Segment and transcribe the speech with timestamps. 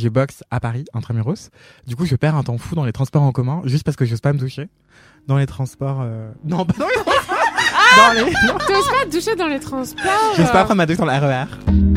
[0.00, 1.50] Je boxe à Paris, intramuros.
[1.86, 4.06] Du coup, je perds un temps fou dans les transports en commun, juste parce que
[4.06, 4.68] je n'ose pas me toucher.
[5.26, 6.00] Dans les transports.
[6.00, 6.30] Euh...
[6.42, 7.36] Non, pas dans les transports
[7.96, 8.24] dans les...
[8.30, 11.12] Tu n'oses pas te doucher dans les transports J'ose pas prendre ma douche dans le
[11.12, 11.89] RER.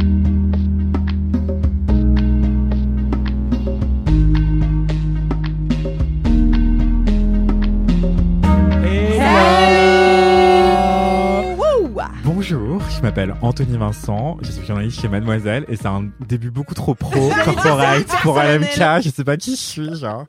[12.95, 16.93] Je m'appelle Anthony Vincent, je suis journaliste chez Mademoiselle et c'est un début beaucoup trop
[16.95, 20.25] pro, corporate pour LMK, je sais pas qui je suis, genre.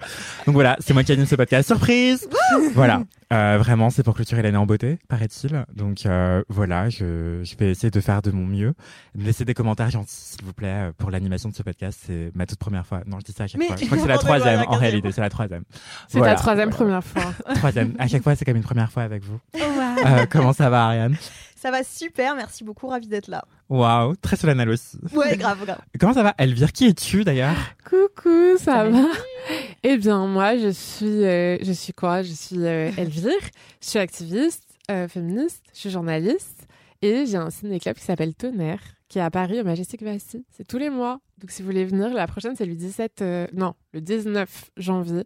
[0.47, 2.29] Donc voilà, c'est moi qui anime ce podcast surprise.
[2.75, 3.03] voilà,
[3.33, 5.65] euh, vraiment, c'est pour clôturer l'année en beauté, paraît-il.
[5.75, 8.75] Donc euh, voilà, je, je vais essayer de faire de mon mieux.
[9.15, 12.01] Laissez des commentaires gentils, s'il vous plaît, pour l'animation de ce podcast.
[12.07, 13.03] C'est ma toute première fois.
[13.07, 13.77] Non, je dis ça à chaque fois.
[13.77, 15.65] Je crois que c'est la troisième, en réalité, c'est la troisième.
[16.09, 17.25] C'est la troisième première fois.
[17.57, 17.95] troisième.
[17.99, 19.39] À chaque fois, c'est comme une première fois avec vous.
[19.55, 19.59] Oh,
[20.07, 21.17] euh, comment ça va, Ariane?
[21.65, 23.43] Ça va super, merci beaucoup, ravi d'être là.
[23.71, 24.99] Waouh, très solennel aussi.
[25.15, 25.81] Ouais, grave, grave.
[25.99, 26.71] Comment ça va, Elvire?
[26.73, 27.57] Qui es-tu d'ailleurs?
[27.89, 28.99] Coucou, ça, va
[29.83, 32.21] Eh bien, moi, je suis, euh, je suis quoi?
[32.23, 33.33] Je suis euh, Elvire.
[33.81, 35.65] Je suis activiste, euh, féministe.
[35.73, 36.67] Je suis journaliste
[37.01, 40.45] et j'ai un ciné-club qui s'appelle Tonnerre, qui est à Paris au Majestic Vasti.
[40.51, 41.21] C'est tous les mois.
[41.39, 45.25] Donc, si vous voulez venir, la prochaine c'est le 17, non, le 19 janvier.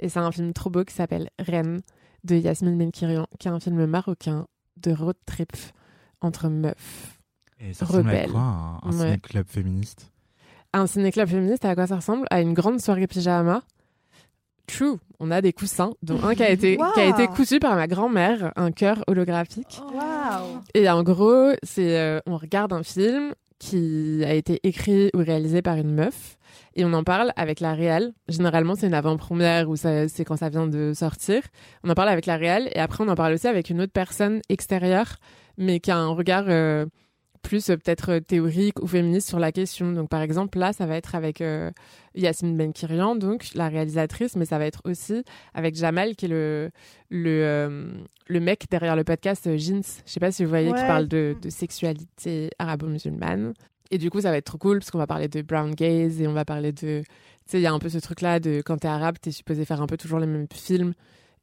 [0.00, 1.80] Et c'est un film trop beau qui s'appelle Reine
[2.24, 5.52] de Yasmine Benkirian, qui est un film marocain de road trip
[6.20, 7.18] entre meufs.
[7.60, 10.10] Et ça ressemble à quoi un, ciné-club féministe?
[10.72, 12.26] Un ciné-club féministe, à quoi ça ressemble?
[12.30, 13.62] À une grande soirée pyjama.
[14.66, 17.74] True, on a des coussins, dont un qui a été, qui a été cousu par
[17.74, 19.80] ma grand-mère, un cœur holographique.
[19.92, 20.60] wow.
[20.74, 25.62] Et en gros, c'est euh, on regarde un film qui a été écrit ou réalisé
[25.62, 26.36] par une meuf
[26.76, 28.12] et on en parle avec la réelle.
[28.28, 31.42] Généralement, c'est une avant-première ou c'est quand ça vient de sortir.
[31.82, 33.92] On en parle avec la réelle et après on en parle aussi avec une autre
[33.92, 35.16] personne extérieure
[35.58, 36.86] mais qui a un regard euh,
[37.42, 39.92] plus euh, peut-être théorique ou féministe sur la question.
[39.92, 41.70] Donc par exemple là, ça va être avec euh,
[42.14, 46.70] Yasmine Benkirian, donc la réalisatrice, mais ça va être aussi avec Jamal qui est le
[47.10, 47.90] le,
[48.28, 49.82] le mec derrière le podcast Jeans.
[50.06, 53.52] Je sais pas si vous voyez qui parle de, de sexualité arabo-musulmane.
[53.90, 56.20] Et du coup, ça va être trop cool parce qu'on va parler de brown gaze
[56.20, 57.02] et on va parler de.
[57.02, 59.64] Tu sais, il y a un peu ce truc-là de quand t'es arabe, t'es supposé
[59.64, 60.92] faire un peu toujours les mêmes films.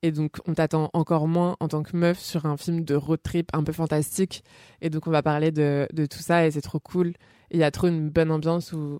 [0.05, 3.19] Et donc, on t'attend encore moins en tant que meuf sur un film de road
[3.23, 4.43] trip un peu fantastique.
[4.79, 7.13] Et donc, on va parler de, de tout ça et c'est trop cool.
[7.49, 8.99] Il y a trop une bonne ambiance où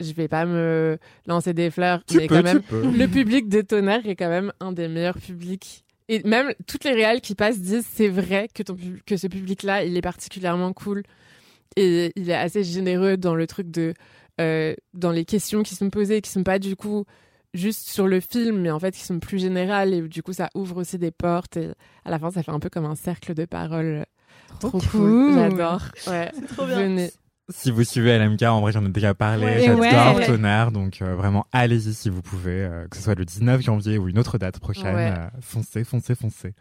[0.00, 4.16] je vais pas me lancer des fleurs, mais quand même, le public de Tonnerre est
[4.16, 5.84] quand même un des meilleurs publics.
[6.08, 9.84] Et même toutes les réals qui passent disent c'est vrai que, ton, que ce public-là,
[9.84, 11.02] il est particulièrement cool.
[11.76, 13.92] Et il est assez généreux dans le truc de.
[14.40, 17.04] Euh, dans les questions qui sont posées, qui sont pas du coup
[17.54, 20.48] juste sur le film, mais en fait qui sont plus générales et du coup ça
[20.54, 21.70] ouvre aussi des portes et
[22.04, 24.04] à la fin ça fait un peu comme un cercle de paroles.
[24.60, 25.82] Trop, cool, j'adore.
[26.06, 27.08] Ouais, trop bien.
[27.54, 29.62] Si vous suivez LMK, en vrai, j'en ai déjà parlé.
[29.64, 30.72] J'adore Tonnerre.
[30.72, 32.64] Donc, euh, vraiment, allez-y si vous pouvez.
[32.64, 34.96] Euh, que ce soit le 19 janvier ou une autre date prochaine.
[34.96, 36.54] Euh, foncez, foncez, foncez.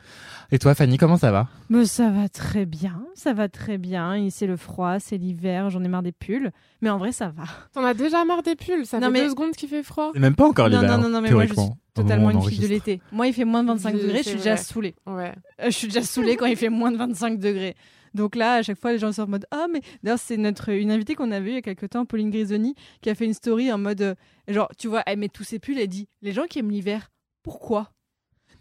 [0.52, 1.48] Et toi, Fanny, comment ça va?
[1.70, 3.04] Mais Ça va très bien.
[3.16, 4.28] Ça va très bien.
[4.30, 5.70] C'est le froid, c'est l'hiver.
[5.70, 6.52] J'en ai marre des pulls.
[6.82, 7.44] Mais en vrai, ça va.
[7.74, 8.86] T'en as déjà marre des pulls?
[8.86, 10.12] Ça fait deux secondes qu'il fait froid?
[10.14, 10.98] C'est même pas encore l'hiver.
[10.98, 13.02] Non, non, non, mais moi, je suis totalement une fille de l'été.
[13.12, 14.18] Moi, il fait moins de 25 degrés.
[14.18, 14.96] Je suis déjà saoulée.
[15.06, 15.34] Ouais.
[15.64, 17.76] je suis déjà saoulée quand il fait moins de 25 degrés.
[18.14, 20.70] Donc là, à chaque fois, les gens sont en mode Ah, mais d'ailleurs, c'est notre
[20.70, 23.26] une invitée qu'on avait eu il y a quelques temps, Pauline Grisoni, qui a fait
[23.26, 24.16] une story en mode euh,
[24.48, 27.12] Genre, tu vois, elle met tous ses pulls, elle dit Les gens qui aiment l'hiver,
[27.44, 27.92] pourquoi?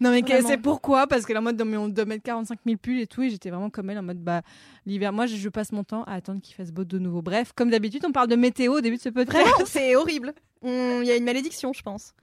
[0.00, 1.06] Non mais c'est pourquoi?
[1.06, 3.50] Parce qu'elle est en mode on doit mettre 45 000 pulls et tout et j'étais
[3.50, 4.40] vraiment comme elle en mode bah
[4.86, 7.20] l'hiver moi je, passe mon temps à attendre qu'il fasse beau de nouveau.
[7.20, 9.46] Bref, comme d'habitude on parle de météo au début de ce podcast.
[9.46, 10.32] Vraiment, c'est horrible.
[10.62, 12.14] Il y a une malédiction je pense.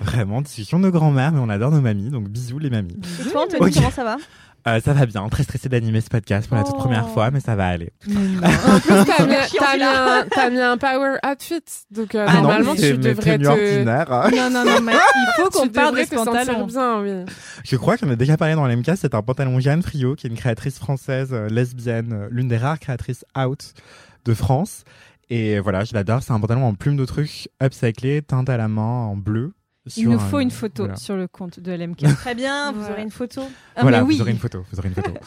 [0.00, 2.96] Vraiment, discussion de grand-mère mais on adore nos mamies donc bisous les mamies.
[3.20, 4.16] Et toi Anthony, comment ça va?
[4.68, 7.40] Euh, ça va bien, très stressé d'animer ce podcast pour la toute première fois, mais
[7.40, 7.92] ça va aller.
[8.08, 9.26] en plus, t'as
[10.50, 13.46] mis, mis, un power outfit, donc euh, ah normalement tu devrais te.
[13.46, 14.30] Ordinaire.
[14.30, 16.66] Non, non, non, mais il faut qu'on parle de ce pantalon.
[16.66, 17.32] Bien, oui.
[17.64, 20.30] Je crois qu'on a déjà parlé dans l'MK, c'est un pantalon Jeanne Frio, qui est
[20.30, 23.74] une créatrice française euh, lesbienne, euh, l'une des rares créatrices out
[24.24, 24.84] de France.
[25.28, 26.22] Et voilà, je l'adore.
[26.22, 29.54] C'est un pantalon en plume d'autruche, upcyclé, teinte à la main en bleu.
[29.96, 32.02] Il nous faut une photo sur le compte de LMK.
[32.16, 33.42] Très bien, vous aurez une photo.
[33.76, 34.16] Ah, voilà, oui.
[34.16, 34.64] vous aurez une photo.
[34.70, 35.12] Vous aurez une photo.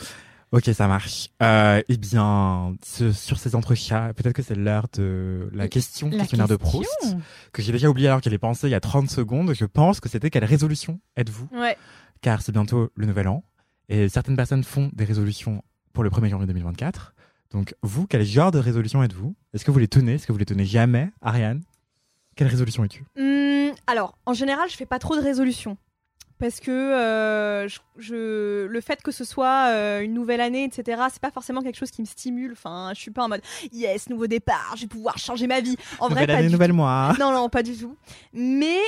[0.52, 1.30] Ok, ça marche.
[1.42, 6.20] Euh, eh bien, ce- sur ces entrechats, peut-être que c'est l'heure de la question La
[6.20, 6.80] questionnaire de question.
[7.02, 7.18] Proust,
[7.52, 9.54] que j'ai déjà oublié alors qu'elle est pensée il y a 30 secondes.
[9.54, 11.50] Je pense que c'était quelle résolution êtes-vous?
[11.52, 11.76] Ouais.
[12.22, 13.44] Car c'est bientôt le nouvel an
[13.90, 15.62] et certaines personnes font des résolutions
[15.94, 17.16] pour le 1er janvier 2024.
[17.52, 19.36] Donc, vous, quel genre de résolution êtes-vous?
[19.54, 20.14] Est-ce que vous les tenez?
[20.14, 21.10] Est-ce que vous les tenez jamais?
[21.22, 21.64] Ariane?
[22.36, 23.04] Quelle résolution es-tu?
[23.18, 25.78] Hum, alors, en général, je fais pas trop de résolutions.
[26.38, 31.02] Parce que euh, je, je- le fait que ce soit euh, une nouvelle année, etc.,
[31.10, 32.52] c'est pas forcément quelque chose qui me stimule.
[32.52, 33.42] Enfin, je suis pas en mode
[33.72, 35.78] yes, nouveau départ, je vais pouvoir changer ma vie.
[36.00, 37.12] En vrai, Nouvelle pas année, du nouvelle mois.
[37.16, 37.22] tout.
[37.22, 37.96] Non, non, pas du tout.
[38.34, 38.80] Mais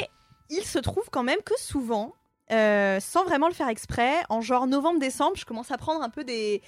[0.49, 2.13] il se trouve quand même que souvent,
[2.51, 6.23] euh, sans vraiment le faire exprès, en genre novembre-décembre, je commence à prendre un peu
[6.23, 6.61] des,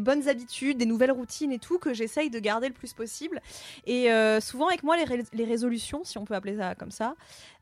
[0.00, 3.40] bonnes habitudes, des nouvelles routines et tout que j'essaye de garder le plus possible.
[3.86, 6.90] Et euh, souvent avec moi, les, ré- les résolutions, si on peut appeler ça comme
[6.90, 7.14] ça,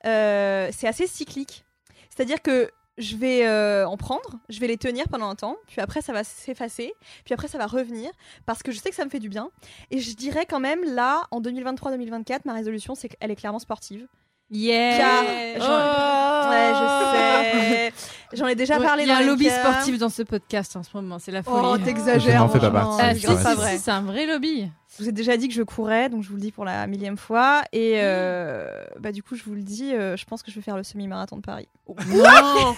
[0.04, 1.64] euh, c'est assez cyclique.
[2.10, 3.48] C'est-à-dire que je vais
[3.84, 6.92] en prendre, je vais les tenir pendant un temps, puis après ça va s'effacer,
[7.24, 8.10] puis après ça va revenir,
[8.44, 9.50] parce que je sais que ça me fait du bien.
[9.90, 14.06] Et je dirais quand même, là, en 2023-2024, ma résolution, c'est qu'elle est clairement sportive.
[14.52, 14.98] Yeah.
[14.98, 15.24] Car
[15.64, 16.50] Oh.
[16.50, 17.92] Ouais, je sais.
[18.34, 19.60] J'en ai déjà parlé Il y a dans un lobby cas.
[19.60, 21.58] sportif dans ce podcast en ce moment, c'est la folie.
[21.64, 22.32] Oh, t'exagères.
[22.32, 23.78] Je n'en fais pas partie, Ah, si, pas si, vrai.
[23.78, 24.70] c'est un vrai lobby.
[24.96, 26.86] Je vous ai déjà dit que je courais, donc je vous le dis pour la
[26.86, 27.62] millième fois.
[27.72, 28.68] Et euh,
[29.00, 30.82] bah, du coup, je vous le dis, euh, je pense que je vais faire le
[30.82, 31.68] semi-marathon de Paris.
[32.08, 32.74] Non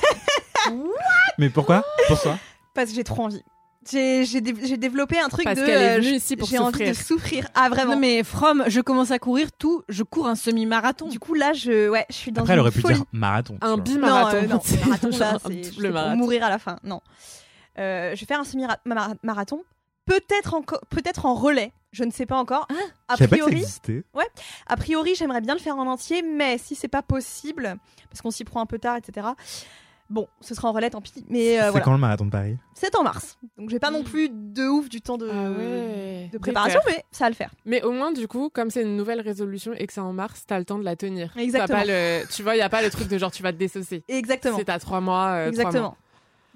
[1.38, 1.84] Mais pourquoi?
[2.08, 2.38] Pourquoi?
[2.74, 3.42] Parce que j'ai trop envie.
[3.90, 5.64] J'ai j'ai dé- j'ai développé un truc Parce de.
[5.64, 7.46] euh, J'ai envie de souffrir.
[7.54, 7.94] Ah, vraiment.
[7.94, 11.08] Non mais From, je commence à courir tout, je cours un semi-marathon.
[11.08, 12.94] Du coup, là, je, ouais, je suis dans Après, elle une aurait pu folie.
[12.94, 13.58] dire marathon.
[13.60, 13.76] Un vois.
[13.76, 14.36] Non, bimarathon.
[14.36, 14.48] euh, non,
[14.86, 16.78] marathon, là, c'est pour mourir à la fin.
[16.84, 17.00] Non.
[17.78, 19.62] Euh, je vais faire un semi-marathon.
[20.06, 21.72] Peut-être encore, peut-être en relais.
[21.92, 22.66] Je ne sais pas encore.
[22.70, 24.02] Je a pas que priori, existait.
[24.66, 27.76] a priori, j'aimerais bien le faire en entier, mais si c'est pas possible,
[28.10, 29.28] parce qu'on s'y prend un peu tard, etc.
[30.10, 31.12] Bon, ce sera en relais, tant pis.
[31.28, 33.38] Mais euh, c'est voilà, quand le marathon de Paris c'est en mars.
[33.56, 36.28] Donc j'ai pas non plus de ouf du temps de, Ah ouais.
[36.32, 37.50] de préparation, mais ça va le faire.
[37.64, 40.44] Mais au moins, du coup, comme c'est une nouvelle résolution et que c'est en mars,
[40.46, 41.32] t'as le temps de la tenir.
[41.34, 41.78] T'as Exactement.
[41.78, 42.22] Pas le...
[42.30, 44.02] Tu vois, il n'y a pas le truc de genre tu vas te désosser.
[44.08, 44.56] Exactement.
[44.58, 45.26] C'est à trois mois.
[45.28, 45.82] euh, trois Exactement.
[45.82, 45.96] mois.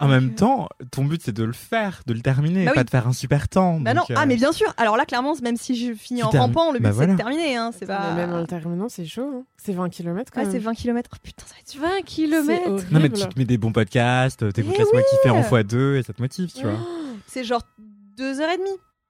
[0.00, 2.84] En même temps, ton but c'est de le faire, de le terminer, Bah pas oui.
[2.84, 3.80] de faire un super temps.
[3.80, 4.72] Bah non, donc, euh, ah mais bien sûr.
[4.76, 7.12] Alors là, clairement, même si je finis Tu en rampant, le but bah c'est voilà.
[7.14, 7.56] de terminer.
[7.56, 7.70] Hein.
[7.76, 8.10] C'est pas.
[8.14, 9.30] Mais même en le terminant, c'est chaud.
[9.34, 9.42] hein.
[9.56, 10.52] C'est 20 km quand Ouais, même.
[10.52, 11.10] c'est 20 km.
[11.22, 11.82] putain, ça va être dur.
[11.82, 12.02] 20 C'est
[12.62, 12.92] km.
[12.92, 15.62] Non mais tu te mets des bons podcasts, t'écoutes Eh Laisse-moi kiffer en oui.
[15.62, 16.78] x2 et ça te motive, tu vois.
[17.26, 17.62] C'est genre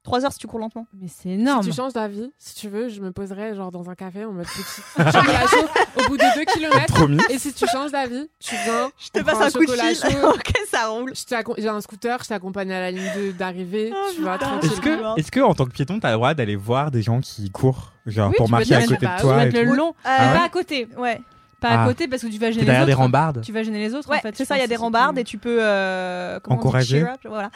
[0.07, 0.11] 2h30.
[0.21, 0.87] 3h si tu cours lentement.
[1.01, 1.63] Mais c'est énorme.
[1.63, 4.33] Si tu changes d'avis, si tu veux, je me poserais genre dans un café en
[4.33, 4.63] mode petit
[5.13, 5.69] chocolat chaud
[5.99, 6.95] au bout de 2 km.
[6.95, 7.19] Promis.
[7.31, 8.91] Et si tu changes d'avis, tu viens.
[8.99, 10.11] Je te passe prend un coup de chocolat fil.
[10.13, 10.29] chaud.
[10.35, 11.13] ok, ça roule.
[11.59, 13.93] J'ai un scooter, je t'accompagne à la ligne de- d'arrivée.
[13.95, 14.71] Oh, tu vas tranquille.
[14.73, 17.21] Est-ce que, est-ce que en tant que piéton, t'as le droit d'aller voir des gens
[17.21, 20.49] qui courent, genre Oui, pour marcher à côté de toi le long, Ah pas à
[20.49, 20.89] côté.
[20.97, 21.21] Ouais,
[21.61, 21.83] Pas Ah.
[21.85, 22.87] à côté parce que tu vas gêner les derrière autres.
[22.87, 23.41] des rambardes.
[23.43, 24.37] Tu vas gêner les autres ouais en fait.
[24.37, 25.59] c'est ça, il y a des rambardes et tu peux.
[25.61, 27.01] Euh, dit, Encourager.
[27.01, 27.51] cheer up, voilà.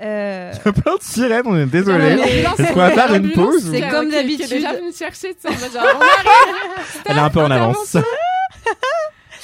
[0.00, 0.52] Euh,
[0.82, 2.04] plein de sirènes, on est désolé.
[2.18, 4.48] Est-ce qu'on va faire une pause C'est comme qui- qui est d'habitude.
[4.48, 6.86] déjà chercher, tu sais, en mode genre, on arrive.
[7.06, 7.94] Elle est un peu en avance.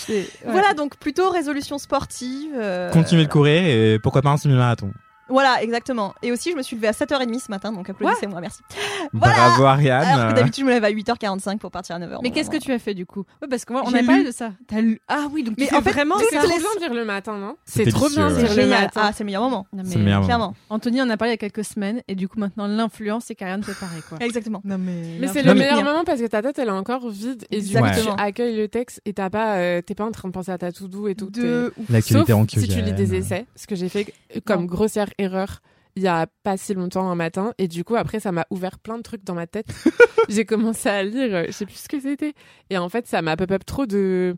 [0.09, 0.25] Ouais.
[0.47, 2.51] Voilà, donc plutôt résolution sportive.
[2.57, 4.91] euh, Continuez de courir et pourquoi pas un semi-marathon.
[5.29, 6.15] Voilà, exactement.
[6.23, 8.61] Et aussi, je me suis levée à 7h30 ce matin, donc applaudissez-moi, merci.
[9.13, 10.35] Bravo Alors que Ariane.
[10.35, 12.19] d'habitude, je me lève à 8h45 pour partir à 9h.
[12.23, 13.25] Mais qu'est-ce que tu as fait du coup?
[13.43, 14.27] Ouais, parce qu'on on J'ai a parlé lu.
[14.29, 14.53] de ça.
[14.67, 16.43] T'as lu Ah oui, donc Mais tu fais en fait, vraiment C'est ça.
[16.43, 17.57] trop les- bien de dire le matin, non?
[17.65, 18.81] C'est trop bien de C'est le génial.
[18.83, 19.01] matin.
[19.05, 19.67] Ah, c'est le meilleur moment.
[19.73, 20.27] Non, C'est le meilleur moment.
[20.27, 20.55] Clairement.
[20.71, 23.35] Anthony en a parlé il y a quelques semaines et du coup maintenant l'influence c'est
[23.35, 24.19] qu'Ariane fait pareil quoi.
[24.21, 24.61] Exactement.
[24.65, 25.19] Non mais.
[25.21, 27.61] Mais c'est le mais- meilleur moment parce que ta tête elle est encore vide et
[27.61, 28.17] du coup Exactement.
[28.17, 30.59] tu accueilles le texte et t'as pas euh, t'es pas en train de penser à
[30.59, 31.31] ta to do et tout.
[31.89, 33.15] L'actualité Sauf en si tu lis des QGN.
[33.15, 34.13] essais, ce que j'ai fait
[34.45, 35.61] comme grossière erreur
[35.97, 38.79] il y a pas si longtemps un matin et du coup après ça m'a ouvert
[38.79, 39.67] plein de trucs dans ma tête.
[40.29, 42.35] j'ai commencé à lire, euh, je sais plus ce que c'était
[42.71, 44.37] et en fait ça m'a pop up trop de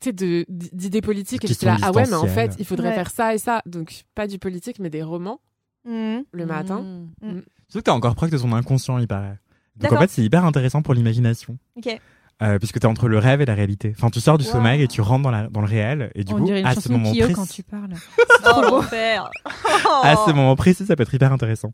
[0.00, 2.88] tu sais de d'idées politiques et j'étais là ah ouais mais en fait il faudrait
[2.90, 2.94] Ouais.
[2.94, 5.40] faire ça et ça donc pas du politique mais des romans
[5.84, 6.24] Mhm.
[6.30, 6.82] le matin.
[7.22, 7.40] Mmh.
[7.68, 9.36] Surtout que t'es encore proche de ton inconscient, il paraît.
[9.76, 11.58] Donc en fait, c'est hyper intéressant pour l'imagination.
[11.76, 11.98] Ok.
[12.42, 13.94] Euh, puisque t'es entre le rêve et la réalité.
[13.96, 14.50] Enfin, tu sors du Wow.
[14.52, 16.10] sommeil et tu rentres dans, la, dans le réel.
[16.16, 17.94] Et du On coup, dirait une à ce moment précis, quand tu parles.
[18.44, 19.30] Oh, l'enfer.
[20.02, 21.72] à ce moment précis, ça peut être hyper intéressant.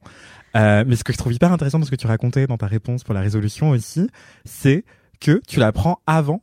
[0.56, 2.66] Euh, mais ce que je trouve hyper intéressant dans ce que tu racontais dans ta
[2.66, 4.10] réponse pour la résolution aussi,
[4.44, 4.84] c'est
[5.20, 6.42] que tu la prends avant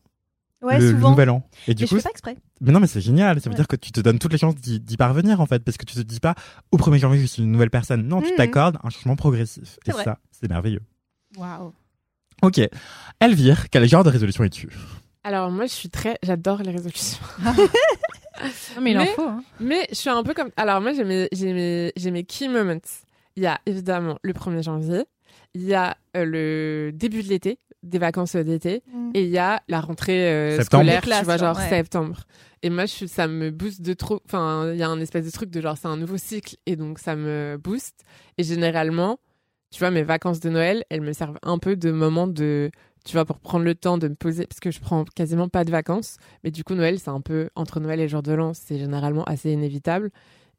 [0.63, 1.43] Ouais, le, nouvel an.
[1.67, 2.37] Et du Mais coup, je fais pas exprès.
[2.61, 3.39] mais non, mais c'est génial.
[3.39, 3.55] Ça veut Ouais.
[3.57, 5.93] dire que tu te donnes toutes les chances d'y parvenir, en fait, parce que tu
[5.95, 6.33] te dis pas
[6.71, 8.07] au 1er janvier, je suis une nouvelle personne.
[8.07, 8.37] Non, tu Mhm.
[8.37, 9.77] t'accordes un changement progressif.
[9.85, 10.03] C'est Et vrai.
[10.03, 10.81] ça, c'est merveilleux.
[11.37, 11.71] Waouh.
[12.41, 12.59] Ok.
[13.19, 14.69] Elvire, quel genre de résolution es-tu?
[15.23, 17.17] Alors moi je suis très j'adore les résolutions.
[18.75, 19.21] Non mais il en faut.
[19.27, 19.43] hein.
[19.61, 20.49] Mais je suis un peu comme.
[20.57, 22.81] Alors, moi, j'ai mes, j'ai mes, j'ai mes key moments.
[23.37, 25.05] Il y a évidemment le 1er janvier.
[25.53, 29.11] il y a euh, le début de l'été, des vacances d'été, Mm.
[29.13, 30.83] et il y a la rentrée euh, Septembre.
[30.83, 31.69] scolaire, tu vois, genre ouais.
[31.69, 32.23] septembre.
[32.61, 34.21] Et moi, je, ça me booste de trop.
[34.25, 36.75] Enfin, il y a un espèce de truc de genre, c'est un nouveau cycle, et
[36.75, 38.03] donc ça me booste.
[38.37, 39.17] Et généralement,
[39.71, 42.71] tu vois, mes vacances de Noël, elles me servent un peu de moment de,
[43.03, 45.63] tu vois, pour prendre le temps de me poser, parce que je prends quasiment pas
[45.63, 46.17] de vacances.
[46.43, 49.23] Mais du coup, Noël, c'est un peu entre Noël et jour de l'an, c'est généralement
[49.25, 50.11] assez inévitable.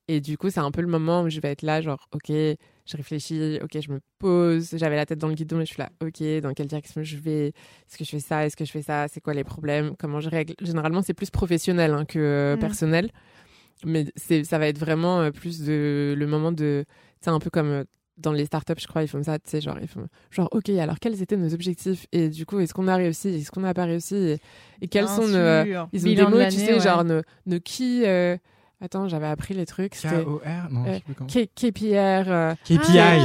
[0.09, 2.29] Et du coup, c'est un peu le moment où je vais être là, genre, ok,
[2.29, 5.83] je réfléchis, ok, je me pose, j'avais la tête dans le guidon et je suis
[5.83, 8.71] là, ok, dans quelle direction je vais, est-ce que je fais ça, est-ce que je
[8.71, 10.55] fais ça, c'est quoi les problèmes, comment je règle?
[10.61, 12.59] Généralement, c'est plus professionnel hein, que euh, Mm.
[12.61, 13.11] personnel,
[13.85, 16.85] mais c'est, ça va être vraiment euh, plus de le moment de,
[17.21, 17.85] c'est un peu comme euh,
[18.19, 20.69] dans les startups, je crois, ils font ça, tu sais, genre, ils font, genre, ok,
[20.71, 23.75] alors quels étaient nos objectifs et du coup, est-ce qu'on a réussi, est-ce qu'on n'a
[23.75, 24.39] pas réussi et,
[24.81, 26.81] et quels Bien sont nos, euh, ils ont Bilan des de mots, tu sais, ouais.
[26.81, 28.03] genre nos, nos qui.
[28.07, 28.37] euh,
[28.79, 29.93] Attends, j'avais appris les trucs.
[29.95, 31.29] K-O-R Non, je sais plus comment.
[31.31, 32.99] K- KPR, euh, KPI.
[32.99, 33.17] Ah,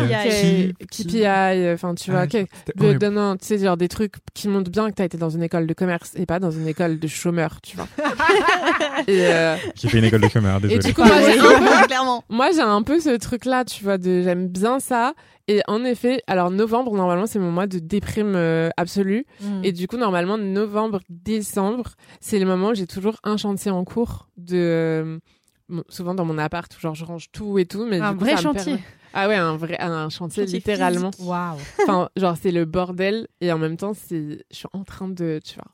[0.90, 4.90] KPI, euh, enfin tu vois, Ah, non, tu sais, genre des trucs qui montrent bien
[4.90, 7.60] que t'as été dans une école de commerce et pas dans une école de chômeurs,
[7.62, 7.88] tu vois.
[9.08, 10.80] et, euh, J'ai fait une école de chômeur, et désolé.
[10.88, 12.24] du coup, moi, j'ai un peu- clairement.
[12.30, 15.14] moi, j'ai un peu ce truc-là, tu vois, de j'aime bien ça.
[15.50, 19.26] Et en effet, alors novembre, normalement, c'est mon mois de déprime euh, absolue.
[19.42, 19.66] Mm.
[19.66, 21.90] Et du coup, normalement, novembre, décembre,
[22.22, 25.20] c'est le moment où j'ai toujours un chantier en cours de.
[25.90, 28.38] Souvent dans mon appart, où genre je range tout et tout, mais un coup, vrai
[28.38, 28.64] chantier.
[28.64, 31.12] permet- Ah ouais, un vrai un chantier, Chantier littéralement.
[31.20, 31.58] Waouh.
[31.84, 35.40] Enfin, genre c'est le bordel et en même temps, c'est je suis en train de,
[35.44, 35.72] tu vois,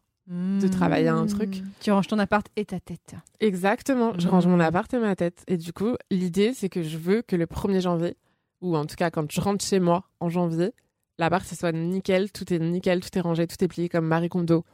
[0.59, 1.61] de travailler un truc.
[1.79, 3.13] Tu ranges ton appart et ta tête.
[3.39, 4.31] Exactement, je Mhm.
[4.31, 5.43] range mon appart et ma tête.
[5.47, 8.17] Et du coup, l'idée, c'est que je veux que le 1er janvier,
[8.61, 10.71] ou en tout cas quand je rentre chez moi en janvier,
[11.19, 14.29] l'appart, ce soit nickel, tout est nickel, tout est rangé, tout est plié comme Marie
[14.29, 14.65] Kondo.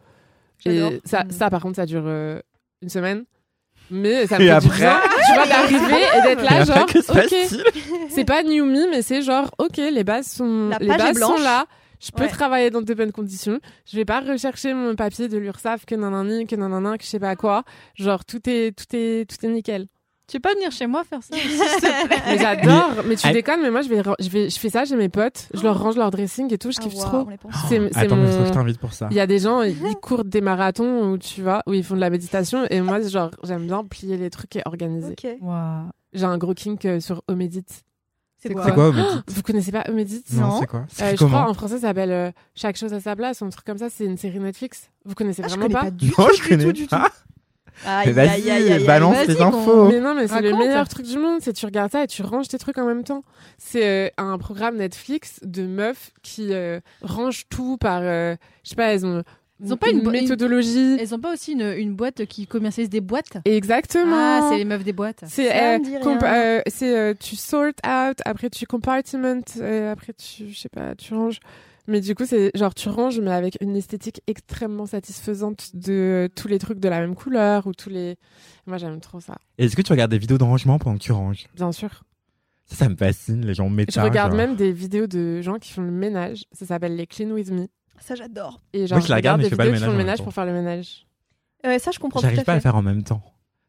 [0.65, 1.32] Et ça, Mhm.
[1.32, 2.39] ça, par contre, ça dure euh,
[2.82, 3.25] une semaine.
[3.92, 6.86] Mais ça Et me fait du après bien, tu vois, d'arriver et d'être là, genre,
[7.10, 7.36] ok,
[8.10, 11.38] c'est pas new me, mais c'est genre, ok, les bases sont, La les bases sont
[11.38, 11.66] là.
[12.06, 12.30] Je peux Ouais.
[12.30, 13.60] travailler dans de bonnes conditions.
[13.90, 17.20] Je vais pas rechercher mon papier de l'URSSAF que nanani, que nanana, que je sais
[17.20, 17.63] pas quoi.
[17.96, 19.88] Genre, tout est, tout est, tout est nickel.
[20.34, 22.18] Tu veux pas venir chez moi faire ça aussi, s'il te plaît?
[22.25, 23.04] Mais j'adore.
[23.06, 25.48] Mais tu déconnes, mais moi, je vais, je vais, je fais ça, j'ai mes potes.
[25.54, 26.72] Je leur range leur dressing et tout.
[26.72, 27.25] Je Ah, kiffe trop.
[27.25, 27.54] pense.
[27.70, 28.46] C'est, Attends, mais faut que mon...
[28.48, 29.10] je t'invite pour ça.
[29.12, 31.94] Il y a des gens, ils courent des marathons où tu vois, où ils font
[31.94, 32.66] de la méditation.
[32.72, 35.16] Et moi, genre, j'aime bien plier les trucs et organiser.
[36.13, 37.63] J'ai un gros kink euh, sur Omedit.
[38.40, 38.66] C'est quoi?
[38.66, 40.60] C'est quoi, Omedit Vous connaissez pas Omedit Non, Non.
[40.60, 40.86] c'est quoi?
[40.90, 43.46] C'est Euh, je crois en français ça s'appelle euh, Chaque chose à sa place ou
[43.46, 43.90] un truc comme ça.
[43.92, 44.90] C'est une série Netflix.
[45.06, 46.72] Vous connaissez Ah, je vraiment connais pas, pas du Non, tout, je du connais tout,
[46.72, 46.96] du tout.
[47.86, 49.86] Aïe, aïe, aïe, balance Vas-y, tes infos.
[49.89, 51.39] Mais non, mais c'est le meilleur truc du monde.
[51.42, 53.24] C'est tu regardes ça et tu ranges tes trucs en même temps.
[53.58, 58.75] C'est euh, un programme Netflix de meufs qui euh, rangent tout par, euh, je sais
[58.75, 59.24] pas, elles ont,
[59.63, 60.98] Ils ont pas une bo- méthodologie.
[61.00, 63.38] Elles ont pas aussi une, une boîte qui commercialise des boîtes?
[63.46, 64.15] Exactement.
[64.15, 65.24] Ah, c'est les meufs des boîtes.
[65.27, 70.70] C'est euh, euh, euh, tu sort out, après tu compartment, euh, après tu je sais
[70.70, 71.39] pas, tu ranges.
[71.88, 76.48] Mais du coup, c'est genre tu ranges mais avec une esthétique extrêmement satisfaisante de tous
[76.48, 78.18] les trucs de la même couleur ou tous les
[78.66, 79.36] Moi, j'aime trop ça.
[79.58, 81.48] Est-ce que tu regardes des vidéos de rangement pendant que tu ranges?
[81.56, 82.04] Bien sûr.
[82.66, 84.02] Ça, ça me fascine, les gens méta.
[84.02, 84.38] Je regarde genre.
[84.38, 86.46] même des vidéos de gens qui font le ménage.
[86.54, 87.68] Ça s'appelle les Clean With Me.
[88.00, 88.62] Ça, j'adore.
[88.72, 89.92] Et genre, Moi, je la regarde, mais des je fais pas le qui font le
[89.92, 91.06] ménage ménage pour faire le ménage.
[91.66, 93.22] Ouais, ça, je comprends tout à J'arrive pas à le faire en même temps.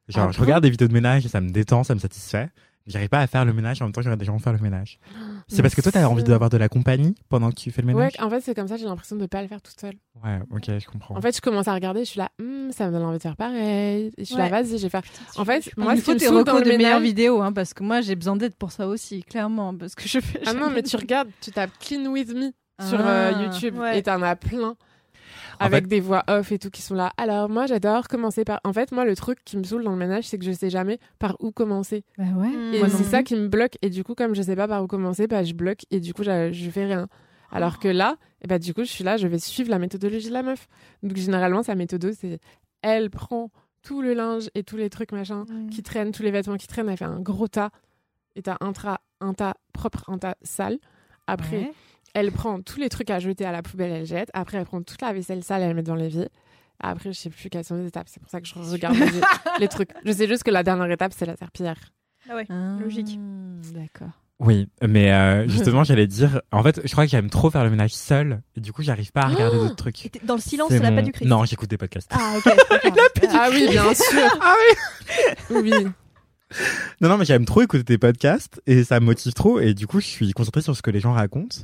[0.09, 2.50] Genre, Ah je regarde des vidéos de ménage et ça me détend, ça me satisfait.
[2.87, 4.52] J'arrive pas à faire le ménage en même temps que je regarde des gens faire
[4.52, 4.99] le ménage.
[5.48, 7.88] C'est parce que toi, t'as envie d'avoir de la compagnie pendant que tu fais le
[7.88, 9.94] Ouais, ménage en fait, c'est comme ça, j'ai l'impression de pas le faire toute seule.
[10.24, 11.16] Ouais, ok, je comprends.
[11.16, 13.22] En fait, je commence à regarder, je suis là, Hmm, ça me donne envie de
[13.22, 14.10] faire pareil.
[14.16, 14.50] Et je suis là, Ouais.
[14.50, 15.02] vas-y, je vais faire.
[15.36, 17.02] En fait, moi, il ce qui faut me tes recos le de meilleures ménage.
[17.02, 20.20] vidéos, hein, parce que moi j'ai besoin d'aide pour ça aussi, clairement, parce que je
[20.20, 20.40] fais.
[20.46, 22.52] Ah non, mais tu regardes, tu tapes Clean With Me
[22.88, 23.08] sur Ah.
[23.08, 23.98] euh, YouTube Ouais.
[23.98, 24.76] et t'en as plein.
[25.61, 27.12] Avec fait- des voix off et tout qui sont là.
[27.16, 28.61] Alors, moi, j'adore commencer par.
[28.64, 30.70] En fait, moi, le truc qui me saoule dans le ménage, c'est que je sais
[30.70, 32.04] jamais par où commencer.
[32.18, 32.49] Bah ouais.
[32.49, 32.75] Mm.
[32.75, 33.76] Et c'est ça qui me bloque.
[33.82, 36.12] Et du coup, comme je sais pas par où commencer, bah, je bloque et du
[36.14, 37.08] coup, je, je fais rien.
[37.50, 40.28] Alors que là, et bah, du coup, je suis là, je vais suivre la méthodologie
[40.28, 40.66] de la meuf.
[41.02, 42.40] Donc, généralement, sa méthode, c'est
[42.82, 43.50] elle prend
[43.82, 45.68] tout le linge et tous les trucs machin Mm.
[45.70, 47.70] qui traînent, tous les vêtements qui traînent, elle fait un gros tas.
[48.37, 48.73] Et t'as un,
[49.20, 50.78] un tas propre, un tas sale.
[51.26, 51.73] Après, Ouais.
[52.14, 54.30] Elle prend tous les trucs à jeter à la poubelle, elle jette.
[54.35, 56.28] Après, elle prend toute la vaisselle sale, elle met dans l'évier.
[56.80, 58.09] Après, je sais plus quelles sont les étapes.
[58.09, 59.06] C'est pour ça que je regarde les,
[59.61, 59.90] les trucs.
[60.04, 61.76] Je sais juste que la dernière étape, c'est la serpillière.
[62.30, 62.47] Ah ouais.
[62.49, 63.18] Ah, Logique.
[63.73, 64.09] D'accord.
[64.40, 67.71] Oui, mais euh, justement, j'allais dire, en fait, je crois que j'aime trop faire le
[67.71, 70.11] ménage seul, et du coup, j'arrive pas à regarder d'autres trucs.
[70.25, 71.28] Dans le silence, C'est la mon- pas du Christ.
[71.28, 72.11] Non, j'écoute des podcasts.
[72.12, 72.52] Ah, ok.
[73.33, 74.38] Ah oui, bien sûr.
[74.40, 74.54] Ah
[75.50, 75.56] oui.
[75.62, 75.87] Oui.
[77.00, 79.86] Non, non, mais j'aime trop écouter des podcasts, et ça me motive trop, et du
[79.86, 81.56] coup, je suis concentré sur ce que les gens racontent.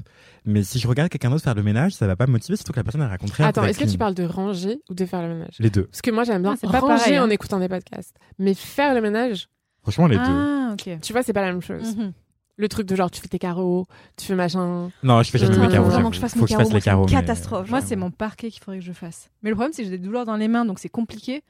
[0.44, 2.72] Mais si je regarde quelqu'un d'autre faire le ménage, ça va pas me motiver, surtout
[2.72, 3.46] que la personne, raconte rien.
[3.46, 5.54] Attends, est-ce que tu parles de ranger ou de faire le ménage?
[5.60, 5.84] Les deux.
[5.84, 7.25] Parce que moi, j'aime bien Ah, c'est pas ranger pareil, hein.
[7.25, 8.16] en écoutant des podcasts.
[8.38, 9.49] Mais faire le ménage,
[9.82, 10.22] Franchement, les deux.
[10.26, 10.99] Ah, ok.
[11.02, 11.96] tu vois, c'est pas la même chose.
[11.96, 12.12] Mhm.
[12.56, 13.87] Le truc de genre, tu fais tes carreaux,
[14.18, 14.90] tu fais machin.
[15.02, 15.88] Non, je fais jamais Euh, mes carreaux.
[15.88, 17.08] vraiment que je fasse Faut mes que je fasse carreaux, les carreaux.
[17.08, 17.70] c'est une mais- catastrophe.
[17.70, 19.30] Moi, c'est mon parquet qu'il faudrait que je fasse.
[19.42, 21.42] Mais le problème, c'est que j'ai des douleurs dans les mains, donc c'est compliqué.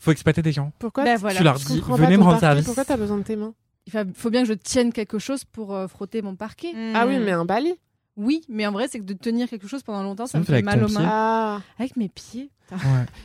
[0.00, 0.72] Faut exploiter des gens.
[0.80, 1.36] Pourquoi Bah, tu- voilà.
[1.38, 2.64] Tu leur dis, venez me rendre service.
[2.64, 3.54] Pourquoi t'as besoin de tes mains
[3.86, 6.72] Il fa- faut bien que je tienne quelque chose pour euh, frotter mon parquet.
[6.94, 7.76] Ah oui, mais un balai.
[8.16, 10.52] Oui, mais en vrai, c'est que de tenir quelque chose pendant longtemps, ça me fait
[10.54, 11.06] avec mal aux mains.
[11.08, 11.60] Ah.
[11.78, 12.50] Avec mes pieds.
[12.72, 12.78] Ouais.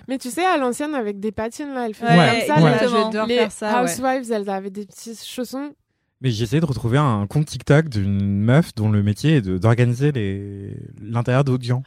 [0.07, 2.63] Mais tu sais, à l'ancienne, avec des patines, là, elles faisaient Ouais, comme ça.
[2.63, 2.71] ouais.
[2.71, 3.83] les- je dois Les faire ça.
[3.83, 3.89] ouais.
[3.91, 5.71] housewives, elles avaient des petits chaussons.
[6.21, 9.57] Mais j'ai essayé de retrouver un compte TikTok d'une meuf dont le métier est de-
[9.57, 11.83] d'organiser les l'intérieur d'audience.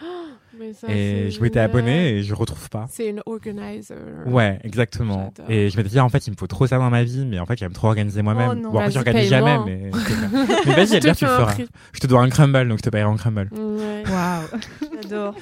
[0.59, 2.87] Mais ça, Et je m'étais abonné et je retrouve pas.
[2.91, 3.97] C'est une organizer.
[4.27, 5.33] Ouais, exactement.
[5.49, 7.39] Et je m'étais dit, en fait, il me faut trop ça dans ma vie, mais
[7.39, 8.63] en fait, j'aime trop organiser moi-même.
[8.67, 8.71] Oh.
[8.71, 9.65] Bon, après, Vas-y, j'organise jamais, paye-moi.
[9.67, 9.91] mais.
[10.67, 11.53] mais vas-y, Je Elvire, tu le feras.
[11.53, 11.69] prix.
[11.93, 13.49] Je te dois un crumble, donc je te payerai en crumble.
[13.53, 14.03] Ouais.
[14.09, 14.47] Waouh.
[15.03, 15.35] J'adore.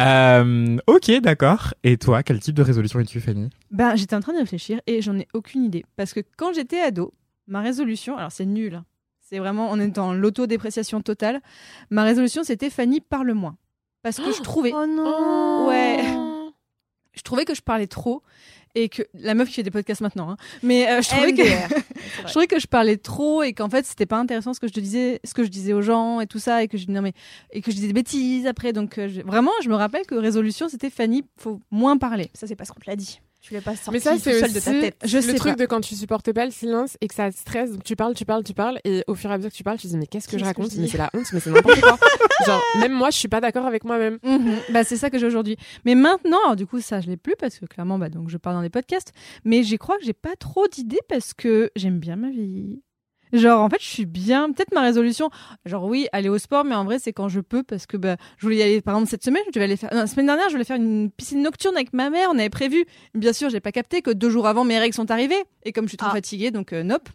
[0.00, 1.74] Euh, ok, d'accord.
[1.84, 3.50] Et toi, quel type de résolution es-tu, Fanny?
[3.70, 5.84] Ben, j'étais en train de réfléchir et j'en ai aucune idée.
[5.96, 7.12] Parce que quand j'étais ado,
[7.46, 8.84] ma résolution, alors c'est nul, hein.
[9.20, 11.40] c'est vraiment, on est dans l'autodépréciation totale.
[11.90, 13.56] Ma résolution, c'était Fanny, parle moins.
[14.16, 15.66] Parce que je trouvais, Oh non.
[15.68, 15.98] Ouais.
[17.12, 18.22] je trouvais que je parlais trop
[18.74, 20.36] et que la meuf qui fait des podcasts maintenant, hein.
[20.62, 21.42] mais euh, je trouvais que
[22.26, 24.72] je trouvais que je parlais trop et qu'en fait c'était pas intéressant ce que je
[24.74, 27.00] te disais, ce que je disais aux gens et tout ça et que je non
[27.02, 27.12] mais
[27.50, 28.72] et que je disais des bêtises après.
[28.74, 32.30] Donc euh, je- vraiment, je me rappelle que résolution c'était Fanny, faut moins parler.
[32.34, 33.20] Ça, c'est parce qu'on te l'a dit.
[33.40, 34.96] Tu l'as pas sorti Mais ça, c'est de ta tête.
[35.04, 35.62] Je le sais truc pas.
[35.62, 37.70] de quand tu supportes pas le silence et que ça te stresse.
[37.70, 38.80] Donc tu parles, tu parles, tu parles.
[38.84, 40.38] Et au fur et à mesure que tu parles, tu te dis, mais qu'est-ce que
[40.38, 41.98] je raconte je Mais c'est la honte, mais c'est n'importe quoi.
[42.46, 44.18] Genre, même moi, je suis pas d'accord avec moi-même.
[44.22, 44.56] Mhm.
[44.70, 45.56] Bah, c'est ça que j'ai aujourd'hui.
[45.84, 48.36] Mais maintenant, alors, du coup, ça, je l'ai plus parce que clairement, bah, donc, je
[48.38, 49.12] parle dans des podcasts.
[49.44, 52.80] Mais j'y crois que j'ai pas trop d'idées parce que j'aime bien ma vie.
[53.32, 54.50] Genre, en fait, je suis bien.
[54.52, 55.30] Peut-être ma résolution,
[55.64, 58.16] genre, oui, aller au sport, mais en vrai, c'est quand je peux parce que bah,
[58.38, 59.90] je voulais y aller, par exemple, cette semaine, je devais aller faire.
[59.92, 62.50] non, la semaine dernière, je voulais faire une piscine nocturne avec ma mère, on avait
[62.50, 62.84] prévu.
[63.14, 65.42] Bien sûr, j'ai pas capté que deux jours avant, mes règles sont arrivées.
[65.64, 66.14] Et comme je suis trop Ah.
[66.14, 67.08] fatiguée, donc, euh, nope.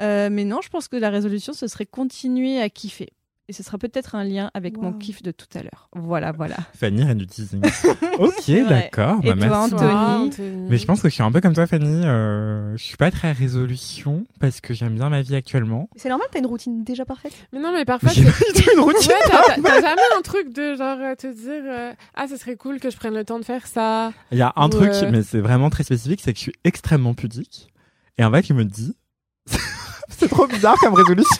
[0.00, 3.10] Euh, mais non, je pense que la résolution, ce serait continuer à kiffer.
[3.48, 5.88] Et ce sera peut-être un lien avec mon kiff de tout à l'heure.
[5.94, 6.56] Voilà, voilà.
[6.78, 7.60] Fanny, rien du teasing.
[8.18, 9.18] ok, d'accord.
[9.24, 9.74] Et Bah, toi, merci.
[9.74, 10.66] Anthony Anthony.
[10.70, 12.02] Mais je pense que je suis un peu comme toi, Fanny.
[12.06, 15.90] Euh, je suis pas très résolution parce que j'aime bien ma vie actuellement.
[15.96, 17.32] C'est normal, t'as une routine déjà parfaite.
[17.52, 19.10] Mais non, mais parfois, J'ai une routine.
[19.10, 22.78] Ouais, t'as- jamais un truc de genre euh, te dire euh, ah ce serait cool
[22.78, 24.12] que je prenne le temps de faire ça.
[24.30, 26.42] Il y a un Ou, truc, euh, mais c'est vraiment très spécifique, c'est que je
[26.44, 27.72] suis extrêmement pudique.
[28.18, 28.94] Et en fait, il me dit,
[30.08, 31.36] c'est trop bizarre comme résolution.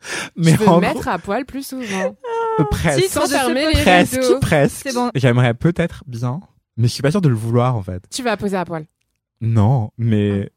[0.36, 2.16] mais je veux me gros, mettre à poil plus souvent.
[2.70, 4.40] presque, Titre Sans fermer les presque, rideaux.
[4.40, 4.80] presque.
[4.88, 5.10] C'est bon.
[5.14, 6.40] J'aimerais peut-être bien,
[6.76, 8.02] mais je suis pas sûr de le vouloir en fait.
[8.10, 8.84] Tu vas poser à poil.
[9.40, 10.50] Non, mais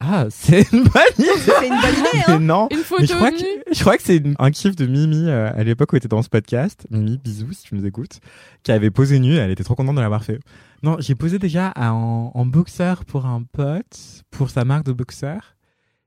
[0.00, 1.28] ah, c'est une bonne idée.
[1.38, 2.38] C'est une bonne idée, Mais hein.
[2.40, 2.68] non.
[2.70, 3.36] Une photo Mais je crois nue.
[3.38, 6.08] que je crois que c'est un kiff de Mimi euh, à l'époque où elle était
[6.08, 6.86] dans ce podcast.
[6.90, 8.20] Mimi, bisous si tu nous écoutes,
[8.62, 9.36] qui avait posé nu.
[9.36, 10.38] Elle était trop contente de l'avoir fait.
[10.82, 14.92] Non, j'ai posé déjà à- en, en boxeur pour un pote, pour sa marque de
[14.92, 15.53] boxeur.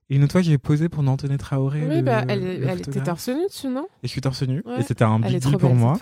[0.10, 1.86] Et une autre fois, j'ai posé pour Anthony Traoré.
[1.88, 3.88] Oui, le- bah, elle, le elle était torse nu dessus, non?
[4.04, 4.62] Et je suis torse nu.
[4.66, 4.80] Ouais.
[4.80, 5.98] Et c'était un big pour moi.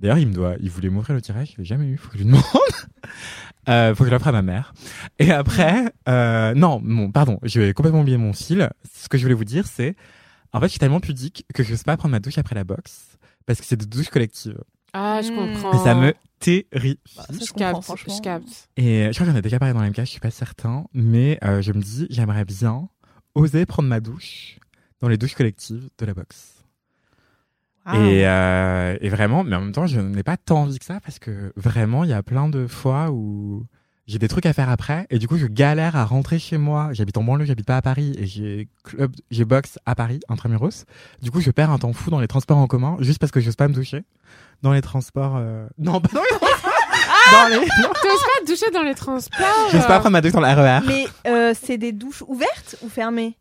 [0.00, 2.18] D'ailleurs, il me doit, il voulait m'offrir le tirage, je l'ai jamais eu, faut que
[2.18, 2.42] je lui demande.
[3.68, 4.74] euh, faut que je l'offre à ma mère.
[5.18, 8.68] Et après, euh, non, mon, pardon, j'ai complètement oublié mon fil.
[8.92, 9.96] Ce que je voulais vous dire, c'est,
[10.52, 12.64] en fait, je suis tellement pudique que je n'ose pas prendre ma douche après la
[12.64, 13.16] boxe
[13.46, 14.58] parce que c'est des douches collectives.
[14.92, 15.34] Ah, je Hmm.
[15.52, 15.72] comprends.
[15.72, 16.98] Et ça me terrifie.
[17.16, 18.14] Bah, ça, Je je comprends, capte, franchement.
[18.16, 18.68] je capte.
[18.76, 21.38] Et je crois que j'en ai déjà parlé dans l'MK, je suis pas certain, mais
[21.42, 22.88] euh, je me dis, j'aimerais bien
[23.36, 24.58] oser prendre ma douche
[25.00, 26.54] dans les douches collectives de la boxe.
[27.84, 27.98] Ah.
[27.98, 30.98] Et, euh, et vraiment, mais en même temps, je n'ai pas tant envie que ça
[31.00, 33.64] parce que vraiment, il y a plein de fois où
[34.08, 36.88] j'ai des trucs à faire après et du coup, je galère à rentrer chez moi.
[36.92, 40.84] J'habite en banlieue, j'habite pas à Paris et j'ai club, j'ai box à Paris, intramuros.
[41.22, 43.40] Du coup, je perds un temps fou dans les transports en commun juste parce que
[43.40, 44.02] j'ose pas me doucher
[44.62, 45.36] dans les transports.
[45.36, 46.72] euh, Non, pas dans les transports.
[47.32, 47.56] Dans les.
[47.82, 47.88] non.
[48.02, 50.80] T'oses pas te doucher dans les transports J'ose pas prendre ma douche dans le RER.
[50.86, 53.36] Mais euh, c'est des douches ouvertes ou fermées?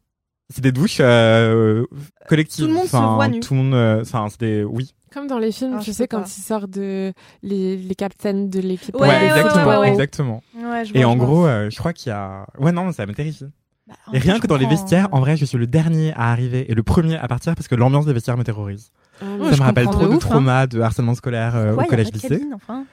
[0.54, 1.86] C'est des douches euh,
[2.30, 2.66] collectives.
[2.66, 3.40] Tout le monde se Enfin, voit nu.
[3.40, 3.74] Tout le monde.
[3.74, 4.64] euh, Enfin, c'est des.
[4.64, 4.94] Oui.
[5.14, 8.60] Comme dans les films, Ah, tu sais, quand ils sortent de les, les captains de
[8.60, 8.94] l'équipe.
[8.96, 9.90] Ouais, ouais, exactement, ouais, ouais.
[9.90, 10.44] exactement.
[10.56, 11.26] Ouais, je Et vois, en je vois.
[11.28, 12.46] gros, euh, je crois qu'il y a.
[12.60, 13.46] Ouais, non, ça me terrifie.
[13.88, 15.10] Bah, en Et fait, rien je que dans les comprends, vestiaires, hein.
[15.14, 17.76] en vrai, je suis le dernier à arriver et le premier à partir parce que
[17.76, 18.92] l'ambiance des vestiaires me terrorise.
[19.22, 20.30] Ah, mais- ça je me rappelle comprends trop de de ouf, hein.
[20.30, 22.30] traumas, de harcèlement scolaire euh, Ouais, au y a pas collège de lycée.
[22.30, 22.84] cabine, enfin?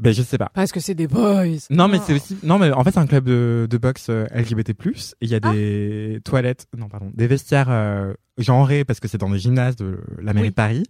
[0.00, 0.50] Ben je sais pas.
[0.54, 1.44] Parce que c'est des boys.
[1.70, 2.02] Non mais Oh.
[2.06, 4.74] c'est aussi non mais en fait c'est un club de, de boxe euh, LGBT+ et
[5.20, 5.52] il y a Ah.
[5.52, 9.98] des toilettes non pardon des vestiaires euh, genrés parce que c'est dans des gymnases de
[10.22, 10.50] la mairie Oui.
[10.50, 10.82] de Paris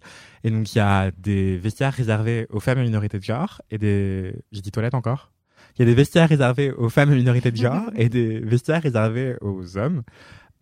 [0.45, 3.77] et donc il y a des vestiaires réservés aux femmes et minorités de genre et
[3.77, 5.31] des j'ai dit toilettes encore
[5.77, 8.81] il y a des vestiaires réservés aux femmes et minorités de genre et des vestiaires
[8.81, 10.03] réservés aux hommes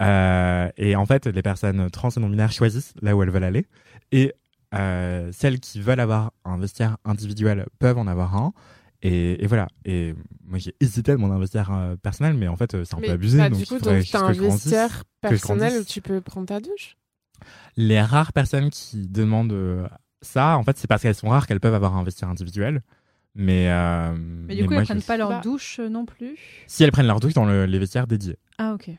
[0.01, 3.43] Euh, et en fait les personnes trans et non binaires choisissent là où elles veulent
[3.43, 3.65] aller
[4.13, 4.31] et
[4.75, 8.53] euh, celles qui veulent avoir un vestiaire individuel peuvent en avoir un
[9.01, 9.67] Et, et voilà.
[9.85, 10.13] Et
[10.45, 13.07] moi, j'ai hésité à mon investisseur euh, personnel, mais en fait, euh, c'est un Mais,
[13.07, 13.37] peu abusé.
[13.37, 16.95] bah, donc du coup, t'as que un vestiaire personnel où tu peux prendre ta douche?
[17.77, 19.87] Les rares personnes qui demandent euh,
[20.21, 22.81] ça, en fait, c'est parce qu'elles sont rares qu'elles peuvent avoir un vestiaire individuel.
[23.35, 25.39] Mais, euh, Mais du coup, moi, elles prennent pas leur Bah.
[25.41, 26.37] douche non plus?
[26.67, 28.89] Si elles prennent leur douche dans le- les vestiaires dédiés, Ah, ok.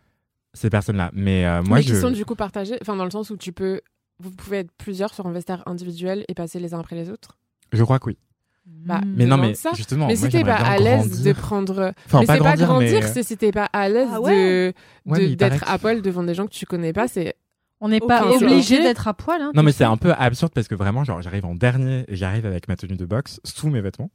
[0.54, 1.10] ces personnes-là.
[1.12, 1.94] Mais euh, moi, mais je.
[1.94, 3.82] qui sont du coup partagés, enfin dans le sens où tu peux,
[4.20, 7.38] vous pouvez être plusieurs sur un vestiaire individuel et passer les uns après les autres.
[7.72, 8.18] Je crois que oui.
[8.66, 9.14] Bah, Hmm.
[9.16, 9.70] Mais non, mais ça.
[9.74, 12.56] justement, mais moi, si t'es pas à l'aise de prendre, Enfin, mais pas c'est pas
[12.56, 14.72] grandir, mais- c'est si t'es pas à l'aise Ah de
[15.06, 17.08] Ouais, d'être à poil devant des gens que tu connais pas.
[17.08, 17.34] C'est
[17.80, 19.40] On n'est pas obligé d'être à poil.
[19.40, 22.14] Hein, Non, mais c'est un peu absurde parce que vraiment, genre, j'arrive en dernier et
[22.16, 24.10] j'arrive avec ma tenue de boxe sous mes vêtements.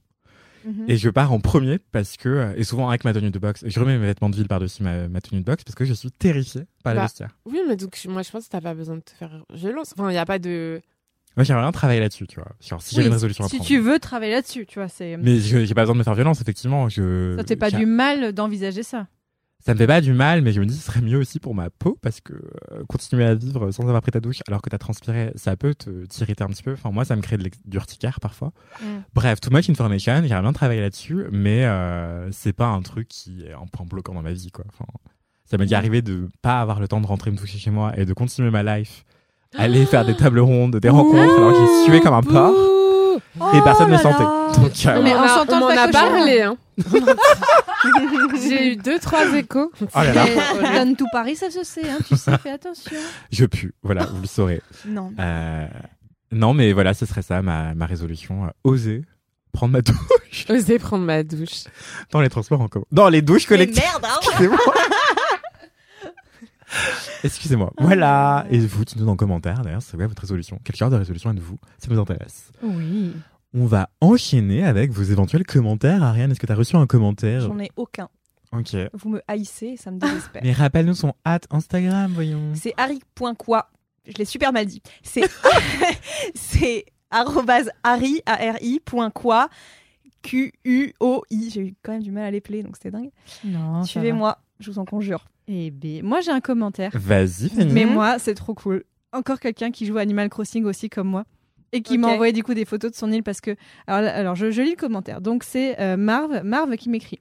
[0.65, 0.85] Mhm.
[0.87, 3.63] Et je pars en premier parce que, euh, et souvent avec ma tenue de boxe,
[3.67, 5.93] je remets mes vêtements de ville par-dessus ma, ma tenue de boxe parce que je
[5.93, 7.37] suis terrifié par les Bah, vestiaires.
[7.45, 9.93] oui, mais donc moi je pense que t'as pas besoin de te faire violence.
[9.97, 10.81] Enfin, il y a pas de.
[11.37, 12.49] Moi, j'aimerais bien travailler là-dessus, tu vois.
[12.61, 13.67] Genre, si Oui, j'avais une résolution à si prendre.
[13.67, 15.17] tu veux travailler là-dessus, tu vois, c'est.
[15.17, 16.87] Mais j'ai pas besoin de me faire violence, effectivement.
[16.87, 17.33] Je...
[17.37, 19.07] Ça te fait pas du mal d'envisager ça.
[19.65, 21.55] Ça me fait pas du mal, mais je me dis, ce serait mieux aussi pour
[21.55, 24.69] ma peau parce que euh, continuer à vivre sans avoir pris ta douche alors que
[24.69, 26.73] t'as transpiré, ça peut te t'irriter un petit peu.
[26.73, 28.51] Enfin, moi, ça me crée de l'ex- du urticaire parfois.
[28.79, 28.85] Mm.
[29.15, 30.21] Bref, too much information.
[30.23, 34.13] J'aimerais bien travailler là-dessus, mais euh, c'est pas un truc qui est un point bloquant
[34.13, 34.65] dans ma vie, quoi.
[34.67, 34.85] Enfin,
[35.45, 37.97] ça m'est déjà arrivé de pas avoir le temps de rentrer me toucher chez moi
[37.97, 39.03] et de continuer ma life,
[39.57, 42.53] aller faire des tables rondes, des rencontres, alors que j'ai sué comme un porc
[43.53, 44.61] et personne ne Oh sentait.
[44.61, 46.41] Donc, euh, On Mais en a- sentant on m'en a parlé.
[46.41, 46.57] Hein.
[48.41, 49.71] J'ai eu deux trois échos.
[49.81, 50.25] oh là là,
[50.61, 52.91] Mais donne tout Paris, ça se sait, hein, tu sais, fais attention.
[53.31, 53.73] je pue.
[53.83, 54.61] Voilà, vous le saurez.
[54.85, 55.11] Non.
[55.19, 55.67] Euh,
[56.31, 58.45] non, mais voilà, ce serait ça ma, ma résolution.
[58.45, 59.03] euh, oser
[59.53, 61.63] prendre ma douche Oser prendre ma douche.
[62.11, 62.85] dans les transports en commun.
[62.91, 63.83] Dans les douches Mais collectives.
[63.83, 64.19] merde, hein
[67.23, 67.71] Excusez-moi.
[67.77, 68.45] Voilà.
[68.49, 71.31] Et vous, dites-nous dans les commentaires, d'ailleurs, c'est quoi votre résolution Quel genre de résolution
[71.31, 71.57] êtes-vous?
[71.77, 72.51] Ça nous intéresse?
[72.63, 73.13] Oui.
[73.53, 76.03] On va enchaîner avec vos éventuels commentaires.
[76.03, 77.41] Ariane, est-ce que tu as reçu un commentaire?
[77.41, 78.09] J'en ai aucun.
[78.51, 78.75] Ok.
[78.93, 80.41] Vous me haïssez ça me désespère.
[80.43, 82.51] Mais rappelle-nous son hâte Instagram, voyons.
[82.55, 83.69] C'est harry.quoi.
[84.05, 84.81] Je l'ai super mal dit.
[85.03, 85.23] C'est
[86.35, 89.49] c'est arrobase harry, A-R-I, point quoi,
[90.21, 91.49] Q-U-O-I.
[91.49, 93.11] J'ai eu quand même du mal à les player, donc c'était dingue.
[93.43, 95.25] Non, Suivez-moi, je vous en conjure.
[95.47, 96.91] Eh ben, moi j'ai un commentaire.
[96.93, 97.71] Vas-y, Fanny.
[97.73, 98.83] Mais moi, c'est trop cool.
[99.13, 101.25] Encore quelqu'un qui joue à Animal Crossing aussi comme moi.
[101.71, 103.55] Et qui m'a envoyé du coup des photos de son île parce que.
[103.87, 105.21] Alors, là- alors je, je lis le commentaire.
[105.21, 107.19] Donc c'est euh, Marv, Marv qui m'écrit.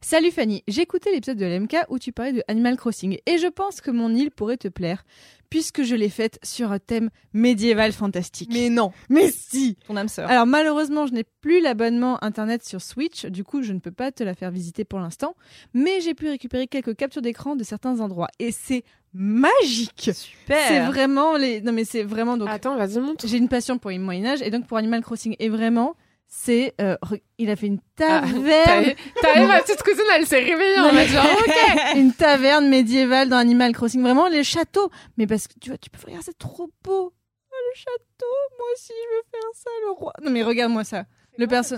[0.00, 3.46] Salut Fanny, j'ai écouté l'épisode de l'MK où tu parlais de Animal Crossing et je
[3.46, 5.04] pense que mon île pourrait te plaire
[5.52, 8.48] puisque je l'ai faite sur un thème médiéval fantastique.
[8.54, 10.30] Mais non, Mais si ton âme sœur.
[10.30, 14.12] alors malheureusement, je n'ai plus l'abonnement internet sur Switch, du coup je ne peux pas
[14.12, 15.36] te la faire visiter pour l'instant,
[15.74, 20.10] mais j'ai pu récupérer quelques captures d'écran de certains endroits et c'est magique.
[20.14, 20.68] Super.
[20.68, 23.26] C'est vraiment les non mais c'est vraiment donc Attends, vas-y montre.
[23.28, 25.96] j'ai une passion pour le Moyen Âge et donc pour Animal Crossing et vraiment
[26.34, 26.96] c'est euh,
[27.36, 28.94] il a fait une Ah, taverne.
[29.20, 31.94] T'as t'as vu, ma petite cousine, elle s'est réveillée en mode genre, ok.
[31.96, 34.00] une taverne médiévale dans Animal Crossing.
[34.00, 34.90] Vraiment les châteaux.
[35.18, 37.12] Mais parce que tu vois tu peux regarder c'est trop beau.
[37.12, 40.12] Oh, le château moi aussi je veux faire ça le roi.
[40.24, 41.04] Non mais regarde-moi ça.
[41.38, 41.76] Le perso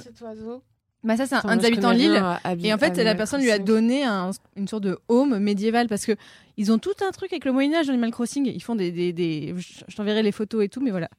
[1.03, 1.99] bah ça c'est un, des habitants de
[2.45, 5.87] Habi- Et en fait, la personne lui a donné un- une sorte de home médiéval
[5.87, 6.13] parce que
[6.57, 8.47] ils ont tout un truc avec le Moyen Âge dans Animal Crossing.
[8.47, 9.55] Ils font des, des, des-
[9.87, 11.11] je t'enverrai les photos et tout, mais voilà,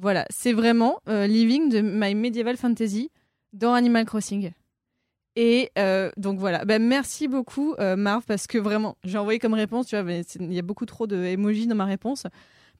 [0.00, 3.10] voilà, c'est vraiment euh, living de my medieval fantasy
[3.52, 4.52] dans Animal Crossing.
[5.36, 9.54] Et euh, donc voilà, ben, merci beaucoup euh, Marv parce que vraiment, j'ai envoyé comme
[9.54, 12.26] réponse, tu vois, il y a beaucoup trop de emojis dans ma réponse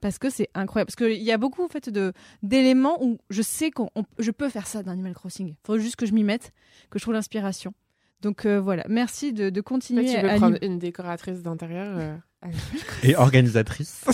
[0.00, 0.88] parce que c'est incroyable.
[0.92, 4.48] Parce qu'il y a beaucoup en fait de d'éléments où je sais on- je peux
[4.48, 5.48] faire ça dans Animal Crossing.
[5.50, 6.52] Il faut juste que je m'y mette,
[6.90, 7.72] que je trouve l'inspiration.
[8.20, 12.18] Donc euh, voilà, merci de, de continuer tu à veux prendre une décoratrice d'intérieur
[13.03, 14.05] Et organisatrice.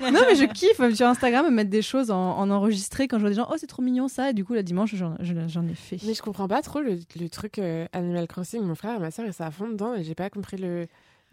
[0.00, 3.18] Non mais je kiffe euh, sur Instagram me mettre des choses en, en enregistré quand
[3.18, 5.14] je vois des gens oh c'est trop mignon ça et du coup le dimanche j'en
[5.20, 5.98] je- j'en ai fait.
[6.06, 8.62] Mais je comprends pas trop le, le truc euh, Animal Crossing.
[8.62, 10.86] Mon frère et ma soeur, ils sont à fond dedans et j'ai pas compris le.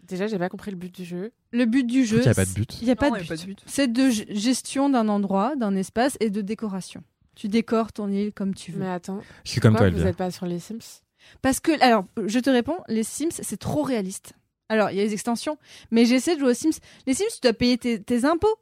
[0.06, 1.32] Déjà, j'ai pas compris le but du jeu.
[1.50, 2.78] Le but du jeu, Il n'y a pas de but.
[2.80, 3.40] Il n'y a pas Non, de il y a pas but.
[3.42, 3.62] de but.
[3.66, 7.02] C'est de gestion d'un endroit, d'un espace et de décoration.
[7.34, 8.80] Tu décores ton île comme tu veux.
[8.80, 10.10] Mais attends, Je suis comme pourquoi toi, vous Elvire.
[10.10, 11.02] êtes pas sur les Sims?
[11.42, 14.34] Parce que, alors, je te réponds, les Sims, c'est trop réaliste.
[14.68, 15.56] Alors, il y a les extensions,
[15.90, 16.78] mais j'essaie de jouer aux Sims.
[17.06, 18.56] Les Sims, tu dois payer tes, tes impôts.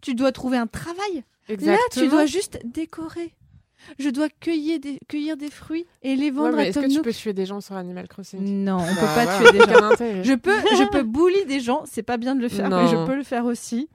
[0.00, 1.24] Tu dois trouver un travail.
[1.48, 3.32] Là, tu dois juste décorer.
[3.98, 6.90] Je dois cueillir des, cueillir des fruits et les Ouais, vendre mais à est-ce que
[6.90, 8.40] tu peux tuer des gens sur Animal Crossing?
[8.40, 10.22] Non, on Bah, peut pas tuer des gens.
[10.22, 11.82] Je peux, je peux bully des gens.
[11.84, 13.88] C'est pas bien de le faire, mais je peux le faire aussi.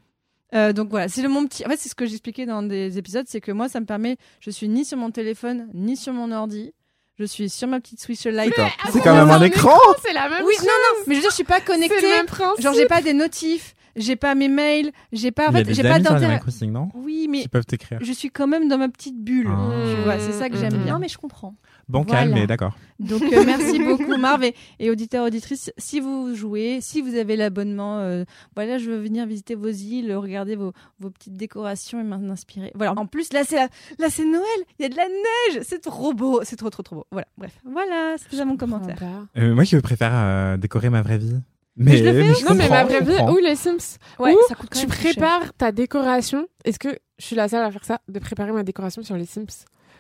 [0.53, 1.65] Euh, donc voilà, c'est le mon petit.
[1.65, 4.17] En fait, c'est ce que j'expliquais dans des épisodes, c'est que moi, ça me permet.
[4.39, 6.73] Je suis ni sur mon téléphone, ni sur mon ordi.
[7.19, 8.53] Je suis sur ma petite Switch Lite.
[8.91, 10.63] C'est quand même un écran C'est la même Oui, chose.
[10.65, 12.01] non, non, mais je veux dire, je suis pas C'est connectée.
[12.01, 12.63] le même principe.
[12.63, 13.75] Genre, j'ai pas des notifs.
[13.95, 16.15] j'ai pas mes mails, j'ai pas, en fait, j'ai pas d'intérêt.
[16.17, 16.89] Animal Crossing, non?
[16.93, 17.99] Oui, mais Qui peuvent t'écrire.
[18.01, 19.49] je suis quand même dans ma petite bulle.
[19.51, 19.71] Ah.
[19.93, 20.83] Tu vois, c'est ça que j'aime Mm.
[20.83, 20.93] bien.
[20.93, 21.55] Non, mais je comprends.
[21.89, 22.41] Bancal, Voilà.
[22.41, 22.77] mais d'accord.
[22.99, 25.71] Donc euh, merci beaucoup Marv et, et auditeurs auditrices.
[25.77, 28.23] Si vous jouez, si vous avez l'abonnement, euh,
[28.55, 32.71] voilà, je veux venir visiter vos îles, regarder vos, vos petites décorations et m'en inspirer.
[32.75, 32.93] Voilà.
[32.97, 34.43] En plus là c'est la- là c'est Noël,
[34.77, 37.05] il y a de la neige, c'est trop beau, c'est trop trop trop beau.
[37.11, 37.27] Voilà.
[37.37, 38.97] Bref, voilà, c'était ça mon commentaire.
[39.37, 41.35] Euh, moi, je préfère euh, décorer ma vraie vie.
[41.77, 43.97] Mais je le fais je Non, mais ma vraie vie ou les Sims.
[44.19, 45.13] Ouais, Ou ça coûte quand tu même cher.
[45.13, 46.45] prépares ta décoration.
[46.65, 49.25] Est-ce que je suis la seule à faire ça De préparer ma décoration sur les
[49.25, 49.45] Sims?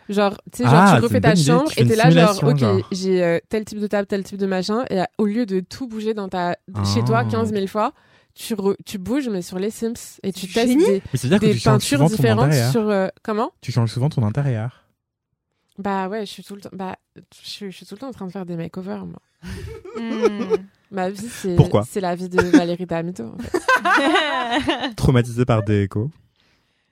[0.09, 2.81] Genre, tu sais, genre, Ah, tu refais ta chambre et t'es là, genre, ok, genre.
[2.91, 5.59] j'ai euh, tel type de table, tel type de machin, et euh, au lieu de
[5.59, 6.53] tout bouger dans ta,
[6.93, 7.05] chez Ah.
[7.05, 7.93] toi 15 000 fois,
[8.33, 9.93] tu, re- tu bouges, mais sur les Sims,
[10.23, 10.83] et tu testes Génie.
[10.85, 12.89] des, Mais c'est-à-dire que des tu changes peintures différentes sur.
[12.89, 13.51] euh, comment?
[13.61, 14.83] Tu changes souvent ton intérieur.
[15.77, 16.69] Bah ouais, je suis tout le temps.
[16.73, 19.19] Bah, je, suis- je suis tout le temps en train de faire des makeovers, moi.
[19.97, 20.55] Hmm.
[20.91, 21.55] Ma vie, c'est.
[21.55, 21.83] Pourquoi?
[21.87, 23.59] C'est la vie de Valérie Damito, en fait.
[24.95, 26.09] Traumatisé par des échos.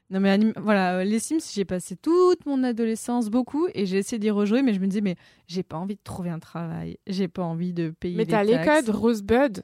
[0.10, 3.98] Non mais anim- voilà, euh, les Sims, j'ai passé toute mon adolescence beaucoup et j'ai
[3.98, 5.16] essayé d'y rejouer, mais je me disais mais
[5.48, 8.16] j'ai pas envie de trouver un travail, j'ai pas envie de payer.
[8.16, 9.64] Mais t'as les codes Rosebud?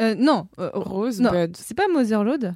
[0.00, 1.56] Euh, non, euh, non, Rosebud.
[1.56, 2.54] c'est pas Motherload.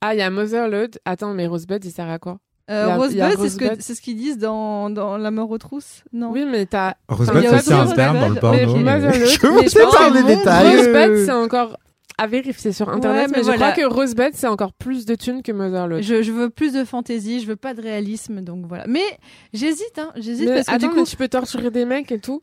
[0.00, 0.98] Ah, il y a Motherload.
[1.04, 2.38] Attends, mais Rosebud, il sert à quoi?
[2.70, 6.30] Euh, Rosebud, c'est ce qu'ils disent dans, dans La mort aux trousses, non?
[6.30, 6.94] Oui, mais t'as.
[7.08, 8.56] Rosebud, c'est un sperme dans le porno.
[8.76, 10.76] mais- Je mais je sais pense pas les détails.
[10.76, 11.76] Rosebud, c'est encore
[12.18, 13.72] à vérifier sur internet, Ouais, mais mais, je voilà.
[13.72, 16.02] crois que Rosebud, c'est encore plus de thunes que Motherload.
[16.02, 18.84] je, je veux plus de fantaisie, je veux pas de réalisme, donc voilà.
[18.88, 19.02] Mais
[19.54, 22.18] j'hésite, hein, j'hésite parce que attends, du mais coup, tu peux torturer des mecs et
[22.20, 22.42] tout.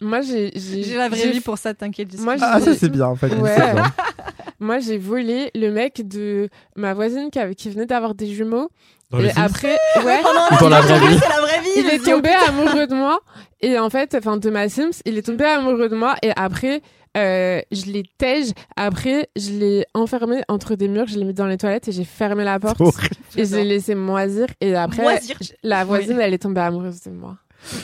[0.00, 0.50] Moi, j'ai.
[0.56, 2.18] j'ai la vraie vie pour ça, t'inquiète.
[2.18, 3.32] Moi, Ah, ça c'est bien en fait.
[3.36, 3.56] Ouais.
[4.58, 8.68] Moi, j'ai volé le mec de ma voisine qui, avait- qui venait d'avoir des jumeaux.
[9.10, 10.20] Dans et Sims après, ouais.
[10.22, 11.18] Pendant Dans la vraie vie.
[11.20, 11.68] c'est la vraie vie.
[11.76, 13.20] il est oh, tombé amoureux de moi
[13.60, 16.80] et en fait enfin de ma Sims il est tombé amoureux de moi et après
[17.16, 21.46] euh, je l'ai tège après je l'ai enfermé entre des murs je l'ai mis dans
[21.46, 22.80] les toilettes et j'ai fermé la porte
[23.36, 25.36] et je l'ai laissé moisir et après Moisir.
[25.62, 27.36] la voisine elle est tombée amoureuse de moi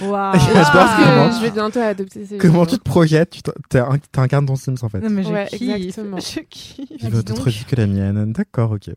[0.02, 0.32] Waouh.
[0.34, 3.30] Je je pense comment que tu- je vais bientôt adopter ces Comment tu te projettes?
[3.30, 4.98] Tu t'in- t'in- t'incarnes ton Sims en fait.
[4.98, 6.18] Non mais je Ouais, kiffe, exactement.
[6.18, 6.88] je kiffe.
[6.98, 7.38] J'ai Dis votre donc.
[7.38, 8.32] autre vie que la mienne.
[8.32, 8.90] D'accord, ok.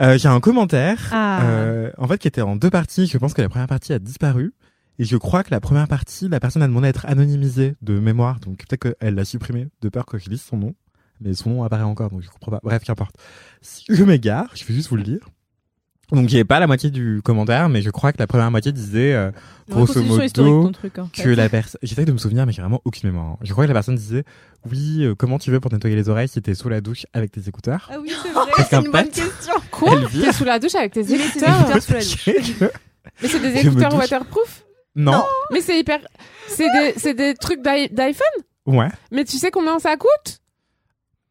[0.00, 1.42] Euh, J'ai un commentaire, Ah.
[1.44, 3.06] euh, en fait, qui était en deux parties.
[3.06, 4.52] Je pense que la première partie a disparu.
[4.98, 7.98] Et je crois que la première partie, la personne a demandé à être anonymisée de
[7.98, 8.40] mémoire.
[8.40, 10.74] Donc peut-être qu'elle l'a supprimé de peur que je lise son nom.
[11.20, 12.60] Mais son nom apparaît encore, donc je comprends pas.
[12.62, 13.14] Bref, qu'importe.
[13.60, 15.28] Si je m'égare, je vais juste vous le dire.
[16.10, 19.12] Donc j'ai pas la moitié du commentaire, mais je crois que la première moitié disait
[19.12, 19.30] euh,
[19.68, 21.22] grosso modo ton truc, en fait.
[21.22, 21.78] que la personne.
[21.82, 23.26] J'essaie de me souvenir, mais j'ai vraiment aucune mémoire.
[23.32, 23.36] hein.
[23.42, 24.24] Je crois que la personne disait
[24.70, 27.30] oui, euh, comment tu veux pour nettoyer les oreilles si t'es sous la douche avec
[27.32, 27.90] tes écouteurs?
[27.92, 28.52] Ah oui, c'est vrai.
[28.70, 29.54] C'est une bonne question.
[29.70, 30.00] quoi?
[30.10, 31.60] t'es sous la douche avec tes écouteurs?
[31.60, 32.26] écouteurs sous la douche.
[33.22, 34.64] mais c'est des écouteurs waterproof?
[34.98, 35.12] Non.
[35.12, 35.24] Non.
[35.52, 36.00] mais c'est hyper
[36.48, 38.42] c'est des c'est des trucs d'i- d'iPhone?
[38.66, 38.88] Ouais.
[39.10, 40.40] mais tu sais combien ça coûte?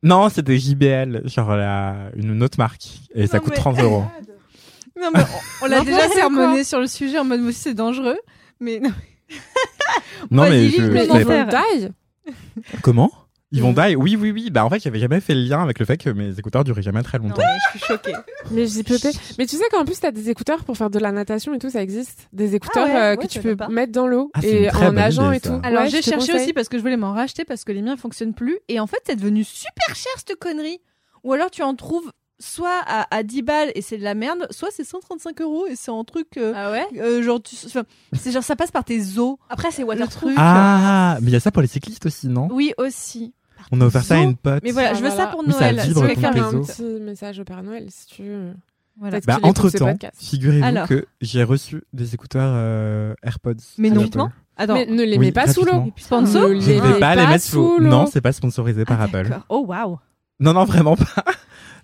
[0.04, 2.10] Non, c'était JBL, genre la...
[2.16, 2.84] une autre marque.
[3.14, 4.04] Et ça Non, coûte mais- 30 euros.
[5.00, 6.16] Non, mais on, on l'a N'importe déjà quoi.
[6.16, 8.18] sermonné sur le sujet en mode aussi c'est dangereux.
[8.60, 8.90] Mais non.
[10.32, 11.46] Non, Vas-y, mais lis je, le je mais savais ils pas.
[11.46, 11.62] commentaire.
[11.82, 11.88] vont
[12.32, 13.12] die Comment?
[13.52, 13.88] Ils vont Mm.
[13.90, 14.50] die Oui, oui, oui.
[14.50, 16.82] Bah, en fait, j'avais jamais fait le lien avec le fait que mes écouteurs duraient
[16.82, 17.42] jamais très Non, longtemps.
[17.42, 18.14] mais je suis choquée.
[18.52, 19.10] Mais peux pas.
[19.40, 21.70] Mais tu sais qu'en plus, t'as des écouteurs pour faire de la natation et tout,
[21.70, 22.28] ça existe.
[22.34, 23.68] Des écouteurs ouais, euh, que tu peux pas.
[23.70, 25.50] mettre dans l'eau Ah, c'est et très en bonne nageant idée, et ça.
[25.50, 25.60] tout.
[25.64, 26.44] Alors Ouais, j'ai je te cherché conseille.
[26.46, 28.60] aussi parce que je voulais m'en racheter parce que les miens fonctionnent plus.
[28.68, 30.80] Et en fait, c'est devenu super cher cette connerie.
[31.24, 34.48] Ou alors tu en trouves soit à, à 10 balles et c'est de la merde,
[34.52, 36.28] soit c'est 135 euros et c'est un truc.
[36.38, 36.86] euh, Ah ouais?
[37.00, 39.36] euh, genre, tu- c'est genre ça passe par tes os.
[39.50, 40.22] Après, c'est waterproof.
[40.22, 40.36] truc.
[40.38, 42.48] Ah, mais il y a ça pour les cyclistes aussi, non?
[42.52, 43.34] Oui, aussi.
[43.72, 44.62] On a offert ça à une pote.
[44.64, 45.26] Mais voilà, Ah, je veux voilà.
[45.26, 45.76] ça pour Oui, Noël.
[45.76, 46.68] vibre Si Je vais contre faire un os.
[46.68, 48.54] petit message au Père Noël si tu veux.
[49.00, 49.20] Voilà.
[49.28, 53.54] Bah, entre temps, figurez-vous que j'ai reçu des écouteurs euh, AirPods.
[53.78, 54.04] Mais non.
[54.06, 54.22] Apple.
[54.58, 54.74] Attends.
[54.74, 55.92] Mais ne les Oui, mets pas sous l'eau.
[55.98, 57.78] Sponsor Ne Je les ne vais mets pas les mettre sous.
[57.78, 57.80] l'eau.
[57.80, 59.40] Non, c'est pas sponsorisé par Ah, Apple.
[59.50, 59.98] Oh waouh.
[60.40, 61.26] Non, non, vraiment pas.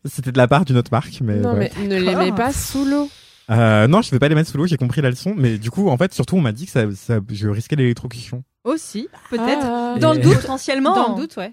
[0.06, 1.38] C'était de la part d'une autre marque, mais.
[1.38, 3.10] Non, mais ne les mets pas sous l'eau.
[3.50, 4.66] Euh, non, je vais pas les mettre sous l'eau.
[4.68, 6.84] J'ai compris la leçon, mais du coup, en fait, surtout, on m'a dit que ça,
[6.96, 8.44] ça, je risquais l'électrocution.
[8.64, 9.64] Aussi, peut-être.
[9.66, 9.96] Ah.
[10.00, 10.96] Dans le doute, Potentiellement.
[10.96, 11.52] Dans le doute, ouais.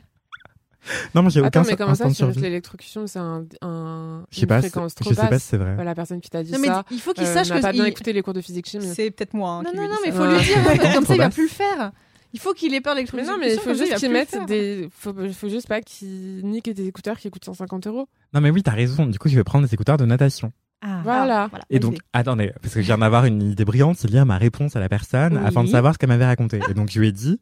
[1.15, 2.41] Non, moi, j'ai aucun Attends, mais comment ça, survie.
[2.41, 5.57] l'électrocution, c'est un, un, Je sais une pas, fréquence je trop sais pas si c'est
[5.59, 5.85] vrai.
[5.85, 7.63] La personne qui t'a dit Non, mais ça il faut qu'il euh, sache n'a que
[7.63, 8.87] pas bien il- écouté les cours de physique chimie.
[8.95, 10.39] C'est peut-être moi hein, Non, qui non, lui non, mais il faut lui
[10.79, 11.93] dire, comme ça il va plus le faire.
[12.33, 14.47] Il faut qu'il ait peur de Mais non, mais il faut juste mettent faire.
[14.47, 14.89] des.
[14.97, 18.09] Faut, faut juste pas qu'ils niquent des écouteurs qui coûtent 150 euros.
[18.33, 19.07] Non, mais oui, t'as raison.
[19.07, 20.53] Du coup, je vais prendre des écouteurs de natation.
[20.83, 21.01] Ah.
[21.03, 21.49] Voilà.
[21.49, 24.39] Voilà, Et donc, attendez, parce que je viens d'avoir une idée brillante, c'est lire ma
[24.39, 25.43] réponse à la personne Oui.
[25.45, 26.61] afin de savoir ce qu'elle m'avait raconté.
[26.71, 27.39] Et donc, je lui ai dit,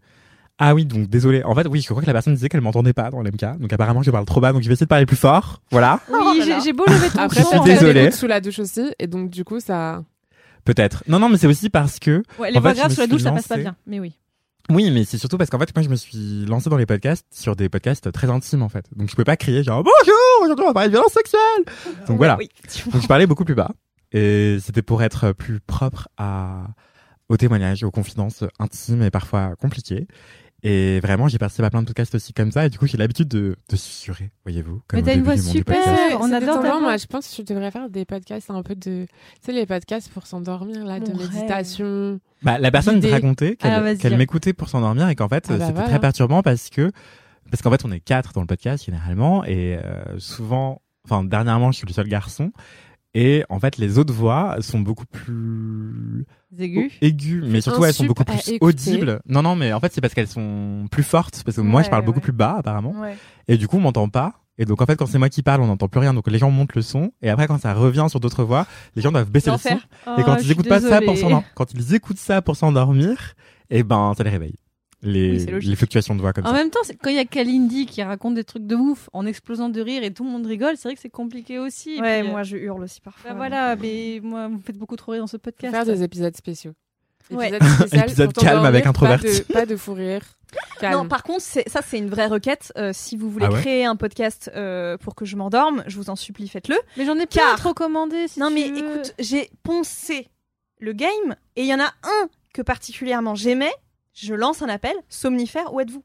[0.59, 1.45] ah oui, donc désolé.
[1.45, 3.59] En fait, oui, je crois que la personne disait qu'elle m'entendait pas dans l'MK.
[3.61, 5.63] Donc, apparemment, je parle trop bas, donc je vais essayer de parler plus fort.
[5.71, 6.01] Voilà.
[6.09, 8.11] Oui, Oh j'ai- j'ai beau lever ton Après, Je désolé.
[8.11, 10.03] sous la douche aussi, et donc du coup, ça.
[10.65, 11.05] Peut-être.
[11.07, 13.31] Non, non, mais c'est aussi parce que Ouais, les voix graves sous la douche, ça
[13.33, 13.77] passe pas bien.
[13.87, 14.15] Mais oui.
[14.71, 17.27] Oui, mais c'est surtout parce qu'en fait, moi, je me suis lancé dans les podcasts
[17.31, 18.87] sur des podcasts très intimes, en fait.
[18.95, 21.65] Donc, je peux pas crier genre bonjour, aujourd'hui on va parler de violence sexuelle.
[22.07, 22.37] Donc voilà.
[22.37, 22.51] Oui.
[22.93, 23.71] Donc, je parlais beaucoup plus bas.
[24.13, 26.67] Et c'était pour être plus propre à,
[27.29, 30.07] aux témoignages, aux confidences intimes et parfois compliquées.
[30.65, 32.67] Et vraiment, j'ai participé à plein de podcasts aussi comme ça.
[32.67, 34.83] Et du coup, j'ai l'habitude de, de susurrer, voyez-vous.
[34.93, 35.77] Mais t'as une voix super.
[35.77, 36.17] podcast.
[36.21, 36.81] on adore ta.
[36.81, 39.07] Moi, je pense que tu devrais faire des podcasts un peu de, tu
[39.41, 41.33] sais, les podcasts pour s'endormir, là, de rêve.
[41.33, 42.19] méditation.
[42.43, 43.99] Bah, la personne me racontait qu'elle vas-y.
[43.99, 45.89] qu'elle m'écoutait pour s'endormir et qu'en fait, Ah bah c'était voilà.
[45.89, 46.91] très perturbant parce que,
[47.51, 51.71] parce qu'en fait, on est quatre dans le podcast généralement et euh, souvent, enfin, dernièrement,
[51.73, 52.53] je suis le seul garçon.
[53.21, 56.25] Et en fait, les autres voix sont beaucoup plus
[56.57, 56.93] Aigu.
[57.01, 59.21] aiguës, mais surtout elles sont beaucoup plus audibles.
[59.27, 61.43] Non, non, mais en fait, c'est parce qu'elles sont plus fortes.
[61.45, 62.93] Parce que moi, je Ouais, parle beaucoup plus bas, apparemment.
[62.93, 63.17] Ouais.
[63.49, 64.35] Et du coup, on m'entend pas.
[64.57, 66.15] Et donc, en fait, quand c'est moi qui parle, on n'entend plus rien.
[66.15, 67.11] Donc, les gens montent le son.
[67.21, 69.81] Et après, quand ça revient sur d'autres voix, les gens doivent baisser le son.
[70.17, 71.17] Et quand Oh, ils écoutent pas ça pour
[71.57, 73.35] quand ils écoutent ça pour s'endormir,
[73.71, 74.55] eh ben, ça les réveille.
[75.03, 76.55] Les, Oui, fluctuations de voix comme En ça.
[76.55, 79.69] même temps, quand il y a Kalindi qui raconte des trucs de ouf en explosant
[79.69, 82.01] de rire et tout le monde rigole, c'est vrai que c'est compliqué aussi.
[82.01, 83.31] Ouais, puis, euh, moi je hurle aussi parfois.
[83.31, 85.73] bah voilà, mais moi, vous me faites beaucoup trop rire dans ce podcast.
[85.73, 86.73] Faire des épisodes spéciaux.
[87.31, 87.49] Ouais.
[87.55, 89.27] Épisode spécial Épisode calme avec pas introverti.
[89.41, 90.23] de- Pas de fou rire.
[90.81, 90.95] Calme.
[90.95, 92.73] Non, par contre, ça c'est une vraie requête.
[92.79, 95.97] Euh, si vous voulez Ah ouais créer un podcast euh, pour que je m'endorme, je
[95.97, 96.77] vous en supplie, faites-le.
[96.97, 98.27] Mais j'en ai plein Car- recommander.
[98.29, 98.79] Si non tu mais veux.
[98.79, 100.27] écoute, j'ai poncé
[100.81, 103.71] le game et il y en a un que particulièrement j'aimais.
[104.21, 104.95] Je lance un appel.
[105.09, 106.03] Somnifère, où êtes-vous?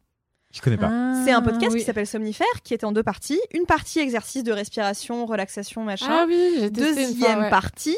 [0.54, 0.89] Je connais pas.
[0.91, 1.80] Ah, C'est un podcast oui.
[1.80, 3.39] qui s'appelle Somnifère, qui était en deux parties.
[3.54, 6.06] Une partie exercice de respiration, relaxation, machin.
[6.10, 7.49] Ah oui, j'ai testé une Deuxième fois, ouais.
[7.49, 7.97] partie,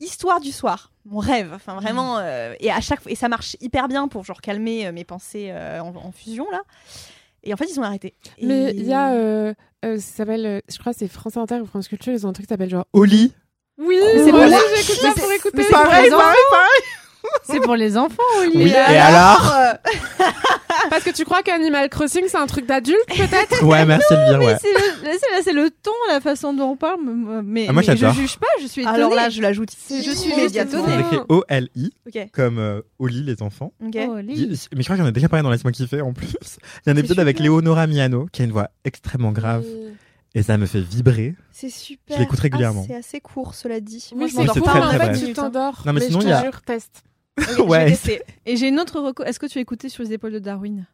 [0.00, 0.92] histoire du soir.
[1.06, 4.24] Mon rêve, enfin vraiment, euh, et à chaque fois, et ça marche hyper bien pour
[4.24, 6.62] genre calmer euh, mes pensées euh, en, en fusion là.
[7.42, 8.14] Et en fait, ils ont arrêté.
[8.38, 11.60] Et- Mais il y a, euh, euh, ça s'appelle, je crois, que c'est France Inter
[11.60, 12.86] ou France Culture, ils ont un truc qui s'appelle genre.
[12.94, 13.32] Lit.
[13.78, 15.62] Oui, C'est moi pour aussi, les- j'écoute ça pour c'est- écouter.
[15.62, 16.18] c'est pareil, gens.
[17.44, 18.52] C'est pour les enfants, Oli.
[18.64, 19.52] Oui, et alors
[20.90, 23.62] Parce que tu crois qu'Animal Crossing, c'est un truc d'adulte, peut-être?
[23.64, 24.56] Ouais, merci Elvire, ouais.
[24.60, 27.00] C'est le, là, c'est- là, c'est le ton, la façon dont on parle.
[27.04, 28.96] Mais, mais- Ah, moi, mais je juge pas, je suis étonnée.
[28.96, 29.70] Alors là, je l'ajoute.
[29.76, 30.84] C'est Je suis trop média étonnant.
[30.86, 31.92] C'est écrit O-L-I,
[32.32, 33.72] comme euh, lit, les enfants.
[33.82, 34.48] Oh, Oli.
[34.74, 36.26] Mais je crois que j'en ai déjà parlé dans Laisse-moi kiffer en plus.
[36.86, 37.50] Il y a un épisode avec super.
[37.52, 39.64] Léonora Miano, qui a une voix extrêmement grave.
[39.66, 39.92] Oui.
[40.36, 41.34] Et ça me fait vibrer.
[41.52, 42.16] C'est super.
[42.16, 42.82] Je l'écoute régulièrement.
[42.84, 44.08] Ah, c'est assez court, cela dit.
[44.12, 45.18] Oui, Moi, je c'est m'endors pas très, mais en très en bref.
[45.20, 45.82] fait, tu t'endors.
[45.86, 47.04] Non, mais sinon, je il y a- te jure, teste.
[47.66, 47.96] Ouais.
[48.46, 49.22] Et j'ai une autre reco.
[49.24, 50.86] Est-ce que tu as écouté sur les épaules de Darwin?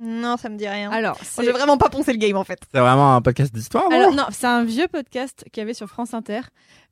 [0.00, 0.90] Non, ça me dit rien.
[0.90, 2.58] Alors, j'ai vraiment pas poncé le game en fait.
[2.72, 5.72] C'est vraiment un podcast d'histoire, non Alors non, c'est un vieux podcast qu'il y avait
[5.74, 6.40] sur France Inter,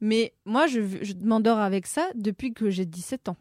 [0.01, 3.37] mais moi je, je m'endors avec ça depuis que j'ai 17 ans.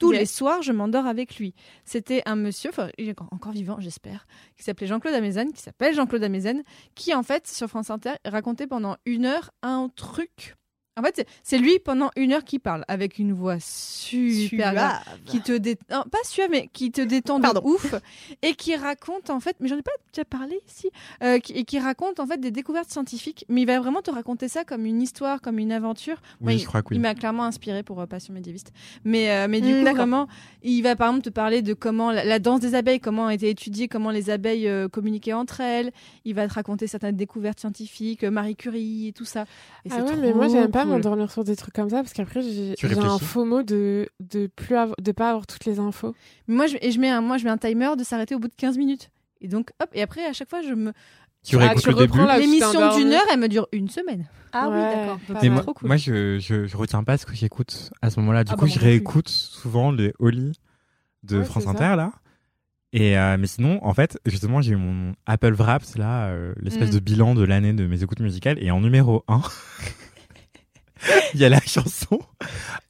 [0.00, 1.54] Tous les soirs, je m'endors avec lui.
[1.84, 4.26] C'était un monsieur, enfin, il est encore- encore vivant, j'espère,
[4.56, 6.62] qui s'appelait Jean-Claude Amezen, qui s'appelle Jean-Claude Amezen,
[6.96, 10.56] qui en fait sur France Inter racontait pendant une heure un truc.
[10.98, 15.40] En fait, c'est- lui pendant une heure qui parle avec une voix super grave qui
[15.40, 15.76] te dé...
[15.90, 17.94] non, pas suave mais qui te détend de ouf
[18.42, 20.90] et qui raconte en fait mais j'en ai pas déjà parlé ici
[21.22, 24.10] euh, qui, et qui raconte en fait des découvertes scientifiques mais il va vraiment te
[24.10, 26.16] raconter ça comme une histoire comme une aventure.
[26.40, 28.72] Moi, Oui, il- je crois que il m'a clairement inspiré pour euh, Passion médiéviste.
[29.04, 30.28] Mais euh, mais du Hmm, coup vraiment
[30.62, 33.34] il va par exemple te parler de comment la, la danse des abeilles comment a
[33.34, 35.90] été étudiée comment les abeilles euh, communiquaient entre elles.
[36.24, 39.42] Il va te raconter certaines découvertes scientifiques Marie Curie et tout ça.
[39.84, 40.96] Et Ah c'est ouais, mais moi, j'aime pas cool.
[40.96, 44.76] m'endormir sur des trucs comme ça parce qu'après, j'ai un faux mot de, de plus
[44.76, 46.14] avoir, de pas avoir toutes les infos.
[46.46, 48.38] Mais moi je, et je mets un moi je mets un timer de s'arrêter au
[48.38, 50.92] bout de 15 minutes et donc hop et après à chaque fois je me
[51.44, 52.18] Tu Ah, réécoutes tu le début.
[52.20, 54.28] reprends L'émission d'une heure, elle me dure une semaine.
[54.52, 55.18] Ah oui, Ouais, d'accord.
[55.26, 55.50] pas Et mal.
[55.52, 55.86] moi, trop cool.
[55.88, 58.44] moi je, je, je retiens pas ce que j'écoute à ce moment-là.
[58.44, 60.52] Du Ah coup, bah, je réécoute souvent les Oli
[61.22, 61.96] de Ouais, France Inter, ça.
[61.96, 62.12] là.
[62.94, 66.88] Et euh, mais sinon, en fait, justement, j'ai eu mon Apple Wraps, là, euh, l'espèce
[66.88, 66.94] Mm.
[66.94, 68.56] de bilan de l'année de mes écoutes musicales.
[68.62, 69.42] Et en numéro 1,
[71.34, 72.18] il y a la chanson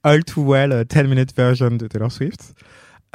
[0.03, 2.55] All Too Well euh, 10 Minute Version de Taylor Swift.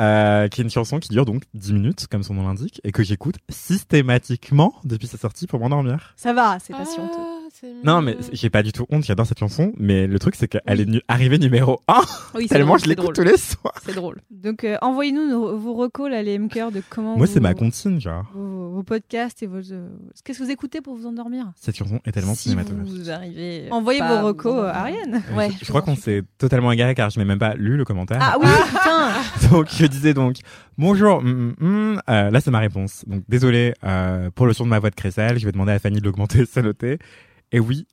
[0.02, 2.92] euh, qui est une chanson qui dure donc 10 minutes, comme son nom l'indique, et
[2.92, 6.14] que j'écoute systématiquement depuis sa sortie pour m'endormir.
[6.18, 7.12] Ça va, c'est patiente.
[7.84, 10.82] Non, mais j'ai pas du tout honte, j'adore cette chanson, mais le truc c'est qu'elle
[10.82, 11.94] est nu- arrivée numéro 1
[12.36, 13.74] Oui, c'est tellement drôle, je l'écoute tous les soirs.
[13.86, 14.22] C'est drôle.
[14.32, 17.18] Donc euh, envoyez-nous vos recos là, les MCR de comment.
[17.18, 18.26] Moi, c'est ma comptine, genre.
[18.34, 19.72] Vos, vos podcasts et vos.
[19.72, 19.88] euh,
[20.24, 21.52] Qu'est-ce que vous écoutez pour vous endormir?
[21.56, 22.94] Cette chanson est tellement si cinématographique.
[22.94, 23.68] vous arrivez.
[23.72, 24.76] Envoyez à vos recos, euh, endormir.
[24.76, 25.16] Ariane.
[25.32, 27.78] Euh, Ouais, je, je crois qu'on s'est totalement égaré car je n'ai même pas lu
[27.78, 28.20] le commentaire.
[28.22, 29.50] Ah oui, putain.
[29.50, 30.38] donc je disais donc
[30.78, 31.18] bonjour.
[31.18, 32.02] hum, hum, hum.
[32.10, 33.04] Euh, là c'est ma réponse.
[33.08, 35.40] Donc désolé euh, pour le son de ma voix de crécelle.
[35.40, 37.00] Je vais demander à Fanny de l'augmenter, c'est noté.
[37.52, 37.88] Et oui.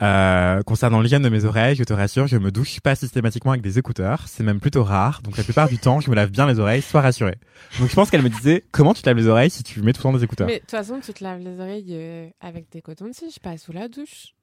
[0.00, 3.62] Euh, concernant l'hygiène de mes oreilles, je te rassure, je me douche pas systématiquement avec
[3.62, 4.24] des écouteurs.
[4.26, 5.22] C'est même plutôt rare.
[5.22, 7.36] Donc la plupart du temps, je me lave bien les oreilles, sois rassuré.
[7.78, 9.92] Donc je pense qu'elle me disait comment tu te laves les oreilles si tu mets
[9.92, 10.48] tout le temps des écouteurs?
[10.48, 13.86] Mais de toute façon, tu te laves les oreilles avec des cotons-tiges, pas sous la
[13.86, 14.34] douche.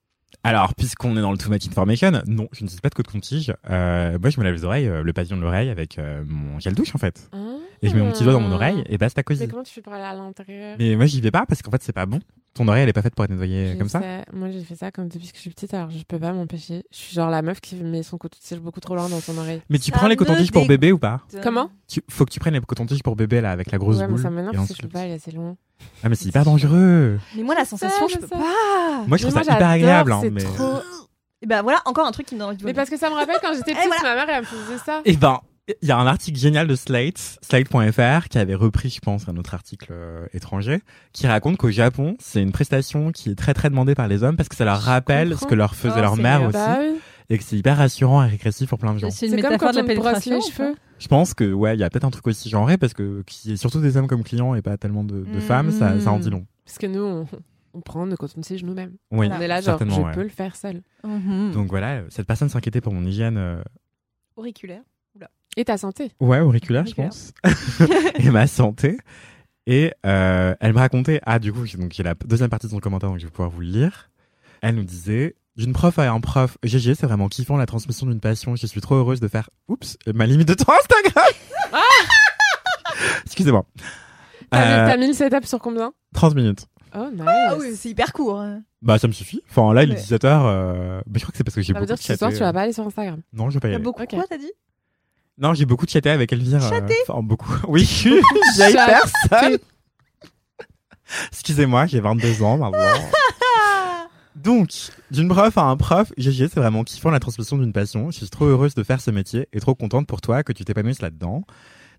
[0.44, 3.54] Alors, puisqu'on est dans le Too Much Information, non, je n'utilise pas de coton-tige.
[3.70, 6.60] Euh, moi, je me lave les oreilles, euh, le pavillon de l'oreille avec euh, mon
[6.60, 7.30] gel douche, en fait.
[7.34, 8.56] Hein et je mets mon petit doigt dans mon Ah.
[8.56, 9.42] oreille et basta cosy.
[9.42, 10.76] Mais comment tu fais pour aller à l'intérieur?
[10.80, 12.20] Mais moi j'y vais pas parce qu'en fait c'est pas bon.
[12.56, 14.02] Ton oreille elle est pas faite pour être nettoyée Je comme ça.
[14.02, 14.26] sais.
[14.34, 16.84] Moi, j'ai fait ça comme depuis que je suis petite, alors je peux pas m'empêcher.
[16.92, 19.62] Je suis genre la meuf qui met son coton-tige beaucoup trop loin dans son oreille.
[19.70, 21.22] Mais tu Ça prends les cotons-tiges pour bébé ou pas?
[21.44, 21.70] Comment?
[21.88, 22.02] Tu...
[22.10, 24.22] Faut que tu prennes les cotons-tiges pour bébé là avec la grosse Ouais, mais boule.
[24.22, 25.56] ça m'énerve et parce que je peux pas aller assez loin.
[26.04, 27.20] Ah mais c'est hyper dangereux.
[27.38, 28.36] Mais moi, la Je sensation, je peux sais.
[28.36, 29.04] pas.
[29.08, 30.12] Moi je Mais trouve ça hyper agréable.
[30.12, 30.44] hein, c'est mais...
[30.44, 30.80] trop-
[31.42, 33.10] Et bah voilà, encore un truc qui me donne envie de Mais parce que ça
[33.10, 34.16] me rappelle quand j'étais Et petite, voilà.
[34.16, 35.02] ma mère elle me faisait ça.
[35.06, 35.40] Eh ben,
[35.82, 39.38] il y a un article génial de Slate, Slate.fr, qui avait repris, je pense, un
[39.38, 40.80] autre article euh, étranger,
[41.14, 44.36] qui raconte qu'au Japon, c'est une prestation qui est très très demandée par les hommes
[44.38, 45.46] parce que ça leur rappelle comprends.
[45.46, 47.00] ce que leur faisait Oh, leur mère aussi, Bah oui.
[47.30, 49.10] et que c'est hyper rassurant et régressif pour plein de gens.
[49.12, 50.38] C'est une comme quand de la on les pénétration.
[50.38, 50.76] ou cheveux.
[50.98, 53.52] Je pense que ouais, il y a peut-être un truc aussi genré parce que qu'il
[53.52, 55.42] y ait surtout des hommes comme clients et pas tellement de, de Mm.
[55.42, 56.46] femmes, ça, ça en dit long.
[56.66, 57.28] Parce que nous, on,
[57.74, 58.94] on prend nos coton-tiges nous-mêmes.
[59.12, 59.30] Oui.
[59.32, 60.12] On est là, genre, je ouais.
[60.14, 60.82] peux le faire seul.
[61.04, 61.52] Mhm.
[61.54, 63.38] Donc voilà, cette personne s'inquiétait pour mon hygiène.
[63.38, 63.62] euh,
[64.36, 64.82] Auriculaire.
[65.58, 66.12] Et ta santé.
[66.20, 67.34] Ouais, auriculaire, je pense.
[68.20, 68.98] et ma santé.
[69.68, 72.72] Et euh, elle me racontait, ah du coup, j'ai- donc j'ai la deuxième partie de
[72.72, 74.10] son commentaire, donc je vais pouvoir vous le lire.
[74.62, 78.20] Elle nous disait, d'une prof à un prof, GG, c'est vraiment kiffant la transmission d'une
[78.20, 78.56] passion.
[78.56, 81.34] Je suis trop heureuse de faire, oups, ma limite de temps Instagram.
[83.26, 83.66] Excusez-moi.
[84.50, 85.94] T'as mis- Euh, mis le setup sur combien?
[86.14, 86.66] 30 minutes.
[86.96, 87.22] Oh, nice.
[87.28, 88.40] Ah oui, c'est hyper court.
[88.40, 88.64] hein.
[88.82, 89.42] Bah ça me suffit.
[89.50, 90.00] Enfin là il est Ouais.
[90.02, 90.26] 17h.
[90.26, 91.02] Euh...
[91.06, 92.18] Mais je crois que c'est parce que j'ai Ça veut beaucoup dire de que ce
[92.18, 92.54] soir, tu vas euh.
[92.54, 93.22] pas aller sur Instagram.
[93.34, 93.84] Non, je vais pas y aller.
[93.84, 94.10] beaucoup Ok.
[94.10, 94.52] quoi, t'as dit?
[95.40, 96.64] Non, j'ai beaucoup chatté avec Elvire.
[96.64, 97.54] euh, Chatté Enfin beaucoup.
[97.68, 97.86] Oui,
[98.58, 99.58] j'ai personne.
[101.32, 102.80] Excusez-moi, j'ai 22 ans maintenant.
[104.36, 104.70] Donc,
[105.12, 108.12] d'une prof à un prof, GG, c'est vraiment kiffant la transmission d'une passion.
[108.12, 110.64] Je suis trop heureuse de faire ce métier et trop contente pour toi que tu
[110.64, 111.44] t'épanouisses là-dedans.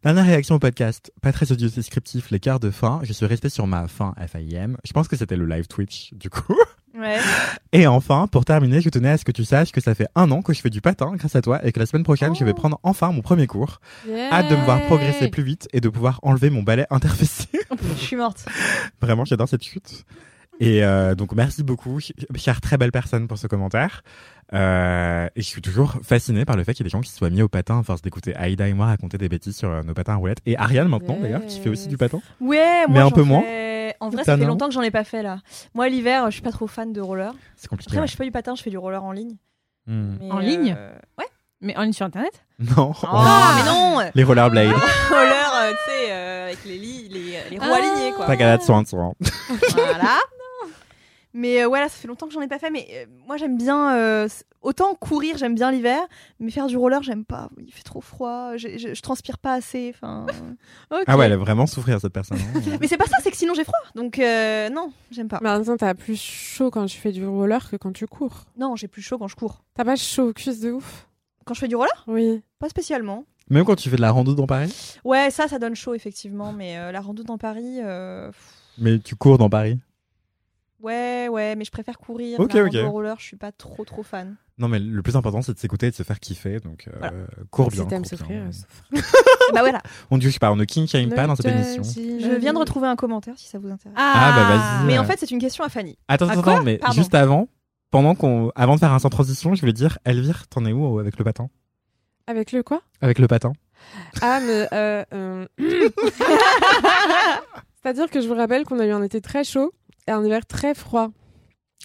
[0.03, 3.01] Dernière réaction au podcast, pas très audio descriptif, les quarts de fin.
[3.03, 4.77] Je suis resté sur ma fin FIM.
[4.85, 6.57] Je pense que c'était le live Twitch, du coup.
[7.01, 7.17] Ouais.
[7.73, 10.31] Et enfin, pour terminer, je tenais à ce que tu saches que ça fait un
[10.31, 12.45] an que je fais du patin grâce à toi et que la semaine prochaine, je
[12.45, 12.55] vais Oh.
[12.55, 13.81] prendre enfin mon premier cours.
[14.33, 17.47] Hâte de me voir progresser plus vite et de pouvoir enlever mon balai interfessé.
[17.97, 18.45] Je suis morte.
[19.01, 20.05] Vraiment, j'adore cette chute.
[20.63, 24.03] Et euh, donc, merci beaucoup, ch- chère très belle personne, pour ce commentaire.
[24.53, 27.11] Euh, et je suis toujours fasciné par le fait qu'il y ait des gens qui
[27.11, 29.71] se soient mis au patin à force d'écouter Aïda et moi raconter des bêtises sur
[29.71, 30.41] euh, nos patins à roulettes.
[30.47, 32.21] Et Ariane, maintenant, d'ailleurs, qui fait aussi du patin.
[32.41, 33.43] Ouais, moi Mais un peu moins.
[34.01, 35.39] En vrai, ça fait longtemps que j'en ai pas fait là.
[35.75, 37.33] Moi, l'hiver, je suis pas trop fan de roller.
[37.57, 37.91] C'est compliqué.
[37.91, 39.37] Après, moi, je fais pas du patin, je fais du roller en ligne.
[39.87, 40.17] Hmm.
[40.21, 41.27] Mais, En ligne euh, Ouais.
[41.61, 42.45] Mais en ligne sur internet?
[42.77, 42.93] Non.
[43.03, 43.07] Oh,
[43.57, 44.71] mais non Les rollerblades.
[44.71, 47.77] Roller, euh, tu sais, euh, avec les, li- les, les roues Ah.
[47.77, 48.27] alignées quoi.
[48.27, 49.15] Ta galade sur un tour.
[49.75, 50.19] Voilà.
[51.33, 52.71] Mais euh, ouais, là, ça fait longtemps que j'en ai pas fait.
[52.71, 53.95] Mais euh, moi, j'aime bien.
[53.97, 54.29] euh,
[54.63, 56.01] autant courir, j'aime bien l'hiver.
[56.41, 57.49] Mais faire du roller, j'aime pas.
[57.59, 58.57] Il fait trop froid.
[58.57, 59.93] Je, je transpire pas assez.
[59.95, 60.27] Enfin.
[61.07, 62.39] Ah ouais, elle a vraiment souffrir, cette personne.
[62.39, 62.61] hein.
[62.81, 63.79] mais c'est pas ça, c'est que sinon j'ai froid.
[63.95, 65.39] Donc euh, non, j'aime pas.
[65.43, 68.07] Mais en même temps, t'as plus chaud quand tu fais du roller que quand tu
[68.07, 68.45] cours.
[68.59, 69.63] Non, j'ai plus chaud quand je cours.
[69.75, 71.07] T'as pas chaud aux cuisses de ouf
[71.47, 72.43] Quand je fais du roller, Oui.
[72.59, 73.25] pas spécialement.
[73.49, 74.97] Même quand tu fais de la rando dans Paris?
[75.05, 76.53] Ouais, ça, ça donne chaud effectivement.
[76.53, 77.79] Mais euh, la rando dans Paris.
[77.83, 78.31] euh,
[78.79, 79.79] Mais tu cours dans Paris?
[80.83, 82.41] Ouais, ouais, mais je préfère courir.
[82.41, 82.75] Ok, ok.
[82.87, 84.37] roller, je suis pas trop trop fan.
[84.59, 86.61] Non, mais le plus important, c'est de s'écouter et de se faire kiffer.
[86.61, 87.13] Donc, euh, Voilà.
[87.51, 87.83] cours bien.
[87.83, 88.85] si t'aimes souffrir, euh, souffre.
[89.55, 89.83] bah voilà.
[90.11, 91.83] On ne juge pas, on ne king shame pas dans cette émission.
[91.83, 93.97] Je viens de retrouver un commentaire si ça vous intéresse.
[93.99, 94.87] Ah, bah, vas-y.
[94.87, 95.99] Mais en fait, c'est une question à Fanny.
[96.09, 96.95] Attends, À attends, mais Pardon.
[96.95, 97.49] juste avant,
[97.91, 100.99] pendant qu'on, avant de faire un sans transition, je voulais dire, Elvire, t'en es où
[100.99, 101.49] euh, avec le patin?
[102.27, 102.83] Avec le quoi?
[103.01, 103.53] Avec le patin
[104.21, 104.69] Ah, mais.
[104.73, 105.47] Euh, euh,
[107.83, 109.73] C'est-à-dire que je vous rappelle qu'on a eu un été très chaud
[110.09, 111.09] un hiver très froid.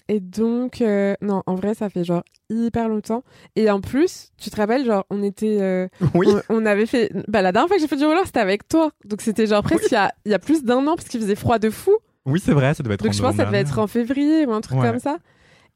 [0.08, 3.24] Et donc, euh, non, en vrai, ça fait genre hyper longtemps.
[3.56, 5.58] Et en plus, tu te rappelles, genre, on était.
[5.60, 6.28] euh, Oui.
[6.48, 7.10] on, on avait fait.
[7.26, 8.92] Bah, la dernière fois que j'ai fait du roller, c'était avec toi.
[9.04, 11.20] Donc, c'était genre presque il y, a, il y a plus d'un an, parce qu'il
[11.20, 11.96] faisait froid de fou.
[12.24, 13.86] Oui, c'est vrai, ça devait être Donc en je pense que ça devait être en
[13.88, 14.88] février ou un truc Ouais.
[14.90, 15.18] comme ça.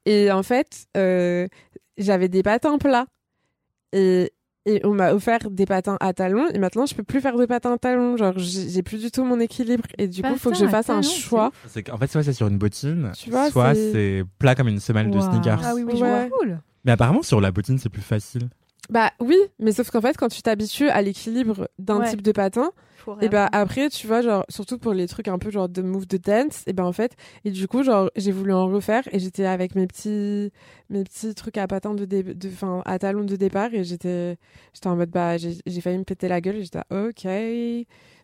[0.07, 1.47] Et en fait, euh,
[1.99, 3.07] j'avais des patins plats.
[3.93, 4.33] Et,
[4.67, 6.49] et on m'a offert des patins à talons.
[6.53, 8.17] Et maintenant, je peux plus faire de patins à talons.
[8.17, 9.85] Genre, j'ai plus du tout mon équilibre.
[9.99, 11.51] Et du coup, il faut que je fasse un talons, choix.
[11.87, 15.11] qu'en fait, soit c'est sur une bottine, Tu vois, soit c'est- plat comme une semelle
[15.11, 15.61] de sneakers.
[15.65, 16.31] Ah oui, oui, Ouais.
[16.39, 16.61] Cool.
[16.85, 18.49] Mais apparemment, sur la bottine, c'est plus facile.
[18.91, 22.11] Bah oui, mais sauf qu'en fait, quand tu t'habitues à l'équilibre d'un Ouais.
[22.11, 22.73] type de patin,
[23.23, 23.49] et bah réapprendre.
[23.53, 26.63] après, tu vois, genre, surtout pour les trucs un peu genre de move de dance,
[26.67, 29.75] et ben en fait, et du coup, genre, j'ai voulu en refaire et j'étais avec
[29.75, 30.53] mes petits,
[30.91, 34.37] mes petits trucs à patins de, dé- de, enfin, à talons de départ et j'étais,
[34.75, 37.27] j'étais en mode, bah, j'ai j'ai failli me péter la gueule et j'étais, ok.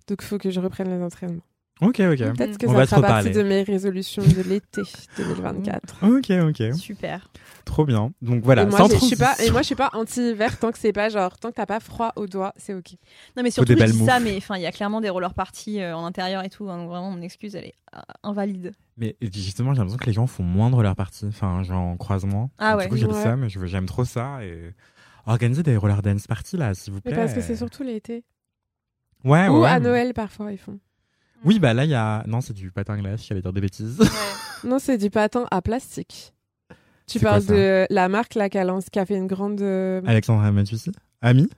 [0.09, 1.43] Donc, faut que je reprenne les entraînements.
[1.83, 2.19] Ok, ok.
[2.35, 4.83] Peut-être que On ça va fera partie de mes résolutions de l'été
[5.19, 6.05] 2024.
[6.09, 6.75] Ok, ok.
[6.75, 7.31] Super.
[7.67, 8.13] Trop bien.
[8.23, 9.53] Donc voilà, et moi, sans je suis pas, et transition.
[9.53, 12.13] moi, je suis pas anti-hiver tant que c'est pas genre, tant que t'as pas froid
[12.17, 12.93] aux doigts, c'est ok.
[13.37, 15.81] Non, mais surtout, je dis ça, mais enfin, il y a clairement des roller parties
[15.83, 16.71] euh, en intérieur et tout.
[16.71, 18.73] hein, donc vraiment, mon excuse, elle est euh, invalide.
[18.97, 21.27] Mais justement, j'ai l'impression que les gens font moindre leur partie.
[21.27, 22.49] Enfin, j'en croise moins.
[22.59, 22.85] Ah Donc, ouais.
[22.87, 23.23] Du coup, j'ai le Ouais.
[23.23, 24.43] seum, je veux- j'aime trop ça.
[24.45, 24.73] Et
[25.27, 27.21] organiser des roller dance parties là, s'il vous Mais plaît.
[27.21, 28.25] parce que c'est surtout l'été.
[29.25, 29.69] Ouais, Ou ouais.
[29.69, 30.79] à Noël, parfois, ils font.
[31.45, 32.25] Oui, bah là, il y a.
[32.27, 33.99] Non, c'est du patin à glace, j'allais dire des bêtises.
[34.65, 36.33] Non, c'est du patin à plastique.
[37.07, 39.61] Tu quoi, parles de la marque là, qui a, lancé- qui a fait une grande.
[39.61, 41.49] euh, Alexandra Matusi, Ami,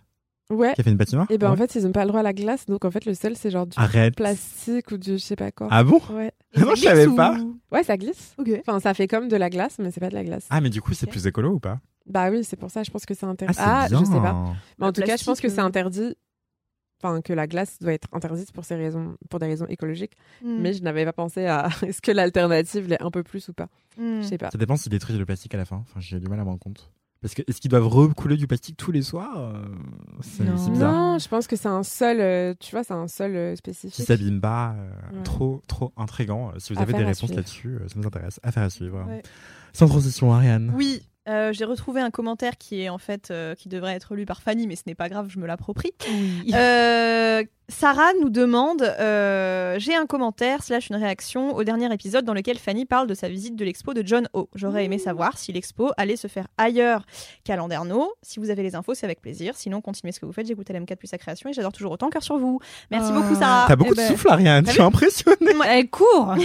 [0.50, 0.74] Ouais.
[0.74, 1.26] qui a fait une patinoire?
[1.30, 1.56] Et ben en Ouais.
[1.56, 3.50] fait, ils ont pas le droit à la glace, donc en fait, le sel, c'est
[3.50, 4.14] genre du Arrête.
[4.14, 5.68] plastique ou du je sais pas quoi.
[5.70, 6.00] Ah bon?
[6.10, 6.32] Ouais.
[6.56, 7.38] Non, je savais pas.
[7.72, 8.34] Ouais, ça glisse.
[8.38, 8.50] Ok.
[8.60, 10.46] Enfin, ça fait comme de la glace, mais c'est pas de la glace.
[10.50, 11.12] Ah, mais du coup, c'est Ok.
[11.12, 11.78] plus écolo ou pas?
[12.06, 13.54] Bah oui, c'est pour ça, je pense que c'est Ah, interdit.
[13.54, 14.00] c'est Ah, bien.
[14.00, 14.34] je sais pas.
[14.78, 15.64] Mais en Le tout cas, je pense plastique, que c'est euh.
[15.64, 16.14] interdit.
[17.02, 20.16] Enfin, que la glace doit être interdite pour ces raisons, pour des raisons écologiques.
[20.42, 20.58] Mm.
[20.60, 23.68] Mais je n'avais pas pensé à est-ce que l'alternative l'est un peu plus ou pas.
[23.96, 24.22] Mm.
[24.22, 24.50] Je sais pas.
[24.50, 25.76] Ça dépend s'ils détruisent le plastique à la fin.
[25.76, 26.90] Enfin, j'ai du mal à me rendre compte.
[27.20, 29.64] Parce que est-ce qu'ils doivent recouler du plastique tous les soirs Euh,
[30.20, 30.56] C'est Non.
[30.56, 30.92] c'est bizarre.
[30.92, 33.56] Non, je pense que c'est un sol, euh, tu vois, c'est un sol euh, Qui
[33.58, 34.06] spécifique.
[34.06, 34.74] s'abîme pas.
[34.78, 35.22] euh, Ouais.
[35.24, 36.52] Trop, trop intrigant.
[36.58, 37.34] Si vous avez Affaire des réponses suivre.
[37.36, 38.38] là-dessus, euh, ça nous intéresse.
[38.44, 39.04] Affaire à suivre.
[39.08, 39.22] Ouais.
[39.72, 40.72] Sans transition, Ariane.
[40.76, 44.24] Oui, euh, j'ai retrouvé un commentaire qui est en fait euh, qui devrait être lu
[44.24, 45.92] par Fanny, mais ce n'est pas grave, je me l'approprie.
[46.08, 46.52] Oui.
[46.54, 52.32] Euh, Sarah nous demande euh, j'ai un commentaire slash une réaction au dernier épisode dans
[52.32, 54.48] lequel Fanny parle de sa visite de l'expo de John O.
[54.54, 57.04] J'aurais aimé savoir si l'expo allait se faire ailleurs
[57.44, 58.14] qu'à Landerneau.
[58.22, 59.54] Si vous avez les infos, c'est avec plaisir.
[59.54, 60.46] Sinon, continuez ce que vous faites.
[60.46, 62.08] J'écoute LM4 plus sa création et j'adore toujours autant.
[62.08, 62.58] Cœur sur vous.
[62.90, 63.66] Merci beaucoup, Sarah.
[63.68, 64.66] T'as beaucoup eh de ben, souffle, Ariane.
[64.66, 65.52] Je suis impressionnée.
[65.66, 66.36] Elle court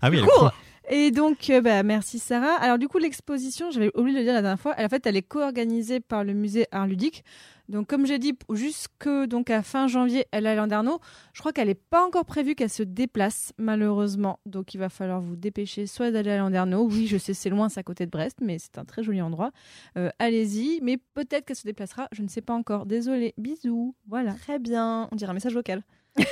[0.00, 0.50] Ah oui, elle cool.
[0.92, 2.56] Et donc, euh, bah, merci Sarah.
[2.56, 5.06] Alors du coup, l'exposition, j'avais oublié de le dire la dernière fois, elle, en fait,
[5.06, 7.24] elle est co-organisée par le musée Art Ludique.
[7.68, 10.98] Donc, comme j'ai dit, jusque donc à fin janvier, elle est à Landerneau.
[11.32, 14.40] Je crois qu'elle n'est pas encore prévue qu'elle se déplace, malheureusement.
[14.46, 16.82] Donc, il va falloir vous dépêcher soit d'aller à Landerneau.
[16.90, 19.22] Oui, je sais, c'est loin, c'est à côté de Brest, mais c'est un très joli
[19.22, 19.52] endroit.
[19.96, 22.08] Euh, Allez-y, mais peut-être qu'elle se déplacera.
[22.10, 22.86] Je ne sais pas encore.
[22.86, 23.34] Désolée.
[23.38, 23.94] Bisous.
[24.08, 24.32] Voilà.
[24.32, 25.08] Très bien.
[25.12, 25.84] On dirait un message vocal.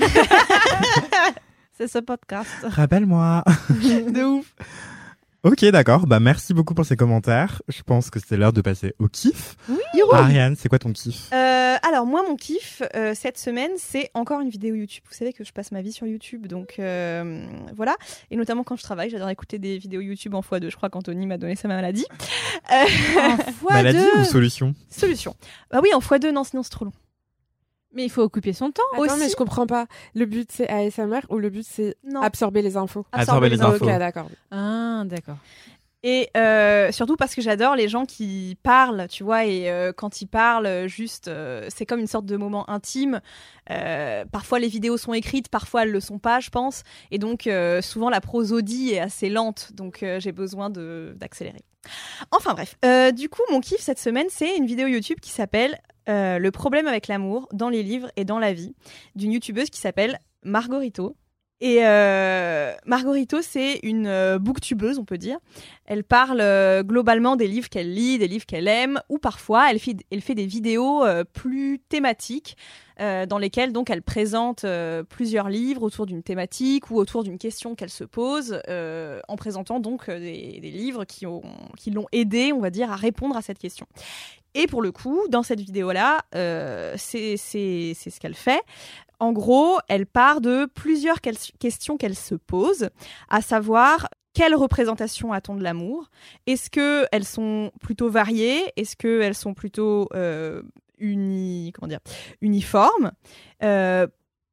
[1.79, 2.51] C'est ce podcast.
[2.65, 3.45] Rappelle-moi.
[3.71, 4.53] de ouf.
[5.45, 6.09] Ok, d'accord.
[6.09, 7.63] Bah, merci beaucoup pour ces commentaires.
[7.69, 9.55] Je pense que c'est l'heure de passer au kiff.
[9.69, 9.79] Oui.
[10.13, 11.29] Ariane, c'est quoi ton kiff?
[11.33, 15.05] Euh, alors moi mon kiff euh, cette semaine c'est encore une vidéo YouTube.
[15.09, 17.95] Vous savez que je passe ma vie sur YouTube donc euh, voilà
[18.31, 20.71] et notamment quand je travaille j'adore écouter des vidéos YouTube en x2.
[20.71, 22.07] Je crois qu'Anthony m'a donné sa maladie.
[22.73, 24.21] Euh, En fois Maladie deux.
[24.23, 24.75] ou solution?
[24.91, 25.37] Solution.
[25.71, 26.93] Bah oui en x2 non sinon c'est trop long.
[27.95, 28.83] Mais il faut occuper son temps.
[28.93, 29.87] Attends, Aussi- mais je comprends pas.
[30.15, 32.21] Le but c'est ASMR ou le but c'est Non.
[32.21, 33.85] absorber les infos Absorber les infos.
[33.85, 34.29] Ok, d'accord.
[34.51, 35.37] Ah, d'accord.
[36.05, 40.21] Et euh, surtout parce que j'adore les gens qui parlent, tu vois, et euh, quand
[40.21, 43.21] ils parlent, euh, juste, euh, c'est comme une sorte de moment intime.
[43.71, 46.85] Euh, parfois les vidéos sont écrites, parfois elles le sont pas, je pense.
[47.11, 51.65] Et donc euh, souvent la prosodie est assez lente, donc euh, j'ai besoin de d'accélérer.
[52.31, 55.79] Enfin bref, Euh, du coup mon kiff cette semaine c'est une vidéo YouTube qui s'appelle
[56.09, 58.75] euh, Le problème avec l'amour dans les livres et dans la vie
[59.15, 61.17] d'une youtubeuse qui s'appelle Margorito.
[61.61, 65.39] Et euh, Margorito, c'est une euh, booktubeuse, on peut dire.
[65.87, 69.81] Elle parle euh, globalement des livres qu'elle lit, des livres qu'elle aime, ou parfois elle
[69.81, 72.57] fait, elle fait des vidéos euh, plus thématiques
[73.01, 77.39] euh, dans lesquelles donc elle présente euh, plusieurs livres autour d'une thématique ou autour d'une
[77.39, 81.43] question qu'elle se pose, euh, en présentant donc des, livres qui ont
[81.77, 83.87] qui l'ont aidé, on va dire, à répondre à cette question.
[84.55, 86.23] Et pour le coup, dans cette vidéo-là,
[86.97, 88.61] c'est ce qu'elle fait.
[89.21, 92.89] En gros, elle part de plusieurs questions qu'elle se pose,
[93.29, 96.11] à savoir quelle représentation a-t-on de l'amour?
[96.47, 98.65] Est-ce que elles sont plutôt variées?
[98.77, 100.09] Est-ce que elles sont plutôt
[101.01, 102.01] uni comment dire
[102.41, 103.13] uniformes
[103.63, 104.07] Euh,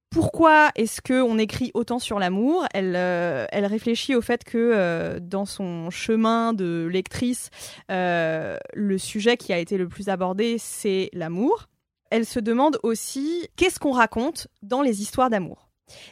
[0.09, 2.65] pourquoi est-ce que on écrit autant sur l'amour?
[2.73, 7.49] Elle, euh, elle réfléchit au fait que euh, dans son chemin de lectrice,
[7.89, 11.67] le sujet qui a été le plus abordé, c'est l'amour.
[12.11, 15.69] Elle se demande aussi qu'est-ce qu'on raconte dans les histoires d'amour?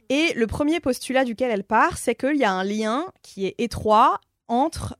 [0.09, 3.55] Et le premier postulat duquel elle part, c'est qu'il y a un lien qui est
[3.57, 4.19] étroit
[4.49, 4.97] entre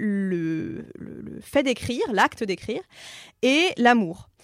[0.00, 0.84] le
[1.40, 2.82] fait d'écrire, l'acte d'écrire,
[3.42, 4.29] et l'amour.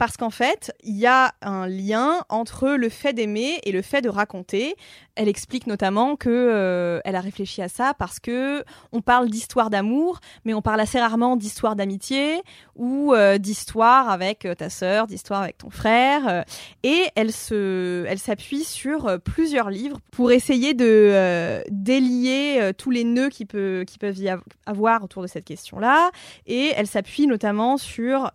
[0.00, 4.00] Parce qu'en fait, il y a un lien entre le fait d'aimer et le fait
[4.00, 4.74] de raconter.
[5.14, 9.68] Elle explique notamment que euh, elle a réfléchi à ça parce que on parle d'histoire
[9.68, 12.40] d'amour, mais on parle assez rarement d'histoire d'amitié
[12.76, 16.46] ou euh, d'histoire avec euh, ta sœur, d'histoire avec ton frère.
[16.82, 23.28] et elle se, elle s'appuie sur plusieurs livres pour essayer de délier tous les nœuds
[23.28, 26.10] qui, peut, qui peuvent y av- avoir autour de cette question-là.
[26.46, 28.30] Et elle s'appuie notamment sur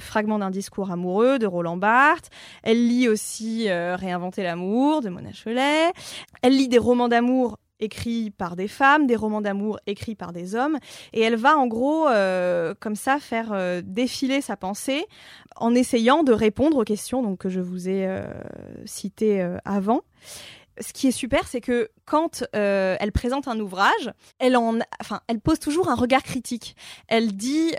[0.00, 2.30] Fragments d'un discours amoureux de Roland Barthes.
[2.62, 5.92] Elle lit aussi euh, Réinventer l'amour de Mona Cholet.
[6.42, 10.54] Elle lit des romans d'amour écrits par des femmes, des romans d'amour écrits par des
[10.54, 10.78] hommes,
[11.12, 15.04] et elle va en gros euh, comme ça faire euh, défiler sa pensée
[15.56, 18.08] en essayant de répondre aux questions donc, que je vous ai
[18.84, 20.02] citées avant.
[20.80, 25.40] Ce qui est super, c'est que quand elle présente un ouvrage, elle, en, enfin, elle
[25.40, 26.74] pose toujours un regard critique.
[27.08, 27.74] Elle dit,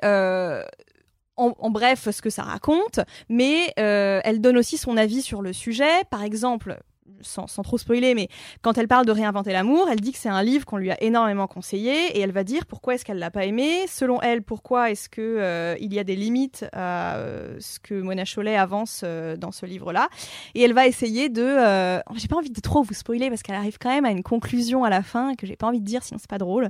[1.37, 5.53] en, bref ce que ça raconte, mais euh, elle donne aussi son avis sur le
[5.53, 6.03] sujet.
[6.09, 6.79] Par exemple,
[7.21, 8.27] sans, sans trop spoiler, mais
[8.61, 11.01] quand elle parle de réinventer l'amour, elle dit que c'est un livre qu'on lui a
[11.03, 13.85] énormément conseillé et elle va dire pourquoi est-ce qu'elle l'a pas aimé.
[13.87, 17.93] Selon elle, pourquoi est-ce que euh, il y a des limites à euh, ce que
[17.93, 20.09] Mona Chollet avance euh, dans ce livre-là.
[20.55, 21.41] Et elle va essayer de.
[21.43, 24.23] euh, J'ai pas envie de trop vous spoiler parce qu'elle arrive quand même à une
[24.23, 26.69] conclusion à la fin que j'ai pas envie de dire sinon c'est pas drôle.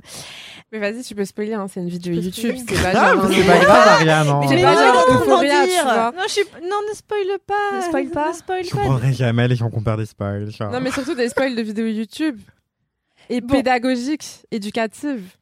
[0.72, 3.46] Mais vas-y, tu peux spoiler, hein, c'est une vidéo YouTube, c'est pas Ah, un- c'est
[3.46, 4.28] pas grave, Ariane.
[4.28, 4.40] hein.
[4.48, 5.50] Mais pas genre dire.
[5.78, 6.12] tu vois.
[6.12, 6.42] Non, je suis...
[6.62, 7.76] non, ne spoil pas.
[7.76, 8.28] Ne spoil pas.
[8.28, 8.76] Ne spoil Je pas.
[8.76, 10.50] comprendrai jamais les gens qui ont peur des spoils.
[10.50, 10.70] genre.
[10.72, 12.38] Non, mais surtout des spoils de vidéos YouTube.
[13.30, 13.54] Et Bon.
[13.54, 15.36] pédagogiques, éducatives.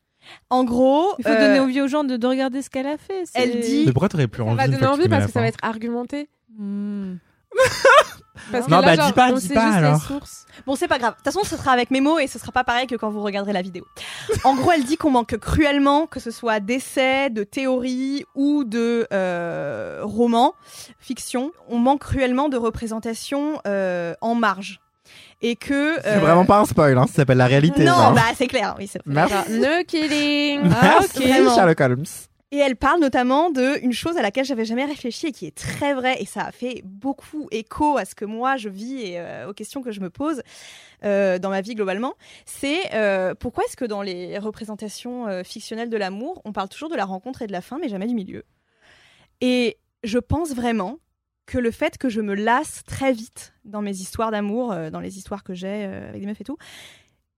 [0.50, 2.96] En gros, Il faut euh, donner envie aux gens de, de regarder ce qu'elle a
[2.96, 3.24] fait.
[3.34, 5.40] elle dit- Mais pourquoi t'aurais plus Ça envie va une donner envie parce que ça
[5.40, 6.28] va être argumenté.
[6.56, 7.14] Hmm.
[8.50, 9.94] Parce Non, que là, bah, genre, dis pas, on dis sait pas, juste alors.
[9.94, 10.46] les sources.
[10.66, 11.12] Bon, c'est pas grave.
[11.12, 13.08] De toute façon, ce sera avec mes mots et ce sera pas pareil que quand
[13.10, 13.86] vous regarderez la vidéo.
[14.44, 19.06] En gros, elle dit qu'on manque cruellement, que ce soit d'essais, de théories ou de
[19.12, 20.54] euh, romans,
[20.98, 24.80] fiction, on manque cruellement de représentation euh, en marge.
[25.40, 25.96] Et que.
[26.02, 27.84] C'est euh, vraiment pas un spoil, hein, ça s'appelle la réalité.
[27.84, 28.12] Non, genre.
[28.12, 29.34] bah c'est clair, oui, c'est Merci.
[29.34, 30.60] Genre, no kidding.
[30.64, 31.22] Ah, Merci, ok.
[31.28, 31.54] Vraiment.
[31.54, 32.04] Sherlock Holmes.
[32.52, 35.56] Et elle parle notamment de une chose à laquelle j'avais jamais réfléchi et qui est
[35.56, 39.18] très vraie et ça a fait beaucoup écho à ce que moi je vis et
[39.18, 40.42] euh, aux questions que je me pose
[41.02, 42.12] euh, dans ma vie globalement.
[42.44, 46.94] C'est euh, pourquoi est-ce que dans les représentations fictionnelles de l'amour, on parle toujours de
[46.94, 48.44] la rencontre et de la fin, mais jamais du milieu?
[49.40, 50.98] Et je pense vraiment
[51.46, 55.16] que le fait que je me lasse très vite dans mes histoires d'amour, dans les
[55.16, 56.58] histoires que j'ai avec des meufs et tout,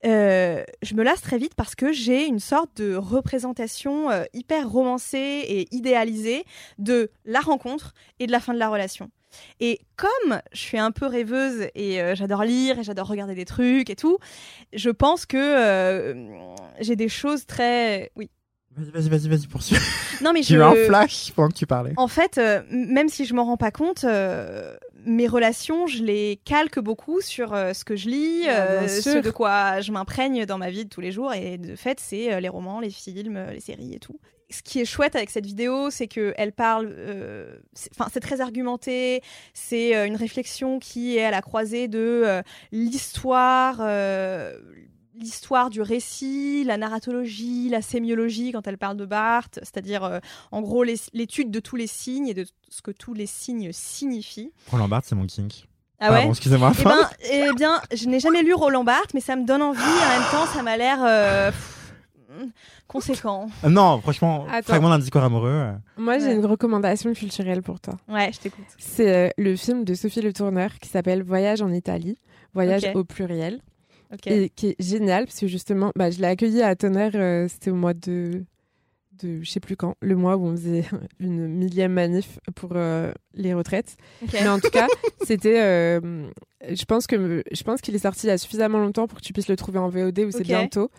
[0.05, 4.69] euh, je me lasse très vite parce que j'ai une sorte de représentation euh, hyper
[4.69, 6.45] romancée et idéalisée
[6.79, 9.11] de la rencontre et de la fin de la relation.
[9.59, 13.45] Et comme je suis un peu rêveuse et euh, j'adore lire et j'adore regarder des
[13.45, 14.19] trucs et tout,
[14.73, 16.15] je pense que
[16.81, 18.11] j'ai des choses très...
[18.17, 18.31] Oui.
[18.77, 19.77] Vas-y, vas-y, vas-y, vas-y, poursuis.
[20.23, 20.61] Non mais J'ai je...
[20.61, 21.93] eu un flash pendant que tu parlais.
[21.97, 26.41] En fait, euh, même si je m'en rends pas compte, euh, mes relations, je les
[26.45, 28.51] calque beaucoup sur euh, ce que je lis, Ah,
[28.83, 31.33] euh, ce de quoi je m'imprègne dans ma vie de tous les jours.
[31.35, 34.19] Et de fait, c'est euh, les romans, les films, euh, les séries et tout.
[34.51, 36.93] Ce qui est chouette avec cette vidéo, c'est que elle parle.
[36.97, 39.23] euh, c'est- Enfin, c'est très argumenté.
[39.55, 43.79] C'est euh, une réflexion qui est à la croisée de euh, l'histoire.
[45.17, 50.19] L'histoire du récit, la narratologie, la sémiologie quand elle parle de Barthes, c'est-à-dire euh,
[50.51, 54.53] en gros l'étude de tous les signes et de ce que tous les signes signifient.
[54.71, 55.69] Roland Barthes, c'est mon kink.
[56.01, 56.73] Ah Pardon, excusez-moi.
[56.79, 59.79] eh ben, eh bien, je n'ai jamais lu Roland Barthes, mais ça me donne envie.
[59.81, 61.53] En même temps, ça m'a l'air euh,
[62.89, 63.47] conséquent.
[63.65, 64.67] Euh, Non, franchement, Attends.
[64.73, 65.49] fragment d'un discours amoureux.
[65.51, 66.35] euh, Moi, j'ai Ouais.
[66.35, 67.95] une recommandation culturelle pour toi.
[68.09, 68.65] Ouais, je t'écoute.
[68.79, 72.19] C'est euh, le film de Sophie Le Tourneur qui s'appelle Voyage en Italie.
[72.53, 73.61] Voyage au pluriel.
[74.27, 77.71] Et qui est génial parce que justement, bah, je l'ai accueilli à Tonnerre, euh, c'était
[77.71, 78.45] au mois de,
[79.23, 80.85] de je sais plus quand, le mois où on faisait
[81.21, 83.97] une millième manif pour euh, les retraites.
[84.33, 84.89] Mais en tout cas,
[85.25, 85.61] c'était.
[85.61, 86.29] euh,
[86.69, 89.25] je pense que je pense qu'il est sorti il y a suffisamment longtemps pour que
[89.25, 90.91] tu puisses le trouver en VOD ou c'est bientôt.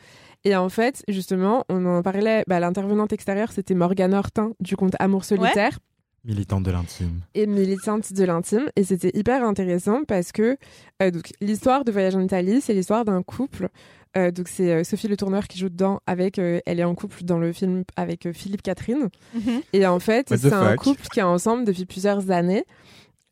[0.44, 2.44] Et en fait, justement, on en parlait.
[2.48, 5.80] Bah, L'intervenante extérieure, c'était Morgane Hortin du compte Amour solitaire
[6.26, 7.22] Militante de l'intime.
[7.36, 8.70] et militante de l'intime.
[8.76, 10.58] Et c'était hyper intéressant parce que
[11.04, 13.70] euh, donc l'histoire de Voyage en Italie, c'est l'histoire d'un couple.
[14.18, 16.40] Euh, donc c'est euh, Sophie Le Tourneur qui joue dedans avec.
[16.40, 19.10] euh, elle est en couple dans le film avec euh, Philippe Catherine.
[19.36, 19.62] Mhm.
[19.74, 22.66] Et en fait, c'est un couple qui est ensemble depuis plusieurs années.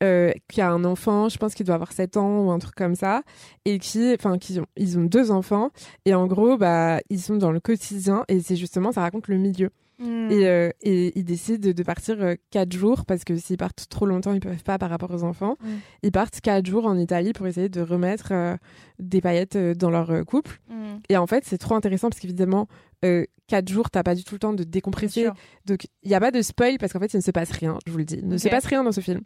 [0.03, 2.75] euh, qui a un enfant, je pense qu'il doit avoir 7 ans ou un truc
[2.75, 3.21] comme ça,
[3.63, 5.69] et qui, enfin, qui ont, ils ont deux enfants,
[6.03, 9.37] et en gros, bah, ils sont dans le quotidien, et c'est justement, ça raconte le
[9.37, 9.69] milieu.
[9.99, 10.31] Mm.
[10.31, 14.05] Et, euh, et ils décident de partir euh, quatre jours parce que s'ils partent trop
[14.05, 15.57] longtemps, ils peuvent pas par rapport aux enfants.
[15.61, 15.67] Mm.
[16.03, 18.57] Ils partent quatre jours en Italie pour essayer de remettre euh,
[18.99, 20.59] des paillettes dans leur couple.
[20.69, 20.95] Mm.
[21.09, 22.67] Et en fait, c'est trop intéressant parce qu'évidemment,
[23.03, 25.27] euh, quatre jours, t'as pas du tout le temps de décompresser.
[25.65, 27.77] Donc, il n'y a pas de spoil parce qu'en fait, il ne se passe rien,
[27.85, 28.19] je vous le dis.
[28.21, 29.21] Il ne se passe rien dans ce film.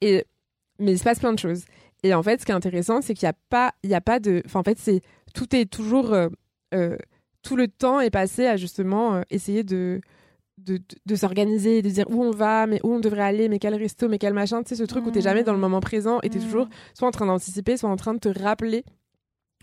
[0.00, 0.24] Et,
[0.78, 1.64] mais il se passe plein de choses.
[2.02, 4.00] Et en fait, ce qui est intéressant, c'est qu'il n'y a pas, il y a
[4.00, 5.00] pas de, enfin, en fait, c'est,
[5.34, 6.28] tout est toujours, euh,
[7.42, 10.00] tout le temps est passé à justement euh, essayer de,
[10.58, 13.58] de, de, de s'organiser, de dire où on va, mais où on devrait aller, mais
[13.58, 14.62] quel resto, mais quel machin.
[14.62, 16.42] Tu sais, ce truc où t'es jamais dans le moment présent et t'es Mm.
[16.44, 18.84] toujours soit en train d'anticiper, soit en train de te rappeler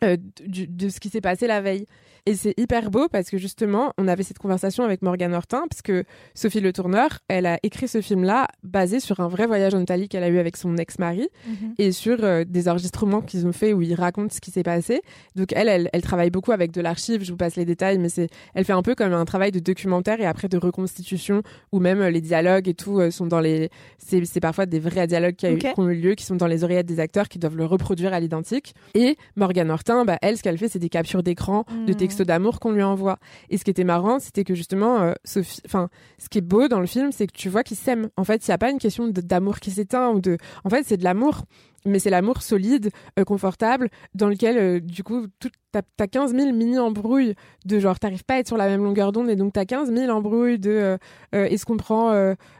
[0.04, 0.16] euh,
[0.46, 1.86] du- de ce qui s'est passé la veille.
[2.26, 5.82] Et c'est hyper beau parce que justement, on avait cette conversation avec Morgane Hortin, parce
[5.82, 6.04] que
[6.36, 10.08] Sophie Le Tourneur, elle a écrit ce film-là basé sur un vrai voyage en Italie
[10.10, 11.74] qu'elle a eu avec son ex-mari Mhm.
[11.78, 15.02] et sur euh, des enregistrements qu'ils ont fait où ils racontent ce qui s'est passé.
[15.36, 18.10] Donc elle, elle, elle travaille beaucoup avec de l'archive, je vous passe les détails, mais
[18.10, 21.42] c'est, elle fait un peu comme un travail de documentaire et après de reconstitution
[21.72, 25.08] où même euh, les dialogues et tout euh, sont dans les, c'est, parfois des vrais
[25.08, 25.74] dialogues qui, a eu- Ok.
[25.74, 28.14] qui ont eu lieu, qui sont dans les oreillettes des acteurs, qui doivent le reproduire
[28.14, 28.74] à l'identique.
[28.96, 31.96] Et Morgane Hortin, bah, elle, ce qu'elle fait, c'est des captures d'écran de Mm.
[31.96, 33.18] tes textes d'amour qu'on lui envoie.
[33.50, 36.68] Et ce qui était marrant, c'était que justement, euh, Sophie, enfin, ce qui est beau
[36.68, 38.10] dans le film, c'est que tu vois qu'ils s'aiment.
[38.18, 40.38] En fait, il n'y a pas une question d'amour qui s'éteint ou de.
[40.64, 41.44] En fait, c'est de l'amour.
[41.86, 46.36] Mais c'est l'amour solide, euh, confortable, dans lequel, euh, du coup, tout- t'as as 15
[46.36, 47.36] 000 mini-embrouilles
[47.66, 49.90] de genre, t'arrives pas à être sur la même longueur d'onde, et donc t'as 15
[49.90, 50.98] 000 embrouilles de euh,
[51.32, 52.12] est-ce qu'on prend,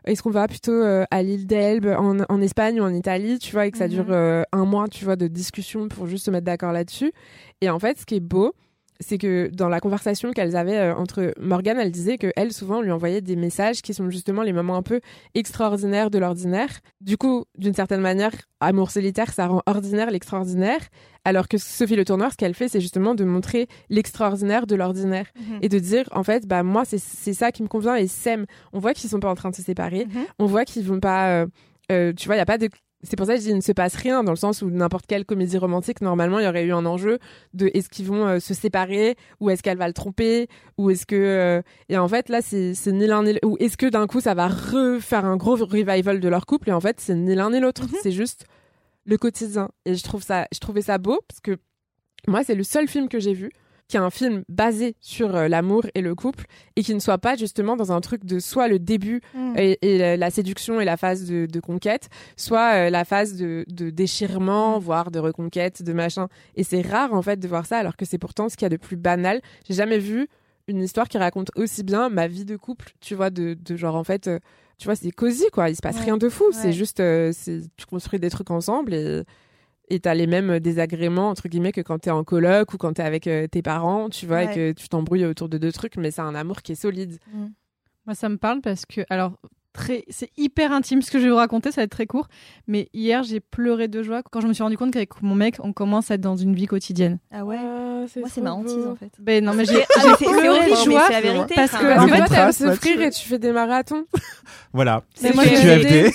[0.06, 0.82] est-ce qu'on va plutôt
[1.12, 3.94] à l'île d'Elbe, en, en Espagne ou en Italie, tu vois, et que ça Mhm.
[3.94, 4.14] dure
[4.54, 7.12] un mois, tu vois, de discussion pour juste se mettre d'accord là-dessus.
[7.60, 8.54] Et en fait, ce qui est beau,
[9.02, 12.82] c'est que dans la conversation qu'elles avaient euh, entre Morgane, elle disait que elle souvent
[12.82, 15.00] lui envoyait des messages qui sont justement les moments un peu
[15.36, 16.70] extraordinaires de l'ordinaire.
[17.02, 20.82] Du coup, d'une certaine manière, amour solitaire, ça rend ordinaire l'extraordinaire,
[21.26, 25.28] alors que Sophie Le Tourneur, ce qu'elle fait, c'est justement de montrer l'extraordinaire de l'ordinaire
[25.40, 25.60] Mhm.
[25.62, 28.46] et de dire en fait, bah moi c'est ça qui me convient et s'aiment.
[28.74, 30.26] On voit qu'ils sont pas en train de se séparer, Mhm.
[30.40, 31.48] on voit qu'ils vont pas, euh,
[31.92, 32.68] euh, tu vois, il y a pas de
[33.02, 34.70] c'est pour ça que je dis il ne se passe rien dans le sens où
[34.70, 37.20] n'importe quelle comédie romantique normalement il y aurait eu un enjeu
[37.54, 40.48] de est-ce qu'ils vont euh, se séparer ou est-ce qu'elle va le tromper
[40.78, 43.86] ou est-ce que euh, et en fait là c'est ni l'un ni ou est-ce que
[43.86, 47.16] d'un coup ça va refaire un gros revival de leur couple et en fait c'est
[47.16, 47.96] ni l'un ni l'autre Mhm.
[48.04, 48.46] c'est juste
[49.06, 51.58] le quotidien et je trouve ça je trouvais ça beau parce que
[52.28, 53.50] moi c'est le seul film que j'ai vu
[53.90, 56.46] qui est un film basé sur euh, l'amour et le couple
[56.78, 59.56] et qui ne soit pas justement dans un truc de soit le début Mhm.
[59.58, 63.36] et, et la- la séduction et la phase de, de conquête, soit euh, la phase
[63.36, 66.28] de, de déchirement, voire de reconquête, de machin.
[66.56, 68.68] Et c'est rare en fait de voir ça, alors que c'est pourtant ce qu'il y
[68.68, 69.42] a de plus banal.
[69.68, 70.28] J'ai jamais vu
[70.68, 73.96] une histoire qui raconte aussi bien ma vie de couple, tu vois, de, de genre
[73.96, 74.38] en fait, euh,
[74.78, 75.70] tu vois, c'est cosy quoi.
[75.72, 76.04] Il se passe Ouais.
[76.04, 76.44] rien de fou.
[76.46, 76.50] Ouais.
[76.54, 79.24] C'est juste, c'est tu construis des trucs ensemble et
[79.90, 83.04] et t'as les mêmes désagréments entre guillemets que quand t'es en coloc ou quand t'es
[83.04, 84.52] avec euh, tes parents, tu vois, Ouais.
[84.52, 87.18] et que tu t'embrouilles autour de deux trucs, mais c'est un amour qui est solide.
[88.06, 89.34] Moi, ça me parle parce que, alors,
[89.74, 92.28] très, c'est hyper intime ce que je vais vous raconter, ça va être très court.
[92.68, 95.58] Mais hier, j'ai pleuré de joie quand je me suis rendu compte qu'avec mon mec,
[95.60, 97.20] on commence à être dans une vie quotidienne.
[97.32, 97.58] Ah ouais.
[97.60, 99.12] Ah, Moi, c'est ma hantise en fait.
[99.20, 101.54] Ben non, mais j'ai Ah, c'est- c'est pleuré horrible, de joie c'est la vérité.
[101.56, 104.06] parce que- En fait, toi, t'aimes souffrir et tu fais des marathons.
[104.74, 105.04] Voilà.
[105.16, 106.12] C'est moi, que- j'ai.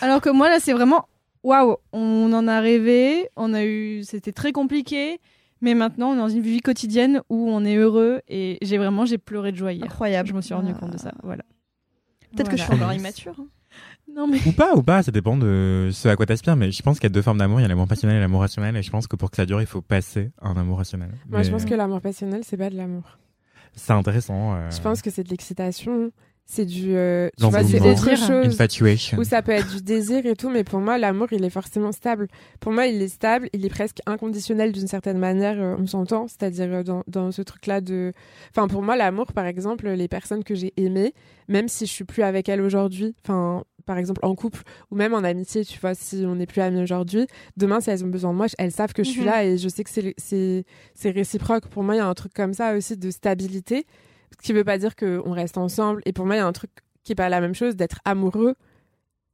[0.00, 1.06] Alors que moi, là, c'est vraiment
[1.48, 5.18] waouh, on en a rêvé, on a eu, c'était très compliqué,
[5.60, 9.06] mais maintenant, on est dans une vie quotidienne où on est heureux et j'ai vraiment,
[9.06, 9.84] j'ai pleuré de joie hier.
[9.86, 10.28] Incroyable.
[10.28, 10.78] Je me suis rendu Ah.
[10.78, 11.12] compte de ça.
[11.22, 11.44] Voilà.
[12.34, 13.34] Peut-être que je suis encore immature.
[13.38, 13.46] hein.
[14.14, 16.82] Non, mais Ou pas, ou pas, ça dépend de ce à quoi t'aspires, mais je
[16.82, 18.76] pense qu'il y a deux formes d'amour, il y a l'amour passionnel et l'amour rationnel,
[18.76, 21.10] et je pense que pour que ça dure, il faut passer à un amour rationnel.
[21.28, 23.18] Moi, je Mais pense que l'amour passionnel, c'est pas de l'amour.
[23.74, 24.54] C'est intéressant.
[24.54, 26.10] euh, Je pense que c'est de l'excitation.
[26.48, 26.94] C'est du.
[26.96, 27.62] euh, tu L'engouement.
[27.62, 28.26] vois, c'est autre désir.
[28.28, 28.46] chose.
[28.54, 29.18] Infatuation.
[29.18, 31.90] Où ça peut être du désir et tout, mais pour moi, l'amour, il est forcément
[31.90, 32.28] stable.
[32.60, 36.28] Pour moi, il est stable, il est presque inconditionnel d'une certaine manière, euh, on s'entend,
[36.28, 38.12] c'est-à-dire euh, dans, dans ce truc-là de...
[38.50, 41.14] Enfin, pour moi, l'amour, par exemple, les personnes que j'ai aimées,
[41.48, 45.14] même si je suis plus avec elles aujourd'hui, enfin, par exemple en couple ou même
[45.14, 47.26] en amitié, tu vois, si on n'est plus amis aujourd'hui,
[47.56, 49.26] demain, si elles ont besoin de moi, elles savent que je suis Mhm.
[49.26, 51.66] là et je sais que c'est- c'est c'est réciproque.
[51.66, 53.84] Pour moi, il y a un truc comme ça aussi de stabilité,
[54.40, 56.02] ce qui veut pas dire qu'on reste ensemble.
[56.06, 56.70] Et pour moi, il y a un truc
[57.02, 58.54] qui est pas la même chose d'être amoureux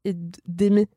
[0.04, 0.14] et
[0.46, 0.88] d'aimer.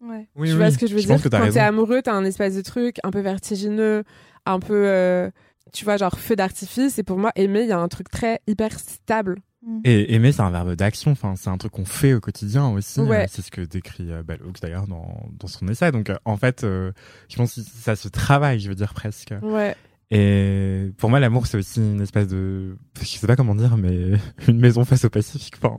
[0.00, 0.28] Ouais.
[0.36, 2.24] Oui, tu oui, vois ce que je veux je dire Quand t'es amoureux, t'as un
[2.24, 4.04] espèce de truc un peu vertigineux,
[4.44, 5.30] un peu, euh,
[5.72, 6.98] tu vois, genre feu d'artifice.
[6.98, 9.36] Et pour moi, aimer, il y a un truc très hyper stable.
[9.84, 11.12] Et aimer, c'est un verbe d'action.
[11.12, 13.00] Enfin, c'est un truc qu'on fait au quotidien aussi.
[13.00, 13.24] Ouais.
[13.24, 15.90] Euh, C'est ce que décrit euh, Bell Hooks d'ailleurs dans, dans son essai.
[15.90, 16.92] Donc, en fait, euh,
[17.28, 19.32] je pense que ça se travaille, je veux dire presque.
[19.40, 19.74] Ouais.
[20.10, 24.12] Et pour moi, l'amour, c'est aussi une espèce de, je sais pas comment dire, mais
[24.48, 25.54] une maison face au Pacifique.
[25.62, 25.78] Enfin,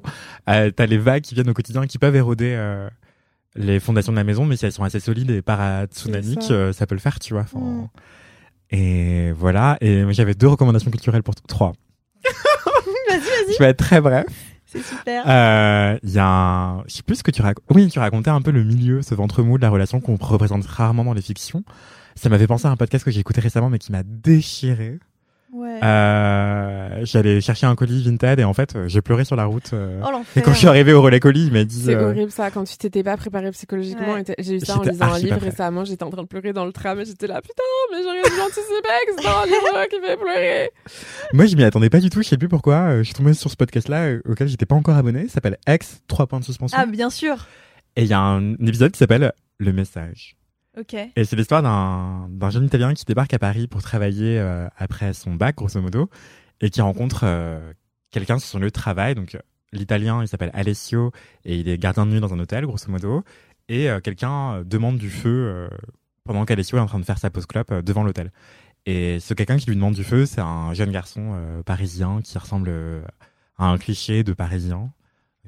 [0.49, 2.89] euh, t'as les vagues qui viennent au quotidien qui peuvent éroder euh,
[3.55, 6.53] les fondations de la maison, mais si elles sont assez solides et para-tsunamiques, ça.
[6.53, 6.85] euh, ça.
[6.87, 7.43] peut le faire, tu vois.
[7.43, 7.87] Enfin, Mm.
[8.71, 9.77] Et voilà.
[9.79, 11.73] Et moi, j'avais deux recommandations culturelles pour trois.
[13.09, 13.53] Vas-y, vas-y.
[13.53, 14.25] Je vais être très bref.
[14.65, 15.23] C'est super.
[15.27, 16.83] Euh, Il y a un...
[16.87, 17.63] Je sais plus ce que tu racontes.
[17.69, 20.65] Oui, tu racontais un peu le milieu, ce ventre mou de la relation qu'on représente
[20.65, 21.63] rarement dans les fictions.
[22.15, 24.99] Ça m'avait pensé à un podcast que j'ai écouté récemment, mais qui m'a déchiré.
[25.53, 25.79] Ouais.
[25.83, 29.71] Euh, J'allais chercher un colis Vinted et en fait, euh, j'ai pleuré sur la route.
[29.73, 31.83] euh, Oh et quand je suis arrivé au relais colis, il m'a dit...
[31.85, 34.13] C'est euh, horrible ça, quand tu t'étais pas préparé psychologiquement.
[34.15, 34.23] Ouais.
[34.39, 36.73] J'ai eu ça en lisant un livre récemment, j'étais en train de pleurer dans le
[36.73, 40.17] tram et j'étais là, putain, mais j'aurais dû anticiper que c'était un livre qui fait
[40.17, 40.71] pleurer.
[41.31, 42.21] Moi, je m'y attendais pas du tout.
[42.21, 42.97] Je sais plus pourquoi.
[42.97, 45.27] Je suis tombé sur ce podcast-là auquel j'étais pas encore abonné.
[45.29, 46.77] Ça s'appelle X, 3 points de suspension.
[46.79, 47.47] Ah, bien sûr.
[47.95, 50.35] Et il y a un épisode qui s'appelle Le message.
[51.15, 55.33] Et c'est l'histoire d'un jeune Italien qui débarque à Paris pour travailler euh, après son
[55.33, 56.09] bac, grosso modo,
[56.61, 57.73] et qui rencontre euh,
[58.11, 59.15] quelqu'un sur son lieu de travail.
[59.15, 59.37] Donc,
[59.71, 61.11] l'Italien, il s'appelle Alessio,
[61.45, 63.23] et il est gardien de nuit dans un hôtel, grosso modo.
[63.69, 65.69] Et euh, quelqu'un demande du feu
[66.23, 68.31] pendant qu'Alessio est en train de faire sa pause clope devant l'hôtel.
[68.85, 72.71] Et ce quelqu'un qui lui demande du feu, c'est un jeune garçon parisien qui ressemble
[73.57, 74.91] à un cliché de parisien.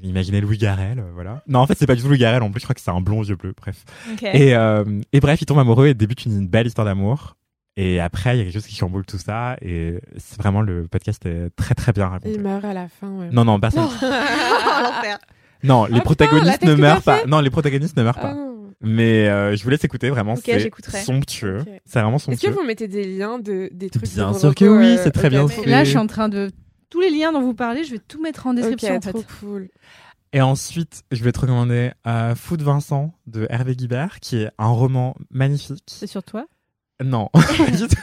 [0.04, 1.44] Imaginez Louis Garrel, euh, voilà.
[1.48, 2.44] Non, en fait, c'est pas du tout Louis Garrel.
[2.44, 3.54] En plus, je crois que c'est un blond aux yeux bleus.
[3.60, 3.84] Bref.
[4.22, 4.84] Et, euh,
[5.14, 7.36] et bref, il tombe amoureux et débute une, une belle histoire d'amour.
[7.80, 9.56] Et après, il y a quelque chose qui chamboule tout ça.
[9.62, 12.34] Et c'est vraiment le podcast est très très bien raconté.
[12.34, 13.30] Il meurt à la fin, ouais.
[13.32, 13.88] Non, non, personne.
[13.88, 14.06] Oh.
[15.64, 17.26] Non, les putain, protagonistes ne meurent pas.
[17.26, 18.34] Non, les protagonistes ne meurent Ah pas.
[18.36, 18.54] non.
[18.82, 20.34] Mais euh, je vous laisse écouter, vraiment.
[20.34, 21.00] Ok, c'est j'écouterai.
[21.02, 21.62] somptueux.
[21.62, 21.68] Ok.
[21.84, 22.52] C'est vraiment Est-ce que somptueux.
[22.52, 25.48] vous mettez des liens de des trucs Bien sûr que oui, euh, c'est très bien
[25.48, 25.66] fait.
[25.66, 26.52] Là, je suis en train de.
[26.90, 29.12] Tous les liens dont vous parlez, je vais tout mettre en description Ok, en fait.
[29.12, 29.70] trop cool.
[30.34, 34.68] Et ensuite, je vais te recommander euh, Foot Vincent de Hervé Guibert, qui est un
[34.68, 35.84] roman magnifique.
[35.88, 36.46] C'est sur toi?
[37.04, 37.96] Non, pas du tout.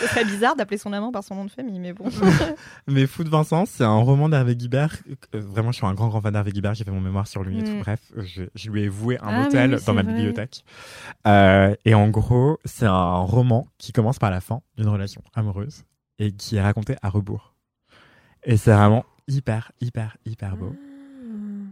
[0.00, 2.04] Ce serait bizarre d'appeler son amant par son nom de famille, mais bon.
[2.86, 4.96] Mais Foot Vincent, c'est un roman d'Hervé Guibert.
[5.34, 6.74] Euh, vraiment, je suis un grand, grand fan d'Hervé Guibert.
[6.74, 7.72] J'ai fait mon mémoire sur lui et tout.
[7.72, 7.80] Mm.
[7.80, 10.12] Bref, je, je lui ai voué un Ah hôtel oui, dans ma vrai.
[10.12, 10.64] bibliothèque.
[11.26, 15.84] Euh, et en gros, c'est un roman qui commence par la fin d'une relation amoureuse
[16.18, 17.54] et qui est raconté à rebours.
[18.48, 20.74] Et c'est vraiment hyper, hyper, hyper beau.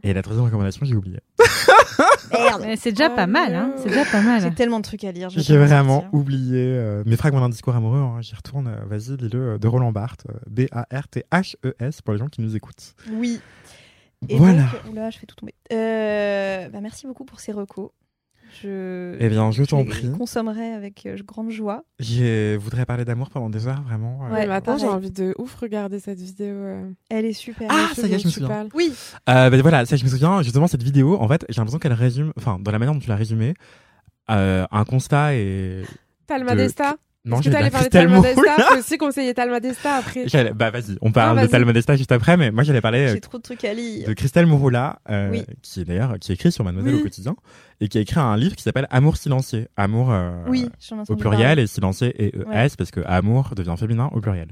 [0.02, 1.18] Et la troisième recommandation, j'ai oublié.
[2.32, 2.66] Merde.
[2.76, 3.72] C'est déjà Oh pas mal, hein.
[3.78, 4.40] C'est déjà pas mal.
[4.42, 5.30] J'ai tellement de trucs à lire.
[5.30, 6.14] J'ai vraiment sortir.
[6.14, 7.98] oublié euh, mes fragments d'un discours amoureux.
[7.98, 8.20] hein.
[8.20, 8.68] J'y retourne.
[8.68, 10.26] euh, Vas-y, lis-le euh, de Roland Barthes.
[10.28, 12.94] euh, B-A-R-T-H-E-S pour les gens qui nous écoutent.
[13.12, 13.40] Oui.
[14.28, 14.62] Et voilà.
[14.62, 15.54] donc, oula, je fais tout tomber.
[15.72, 17.90] Euh, bah, merci beaucoup pour ces recos.
[18.62, 20.10] Je, Eh bien, je t'en les prie.
[20.12, 21.84] consommerai avec euh, grande joie.
[21.98, 24.26] Je voudrais parler d'amour pendant des heures, vraiment.
[24.26, 24.32] euh.
[24.32, 26.54] Ouais, maintenant j'ai envie de ouf regarder cette vidéo.
[26.54, 27.68] euh, Elle est super.
[27.70, 28.48] Ah, ça y est, je me souviens.
[28.48, 28.68] parles.
[28.74, 28.92] Oui.
[29.28, 31.92] Euh, ben voilà, ça, je me souviens, justement, cette vidéo, en fait, j'ai l'impression qu'elle
[31.92, 33.54] résume, enfin, dans la manière dont tu l'as résumée,
[34.30, 35.82] euh, un constat et.
[36.26, 36.96] Talma De- Desta.
[37.26, 38.52] Non, j'ai parler de Christelle Talma Desta.
[38.70, 40.26] Faut aussi conseiller Talma Desta après.
[40.54, 41.50] Bah, vas-y, on parle Ah, de.
[41.50, 44.06] Talma Desta juste après, mais moi, j'allais parler euh, J'ai trop de trucs à lire.
[44.06, 45.44] de Christelle Mouroula, euh, Oui.
[45.60, 47.00] qui est d'ailleurs, qui écrit sur Mademoiselle Oui.
[47.00, 47.34] au quotidien,
[47.80, 49.66] et qui a écrit un livre qui s'appelle Amour silencieux.
[49.76, 50.70] Amour, euh, Oui,
[51.08, 51.62] au pluriel parler.
[51.62, 52.68] et silencieux et ES Ouais.
[52.78, 54.48] parce que amour devient féminin au pluriel.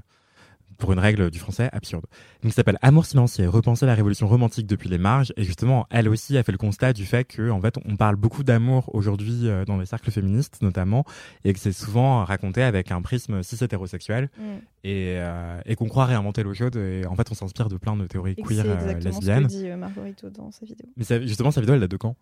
[0.79, 2.05] Pour une règle du français absurde.
[2.43, 5.33] Donc, ça s'appelle Amour silencieux, repenser la révolution romantique depuis les marges.
[5.37, 8.17] Et justement, elle aussi a fait le constat du fait que, en fait, on parle
[8.17, 11.05] beaucoup d'amour aujourd'hui euh, dans les cercles féministes, notamment,
[11.45, 14.43] et que c'est souvent raconté avec un prisme cis hétérosexuel Mm.
[14.85, 16.77] et, euh, et qu'on croit réinventer l'eau chaude.
[16.77, 19.43] Et en fait, on s'inspire de plein de théories Et queer c'est euh, lesbiennes.
[19.45, 20.89] que dit euh, Margarito dans sa vidéo.
[20.97, 22.17] Mais ça- justement, sa vidéo, elle date de quand?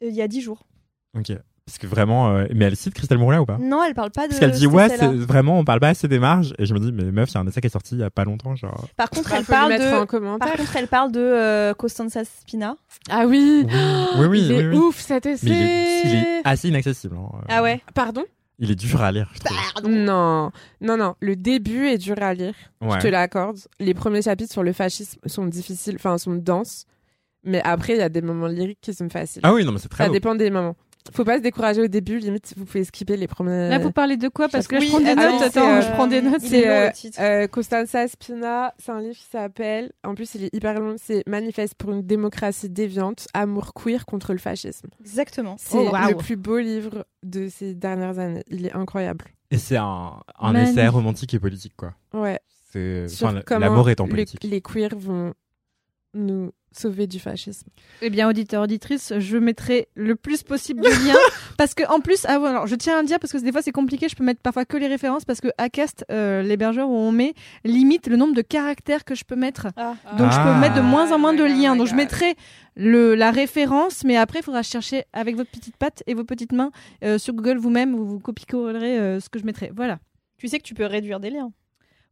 [0.00, 0.66] Il y a 10 jours.
[1.18, 1.32] Ok.
[1.64, 3.56] Parce que vraiment, euh, mais elle cite Christelle Mourla ou pas?
[3.58, 4.28] Non, elle parle pas de.
[4.28, 6.52] Parce qu'elle dit ouais, c'est vraiment, on parle pas assez des marges.
[6.58, 8.00] Et je me dis, mais meuf, il y a un essai qui est sorti il
[8.00, 8.88] y a pas longtemps, genre.
[8.96, 10.38] Par contre, Bah, elle parle de.
[10.38, 12.76] Par contre, elle parle de euh, Costanza Spina.
[13.08, 13.64] Ah oui.
[14.18, 14.76] Oui, oui, il est oui, oui.
[14.76, 15.48] ouf cet essai.
[15.48, 17.16] Mais il est, il est assez inaccessible.
[17.16, 17.28] hein.
[17.48, 17.80] Ah ouais.
[17.94, 18.24] Pardon?
[18.58, 19.88] Il est dur à lire, je trouve.
[19.88, 20.50] Non,
[20.80, 21.14] non, non.
[21.20, 22.54] Le début est dur à lire.
[22.80, 22.96] Ouais.
[22.98, 23.58] Je te l'accorde.
[23.80, 26.86] Les premiers chapitres sur le fascisme sont difficiles, enfin sont denses.
[27.44, 29.40] Mais après, il y a des moments lyriques qui sont faciles.
[29.44, 30.12] Ah oui, non, mais c'est très Ça beau.
[30.14, 30.76] dépend des moments.
[31.12, 32.18] Faut pas se décourager au début.
[32.18, 33.68] Limite, vous pouvez skipper les premiers.
[33.68, 34.48] Là, vous parlez de quoi?
[34.48, 35.42] Parce que là, je prends des notes.
[35.42, 36.40] Attends, c'est, je prends des euh, notes.
[36.42, 37.42] C'est, est euh.
[37.42, 41.22] Euh, Costanza Spina, c'est un livre qui s'appelle, en plus il est hyper long, c'est
[41.26, 44.88] Manifeste pour une démocratie déviante, amour queer contre le fascisme.
[45.00, 45.56] Exactement.
[45.58, 48.44] C'est Oh, le plus beau livre de ces dernières années.
[48.48, 49.24] Il est incroyable.
[49.50, 50.20] Et c'est un,
[50.54, 51.94] essai romantique et politique, quoi.
[52.14, 52.38] Ouais.
[52.74, 54.44] L'amour étant le- politique.
[54.44, 55.34] les queers vont
[56.14, 57.68] nous sauver du fascisme.
[58.00, 61.16] Eh bien, auditeur, auditrice, je mettrai le plus possible de liens.
[61.58, 63.52] parce que, en plus, ah ouais, alors, je tiens à le dire parce que des
[63.52, 66.88] fois c'est compliqué, je peux mettre parfois que les références parce que Acast, euh, l'hébergeur
[66.88, 69.68] où on met, limite le nombre de caractères que je peux mettre.
[69.76, 69.94] Ah.
[70.18, 70.58] Donc je peux Ah.
[70.60, 71.76] mettre de moins en moins de liens.
[71.76, 72.34] Donc je mettrai
[72.76, 76.52] le, la référence, mais après il faudra chercher avec votre petite patte et vos petites
[76.52, 76.70] mains
[77.04, 79.70] euh, sur Google vous-même, vous, vous copiez-collerez euh, ce que je mettrai.
[79.74, 79.98] Voilà.
[80.38, 81.52] Tu sais que tu peux réduire des liens.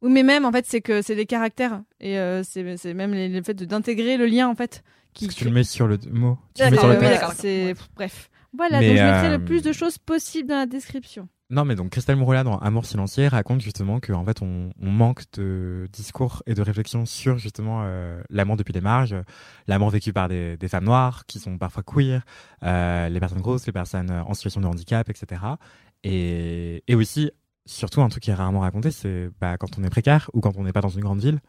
[0.03, 3.28] Oui, mais même en fait, c'est que c'est des caractères et euh, c'est même les-
[3.28, 4.82] le fait de- d'intégrer le lien en fait.
[5.12, 6.38] Qui, Parce que tu le mets sur le mot.
[6.55, 7.32] Tu le mets D'accord, sur le oui, texte.
[7.40, 8.30] c'est bref.
[8.57, 11.28] Voilà, Mais, donc je mettrai euh, le plus de choses possible dans la description.
[11.51, 15.22] Non, mais donc Christelle Mouroula dans Amour silencieux raconte justement qu'en fait on, on manque
[15.32, 19.22] de discours et de réflexion sur justement euh, l'amour depuis les marges, euh,
[19.66, 22.22] l'amour vécu par des, des femmes noires qui sont parfois queer,
[22.62, 25.42] euh, les personnes grosses, les personnes euh, en situation de handicap, etc.
[26.05, 27.30] Et, et aussi,
[27.70, 30.56] surtout un truc qui est rarement raconté, c'est bah, quand on est précaire ou quand
[30.56, 31.40] on n'est pas dans une grande ville.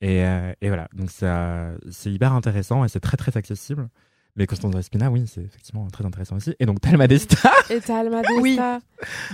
[0.00, 3.88] Et, euh, et voilà, donc ça, c'est hyper intéressant et c'est très très accessible.
[4.34, 6.54] Mais Constance Spina, oui, c'est effectivement très intéressant aussi.
[6.58, 7.36] Et donc Thelma Desta,
[7.68, 8.58] Et Talma Desta, Oui.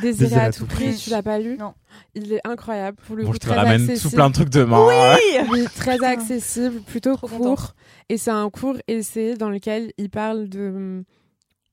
[0.02, 1.74] Désiré à tout prix, tu l'as pas lu Non.
[2.14, 4.10] Il est incroyable pour le bon, coup je te très ramène accessible.
[4.10, 4.86] tout plein de trucs demain.
[5.52, 7.74] Oui, très accessible, plutôt Trop court.
[8.08, 11.04] Et c'est un court essai dans lequel il parle de,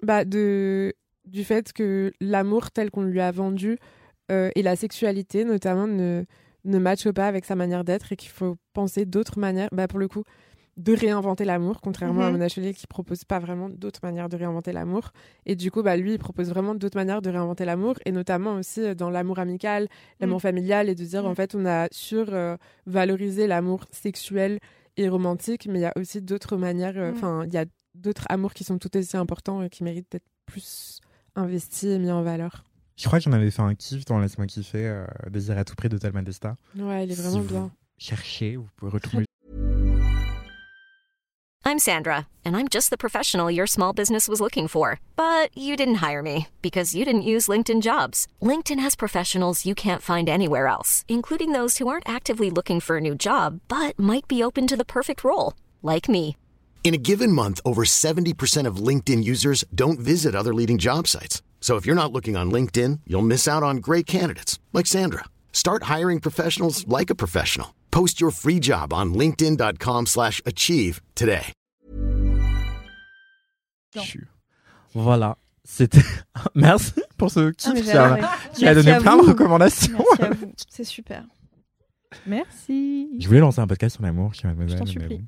[0.04, 0.94] bah, de
[1.26, 3.80] du fait que l'amour tel qu'on lui a vendu
[4.32, 6.26] euh, et la sexualité notamment ne
[6.68, 9.70] ne matchent pas avec sa manière d'être et qu'il faut penser d'autres manières.
[9.72, 10.24] Bah, pour le coup,
[10.78, 12.32] de réinventer l'amour, contrairement à Mhm.
[12.34, 15.12] Mona Chollet qui propose pas vraiment d'autres manières de réinventer l'amour.
[15.46, 18.56] Et du coup, bah, lui, il propose vraiment d'autres manières de réinventer l'amour, et notamment
[18.56, 19.88] aussi euh, dans l'amour amical,
[20.20, 21.28] l'amour familial, et de dire, Mm.
[21.28, 24.60] en fait, on a survalorisé l'amour sexuel
[24.98, 27.16] et romantique, mais il y a aussi d'autres manières, euh, Mm.
[27.16, 30.26] enfin, il y a d'autres amours qui sont tout aussi importants et qui méritent d'être
[30.46, 31.00] plus
[31.36, 32.64] investis et mis en valeur.
[32.98, 35.76] Je crois que j'en avais fait un kiff dans Laisse-moi kiffer, euh, Désir à tout
[35.76, 36.56] prix de Talma Desta.
[36.78, 37.72] Ouais, il est Si vraiment vous bien.
[37.98, 39.26] Cherchez, vous pouvez retrouver.
[41.68, 45.00] I'm Sandra, and I'm just the professional your small business was looking for.
[45.18, 48.28] But you didn't hire me because you didn't use LinkedIn jobs.
[48.42, 52.98] LinkedIn has professionals you can't find anywhere else, including those who aren't actively looking for
[52.98, 56.38] a new job but might be open to the perfect role, like me.
[56.86, 61.42] In a given month, over 70% of LinkedIn users don't visit other leading job sites.
[61.66, 65.24] So if you're not looking on LinkedIn, you'll miss out on great candidates like Sandra.
[65.52, 67.74] Start hiring professionals like a professional.
[67.90, 71.52] Post your free job on linkedin.com/achieve slash achieve today.
[73.96, 74.04] Non.
[74.94, 75.38] Voilà.
[75.64, 76.04] C'était.
[76.54, 79.98] Merci pour ce kiff Ah, qui j'ai a, donné plein de recommandations.
[79.98, 80.54] Merci à vous.
[80.70, 81.24] C'est super.
[82.28, 83.10] Merci.
[83.20, 84.70] Je voulais lancer un podcast sur l'amour Mademoiselle.
[84.70, 85.18] Je t'en mais supplie.
[85.18, 85.28] bon.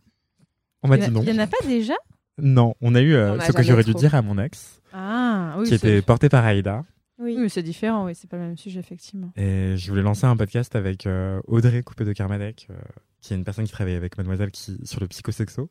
[0.84, 1.24] On m'a dit non.
[1.24, 1.96] il y en a pas déjà?
[2.38, 4.77] Non, on a eu euh, On a ce que j'aurais dû dire à mon ex,
[4.94, 5.68] Ah, oui.
[5.68, 6.84] qui était porté par Aïda.
[7.20, 7.34] Oui.
[7.36, 9.32] Oui, mais c'est différent, oui, c'est pas le même sujet, effectivement.
[9.36, 12.76] Et je voulais lancer un podcast avec euh, Audrey Coupé de Carmadec, euh,
[13.22, 15.70] qui est une personne qui travaille avec Mademoiselle qui, sur le psychosexo.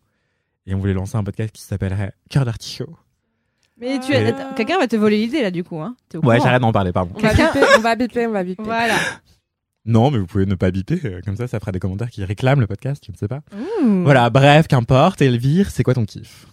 [0.67, 2.97] Et on voulait lancer un podcast qui s'appellerait Cœur d'artichaut.
[3.79, 4.49] Mais tu Ah.
[4.51, 5.81] as- quelqu'un va te voler l'idée là, du coup.
[5.81, 5.95] Hein.
[6.09, 7.13] T'es au Ouais, j'arrête d'en parler, pardon.
[7.15, 8.63] On va Quelqu'un- biper, on va biper, on va biper.
[8.65, 8.97] Voilà.
[9.85, 12.25] Non, mais vous pouvez ne pas biper, euh, comme ça, ça fera des commentaires qui
[12.25, 13.43] réclament le podcast, je ne sais pas.
[13.85, 15.23] Voilà, bref, qu'importe.
[15.23, 16.47] Elvire, c'est quoi ton kiff?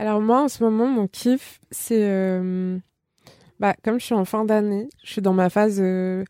[0.00, 2.00] Alors moi, en ce moment, mon kiff, c'est...
[2.08, 2.78] euh,
[3.58, 6.24] Bah, comme je suis en fin d'année, je suis dans ma phase euh,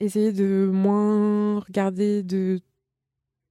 [0.00, 2.60] essayer de moins regarder de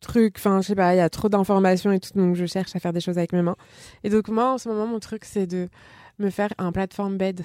[0.02, 0.36] trucs.
[0.38, 2.80] Enfin, je sais pas, il y a trop d'informations et tout, donc je cherche à
[2.80, 3.56] faire des choses avec mes mains.
[4.04, 5.68] Et donc moi, en ce moment, mon truc, c'est de
[6.20, 7.42] me faire un plateforme bed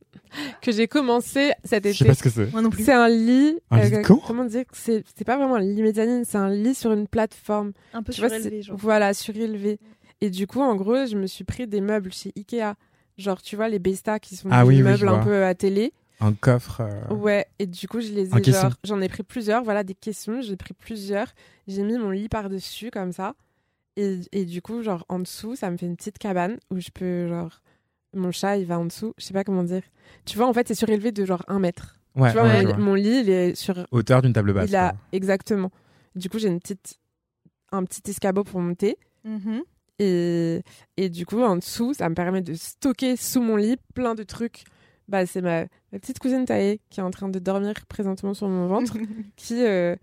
[0.60, 2.04] que j'ai commencé cet Je sais été.
[2.04, 2.52] pas ce que c'est.
[2.52, 2.84] Moi non plus.
[2.84, 3.58] C'est un lit.
[3.70, 6.36] Un lit de euh, Comment dire que c'est c'est pas vraiment un lit mezzanine, c'est
[6.36, 7.72] un lit sur une plateforme.
[7.94, 8.76] Un peu Tu surélevé, genre.
[8.78, 9.78] Voilà, surélevé.
[10.22, 12.74] Et du coup, en gros, je me suis pris des meubles chez Ikea.
[13.18, 15.92] Genre, tu vois, les Besta qui sont Ah des oui, meubles un peu à télé.
[16.20, 16.80] Un coffre.
[16.80, 19.94] euh, Ouais, et du coup, je les ai, genre, j'en ai pris plusieurs, voilà, des
[19.94, 21.26] caissons, j'ai pris plusieurs.
[21.66, 23.34] J'ai mis mon lit par-dessus, comme ça.
[23.96, 26.90] Et, et du coup, genre, en dessous, ça me fait une petite cabane où je
[26.94, 27.60] peux, genre,
[28.14, 29.82] mon chat, il va en dessous, je sais pas comment dire.
[30.24, 31.96] Tu vois, en fait, c'est surélevé de genre un mètre.
[32.14, 32.76] Ouais, tu vois, ouais, mon, je vois.
[32.78, 34.68] mon lit, il est sur Hauteur d'une table basse.
[34.70, 35.70] il a exactement.
[36.14, 36.98] Du coup, j'ai une petite
[37.72, 39.62] un petit escabeau pour monter Mhm.
[39.98, 40.62] Et
[40.96, 44.22] et du coup en dessous, ça me permet de stocker sous mon lit plein de
[44.22, 44.64] trucs.
[45.08, 45.62] Bah, c'est ma,
[45.92, 48.96] ma petite cousine Taïe qui est en train de dormir présentement sur mon ventre
[49.36, 49.96] qui euh,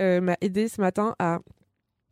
[0.00, 1.38] euh, m'a aidé ce matin à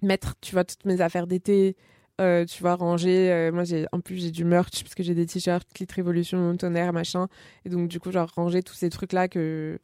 [0.03, 1.77] mettre, tu vois, toutes mes affaires d'été,
[2.21, 3.33] euh, tu vois, ranger.
[3.33, 6.57] euh, moi, j'ai en plus j'ai du merch parce que j'ai des t-shirts, Clit Révolution,
[6.57, 7.29] tonnerre, machin.
[7.65, 9.79] Et donc du coup, genre ranger tous ces trucs là que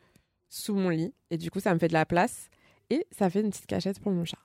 [0.48, 1.12] sous mon lit.
[1.30, 2.48] Et du coup, ça me fait de la place
[2.90, 4.38] et ça fait une petite cachette pour mon chat.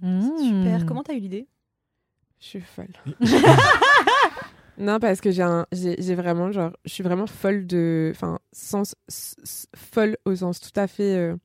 [0.00, 0.80] Super.
[0.80, 0.86] Mmh.
[0.86, 1.46] Comment t'as eu l'idée?
[2.44, 2.88] Je suis folle.
[4.78, 8.38] non, parce que j'ai un, j'ai j'ai vraiment genre, je suis vraiment folle de, enfin,
[8.52, 11.36] sens s- s- folle au sens tout à fait euh,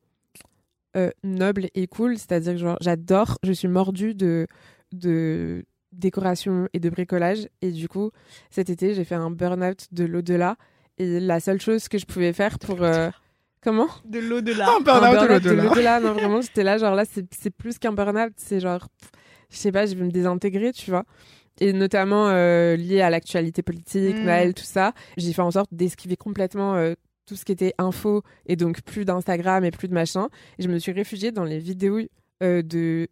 [0.96, 2.18] euh, noble et cool.
[2.18, 4.46] C'est-à-dire que genre, j'adore, je suis mordue de
[4.92, 7.48] de décoration et de bricolage.
[7.62, 8.10] Et du coup,
[8.50, 10.56] cet été, j'ai fait un burn-out de l'au-delà.
[10.98, 13.08] Et la seule chose que je pouvais faire pour euh,
[13.62, 13.88] comment?
[14.04, 14.68] De l'au-delà.
[14.76, 15.64] Un burn-out de burn-out de l'au-delà.
[15.64, 16.00] l'au-delà.
[16.00, 19.10] Non, vraiment, j'étais là, genre là, c'est c'est plus qu'un burn-out, c'est genre, pff,
[19.50, 21.04] je sais pas, je vais me désintégrer, tu vois.
[21.60, 24.24] Et notamment euh, lié à l'actualité politique, Mm.
[24.24, 24.94] Noël, tout ça.
[25.16, 26.94] J'ai fait en sorte d'esquiver complètement euh,
[27.26, 30.28] tout ce qui était info et donc plus d'Instagram et plus de machin.
[30.58, 32.00] Et je me suis réfugiée dans les vidéos
[32.42, 33.08] euh, de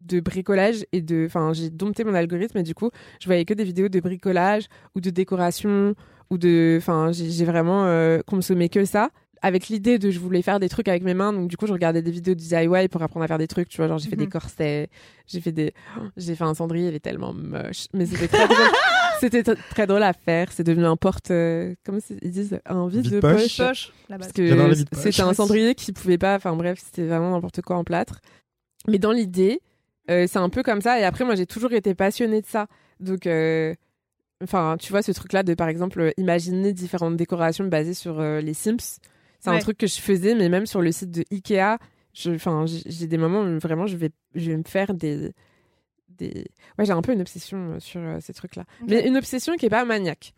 [0.00, 2.88] de bricolage et de enfin j'ai dompté mon algorithme et du coup
[3.20, 4.64] je voyais que des vidéos de bricolage
[4.94, 5.94] ou de décoration
[6.30, 9.10] ou de enfin j'ai j'ai vraiment euh, consommé que ça
[9.42, 11.72] avec l'idée de je voulais faire des trucs avec mes mains donc du coup je
[11.72, 14.08] regardais des vidéos de DIY pour apprendre à faire des trucs tu vois genre j'ai
[14.10, 14.30] fait des Mhm.
[14.32, 14.88] corsets
[15.26, 15.72] j'ai fait des
[16.16, 18.56] j'ai fait un cendrier il est tellement moche mais c'était très drôle.
[19.20, 22.88] C'était tr- très drôle à faire c'est devenu un porte euh, comment ils disent un
[22.88, 23.58] vide de poche.
[23.58, 27.76] Poche, parce que c'était un cendrier qui pouvait pas enfin bref c'était vraiment n'importe quoi
[27.76, 28.20] en plâtre.
[28.88, 29.60] Mais dans l'idée
[30.10, 32.66] euh, c'est un peu comme ça et après moi j'ai toujours été passionnée de ça.
[32.98, 33.74] Donc euh,
[34.42, 38.40] enfin tu vois ce truc là de par exemple imaginer différentes décorations basées sur euh,
[38.40, 39.00] les Sims
[39.40, 41.78] c'est un truc que je faisais mais même sur le site de Ikea
[42.12, 45.32] je enfin j'ai des moments où vraiment je vais je vais me faire des
[46.08, 46.46] des
[46.78, 48.88] ouais j'ai un peu une obsession euh, sur euh, ces trucs là Ok.
[48.90, 50.34] mais une obsession qui est pas maniaque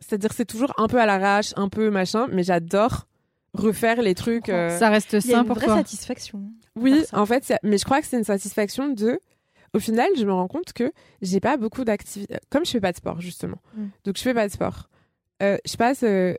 [0.00, 3.06] c'est-à-dire c'est toujours un peu à l'arrache un peu machin mais j'adore
[3.54, 5.76] refaire les trucs euh, Ça reste Il y a sain une pour vraie toi.
[5.76, 6.42] satisfaction.
[6.74, 7.20] oui, faire ça.
[7.20, 9.18] en fait, mais je crois que c'est une satisfaction de.
[9.72, 12.36] Au final, je me rends compte que j'ai pas beaucoup d'activités.
[12.50, 13.56] Comme je fais pas de sport, justement.
[13.74, 13.86] Mm.
[14.04, 14.90] Donc, je fais pas de sport.
[15.42, 16.34] Euh, je passe euh,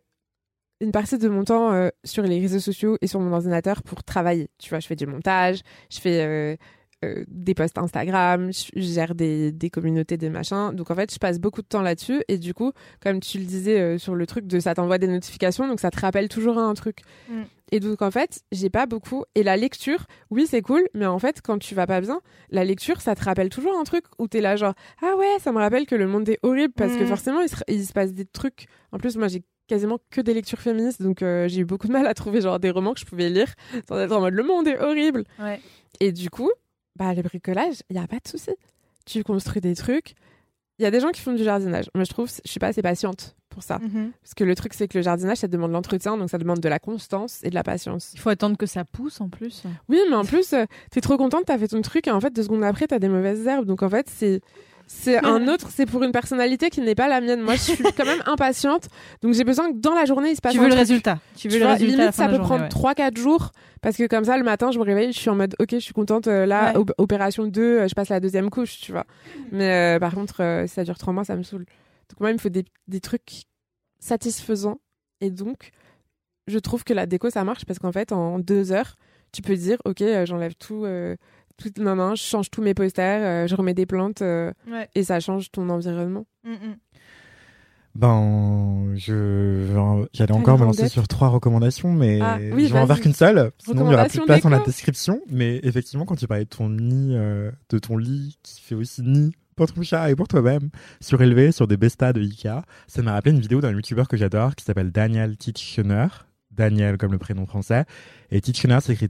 [0.82, 4.04] une partie de mon temps euh, sur les réseaux sociaux et sur mon ordinateur pour
[4.04, 4.50] travailler.
[4.60, 5.62] Tu vois, je fais du montage,
[5.92, 6.22] je fais.
[6.24, 6.56] euh,
[7.06, 10.72] euh, des posts Instagram, je gère des, des communautés, des machins.
[10.74, 12.24] Donc en fait, je passe beaucoup de temps là-dessus.
[12.28, 12.72] Et du coup,
[13.04, 16.00] comme tu le disais sur le truc de ça t'envoie des notifications, donc ça te
[16.00, 17.02] rappelle toujours un truc.
[17.30, 17.42] Mm.
[17.72, 19.26] Et donc en fait, j'ai pas beaucoup.
[19.36, 22.20] Et la lecture, oui, c'est cool, mais en fait, quand tu vas pas bien,
[22.50, 24.74] la lecture, ça te rappelle toujours un truc où t'es là genre
[25.04, 27.08] ah ouais, ça me rappelle que le monde est horrible parce que Mm.
[27.08, 28.66] forcément il se, il se passe des trucs.
[28.92, 31.94] En plus, moi j'ai quasiment que des lectures féministes, donc euh, j'ai eu beaucoup de
[31.94, 33.54] mal à trouver genre des romans que je pouvais lire
[33.88, 35.24] sans être en mode le monde est horrible.
[35.40, 35.60] Ouais.
[36.00, 36.52] Et du coup,
[36.96, 38.52] bah le bricolage, il y a pas de souci.
[39.06, 40.16] Tu construis des trucs.
[40.80, 41.90] Il y a des gens qui font du jardinage.
[41.96, 43.80] Moi, je trouve, je suis pas assez patiente pour ça.
[43.80, 44.12] Mhm.
[44.22, 46.70] Parce que le truc, c'est que le jardinage, ça demande l'entretien, donc ça demande de
[46.70, 48.12] la constance et de la patience.
[48.14, 49.64] Il faut attendre que ça pousse en plus.
[49.90, 52.32] Oui, mais en plus, euh, t'es trop contente, t'as fait ton truc, et en fait,
[52.32, 53.66] deux secondes après, t'as des mauvaises herbes.
[53.66, 54.42] Donc en fait, c'est.
[54.90, 57.42] C'est un autre, c'est pour une personnalité qui n'est pas la mienne.
[57.42, 58.88] Moi, je suis quand même impatiente,
[59.22, 60.80] donc j'ai besoin que dans la journée, il se passe Tu un veux le truc.
[60.88, 61.20] résultat.
[61.36, 61.98] Tu veux Tu le vois, résultat.
[61.98, 62.94] limite, ça peut journée, prendre ouais.
[63.10, 65.56] 3-4 jours parce que comme ça, le matin, je me réveille, je suis en mode
[65.60, 66.28] ok, je suis contente.
[66.28, 66.78] euh, là, Ouais.
[66.78, 69.06] op- opération 2, euh, je passe la deuxième couche, tu vois.
[69.52, 71.66] Mais euh, par contre, si ça dure 3 mois, ça me saoule.
[72.10, 73.44] Donc, moi, il me faut des, des trucs
[74.00, 74.80] satisfaisants.
[75.22, 75.72] Et donc,
[76.48, 78.96] je trouve que la déco, ça marche parce qu'en fait, en deux heures,
[79.34, 80.86] tu peux dire ok, j'enlève tout.
[81.58, 84.88] Tout non, non, je change tous mes posters, euh, je remets des plantes euh, Ouais.
[84.96, 86.26] et ça change ton environnement.
[86.44, 86.76] Mm, mm.
[87.96, 89.66] Ben, je
[90.14, 93.14] j'allais encore me lancer sur trois recommandations, mais Ah, oui, je vais en faire qu'une
[93.14, 93.50] seule.
[93.58, 95.20] Sinon, il y aura plus de place dans la description.
[95.32, 99.02] Mais effectivement, quand tu parlais de ton nid, euh, de ton lit qui fait aussi
[99.02, 100.70] nid pour ton chat et pour toi-même,
[101.02, 104.56] surélevé sur des bestas de Ikea, ça m'a rappelé une vidéo d'un youtubeur que j'adore
[104.56, 106.08] qui s'appelle Daniel Titchener.
[106.52, 107.86] Daniel comme le prénom français.
[108.30, 109.10] Et Titchener s'écrit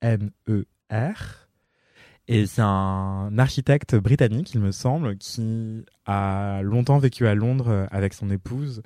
[0.00, 1.48] T-I-T-C-H-E-N-E-R.
[2.28, 7.86] Et c'est un architecte britannique, il me semble, qui a longtemps vécu à Londres euh,
[7.90, 8.82] avec son épouse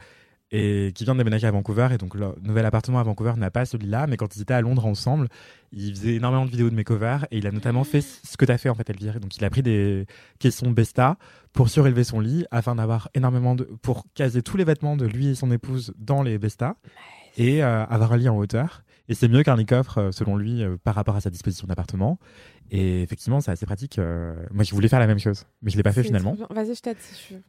[0.50, 1.88] et qui vient de déménager à Vancouver.
[1.92, 4.60] Et donc, leur nouvel appartement à Vancouver n'a pas celui-là, mais quand ils étaient à
[4.60, 5.28] Londres ensemble,
[5.72, 8.52] il faisait énormément de vidéos de makeover et il a notamment fait ce que tu
[8.52, 9.20] as fait en fait, Elvire.
[9.20, 10.06] Donc, il a pris des
[10.38, 11.18] caissons Besta
[11.52, 13.64] pour surélever son lit afin d'avoir énormément de.
[13.82, 16.76] pour caser tous les vêtements de lui et son épouse dans les Besta
[17.36, 18.83] et euh, avoir un lit en hauteur.
[19.08, 22.18] Et c'est mieux qu'un coffre, euh, selon lui, euh, par rapport à sa disposition d'appartement.
[22.70, 23.98] Et effectivement, c'est assez pratique.
[23.98, 26.36] euh, Moi, je voulais faire la même chose, mais je l'ai pas fait finalement.
[26.50, 27.42] Vas-y, je t'aide si tu veux.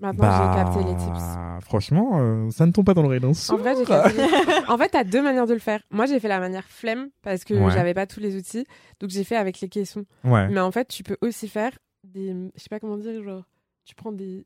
[0.00, 1.08] Maintenant, j'ai capté les tips.
[1.08, 3.28] Bah, Franchement, euh, ça ne tombe pas dans l'oreille d'un.
[3.48, 5.80] En vrai, les- En fait, t'as deux manières de le faire.
[5.90, 7.70] Moi, j'ai fait la manière flemme parce que Ouais.
[7.72, 8.66] j'avais pas tous les outils,
[9.00, 10.04] donc j'ai fait avec les caissons.
[10.24, 10.48] Ouais.
[10.48, 11.72] Mais en fait, tu peux aussi faire
[12.04, 13.44] des, je sais pas comment dire, genre,
[13.86, 14.44] tu prends des,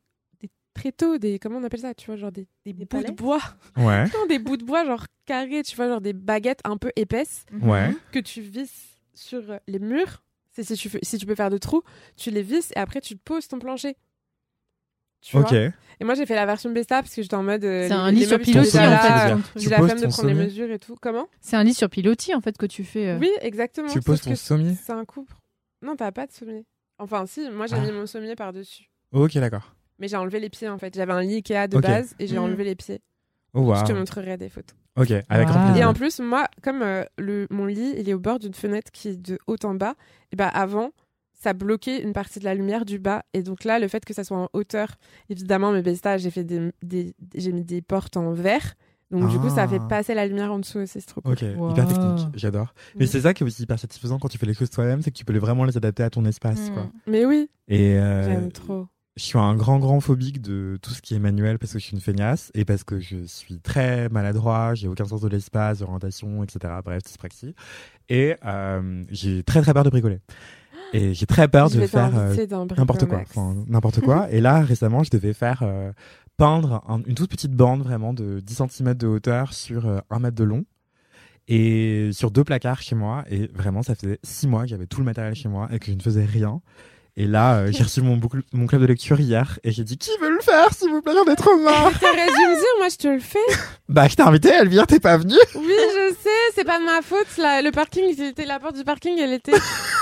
[0.80, 3.40] tréteaux, des, comment on appelle ça, tu vois, genre des, des, bouts de bois,
[3.76, 4.04] Ouais.
[4.06, 7.44] non, des bouts de bois genre carrés, tu vois, genre des baguettes un peu épaisses
[7.62, 7.90] Ouais.
[8.12, 10.22] que tu visses sur les murs.
[10.52, 11.82] C'est si tu fais- si tu peux faire de trous,
[12.16, 13.96] tu les visses et après tu poses ton plancher.
[15.20, 15.48] Tu Ok.
[15.50, 15.58] vois?
[16.00, 17.62] Et moi j'ai fait la version Besta parce que j'étais en mode.
[17.64, 19.36] euh, C'est un lit sur pilotis en fait.
[19.56, 20.44] J'ai Tu la poses flemme de ton prendre les sommier.
[20.46, 20.96] mesures et tout.
[21.00, 21.28] Comment?
[21.40, 23.10] C'est un lit sur pilotis en fait que tu fais.
[23.10, 23.18] euh.
[23.18, 23.88] Oui, exactement.
[23.88, 24.74] Tu poses ton sommier?
[24.82, 25.34] C'est un couple.
[25.82, 26.64] Non, t'as pas de sommier.
[26.98, 27.80] Enfin, si, moi j'ai Ah.
[27.80, 28.88] mis mon sommier par-dessus.
[29.12, 29.74] Ok, d'accord.
[30.00, 30.94] Mais j'ai enlevé les pieds en fait.
[30.94, 31.82] J'avais un lit Ikea de Ok.
[31.82, 32.42] base et j'ai Mhm.
[32.44, 33.00] enlevé les pieds.
[33.54, 33.76] Oh, wow.
[33.76, 34.76] Je te montrerai des photos.
[34.96, 35.54] Ok, avec Wow.
[35.54, 35.76] plaisir.
[35.76, 38.90] Et en plus, moi, comme euh, le, mon lit, il est au bord d'une fenêtre
[38.92, 39.94] qui est de haut en bas,
[40.32, 40.90] et bah avant,
[41.34, 43.22] ça bloquait une partie de la lumière du bas.
[43.34, 44.88] Et donc là, le fait que ça soit en hauteur,
[45.30, 48.74] évidemment, mes bestas, j'ai fait des, des- j'ai mis des portes en verre.
[49.10, 49.86] Donc du coup, ça fait Ah.
[49.88, 51.32] passer la lumière en dessous aussi, c'est trop cool.
[51.32, 51.70] Ok, Wow.
[51.72, 52.72] hyper technique, j'adore.
[52.94, 53.08] Mais Mm.
[53.08, 55.16] c'est ça qui est aussi hyper satisfaisant quand tu fais les choses toi-même, c'est que
[55.16, 56.70] tu peux vraiment les adapter à ton espace.
[56.70, 56.74] Mm.
[56.74, 56.86] Quoi.
[57.08, 58.86] Mais oui, Et euh, j'aime trop.
[59.20, 61.84] Je suis un grand, grand phobique de tout ce qui est manuel parce que je
[61.84, 65.80] suis une feignasse et parce que je suis très maladroit, j'ai aucun sens de l'espace,
[65.80, 66.72] d'orientation, etc.
[66.82, 67.54] Bref, dyspraxie.
[68.08, 70.20] Et euh, j'ai très, très peur de bricoler.
[70.94, 72.34] Et j'ai très peur Je de faire euh,
[72.78, 73.18] n'importe quoi.
[73.68, 74.28] N'importe quoi.
[74.32, 75.92] Et là, récemment, je devais faire euh,
[76.38, 80.18] peindre un- une toute petite bande vraiment de 10 cm de hauteur sur euh, 1
[80.20, 80.64] mètre de long.
[81.46, 83.24] Et sur deux placards chez moi.
[83.28, 85.86] Et vraiment, ça faisait six mois que j'avais tout le matériel chez moi et que
[85.86, 86.60] je ne faisais rien.
[87.22, 89.98] Et là, euh, j'ai reçu mon, boucle- mon club de lecture hier et j'ai dit
[89.98, 91.90] qui veut le faire s'il vous plaît, j'en ai trop marre.
[92.00, 93.38] T'aurais dû me dire, moi je te le fais.
[93.90, 95.34] bah, je t'ai invité, Elvire, t'es pas venue.
[95.54, 97.36] Oui, je sais, c'est pas de ma faute.
[97.36, 97.60] là.
[97.60, 99.52] le parking, c'était la porte du parking, elle était,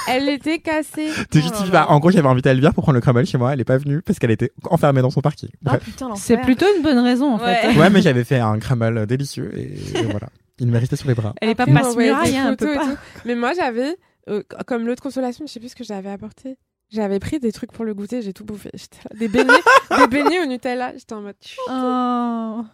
[0.08, 1.10] elle était cassée.
[1.32, 1.86] Tu Oh justifies là là.
[1.86, 1.92] pas.
[1.92, 4.00] En gros, j'avais invité Elvire pour prendre le Crumble chez moi, elle est pas venue
[4.00, 5.48] parce qu'elle était enfermée dans son parking.
[5.52, 5.82] Ah Bref.
[5.82, 6.22] putain, l'enfer.
[6.24, 7.66] C'est plutôt une bonne raison en fait.
[7.68, 7.76] Ouais.
[7.78, 10.28] Ouais, mais j'avais fait un Crumble délicieux et, et voilà.
[10.60, 11.34] Il m'est resté sur les bras.
[11.40, 12.86] Elle est pas Après, passe m'envoyer des muraille, hein, un peu pas.
[13.24, 13.96] Mais moi, j'avais,
[14.28, 16.56] euh, comme l'autre consolation, je sais plus ce que j'avais apporté.
[16.90, 18.70] J'avais pris des trucs pour le goûter, j'ai tout bouffé.
[19.18, 19.52] Des beignets,
[19.98, 20.92] des beignets au Nutella.
[20.96, 21.36] J'étais en mode,
[21.68, 22.64] Oh.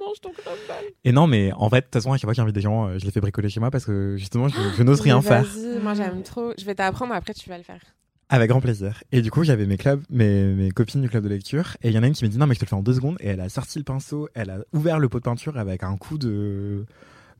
[0.00, 0.58] mange ton crumble.
[1.04, 2.86] Et non, mais en fait, de toute façon, à chaque fois que j'invite des gens,
[2.88, 5.44] euh, je les fais bricoler chez moi parce que justement, je, je n'ose rien faire.
[5.82, 6.52] Moi j'aime trop.
[6.58, 7.80] Je vais t'apprendre, après tu vas le faire.
[8.30, 9.02] Avec grand plaisir.
[9.10, 11.94] Et du coup, j'avais mes clubs, mes, mes copines du club de lecture, et il
[11.94, 12.92] y en a une qui m'a dit non, mais je te le fais en deux
[12.92, 15.82] secondes, et elle a sorti le pinceau, elle a ouvert le pot de peinture avec
[15.82, 16.84] un coup de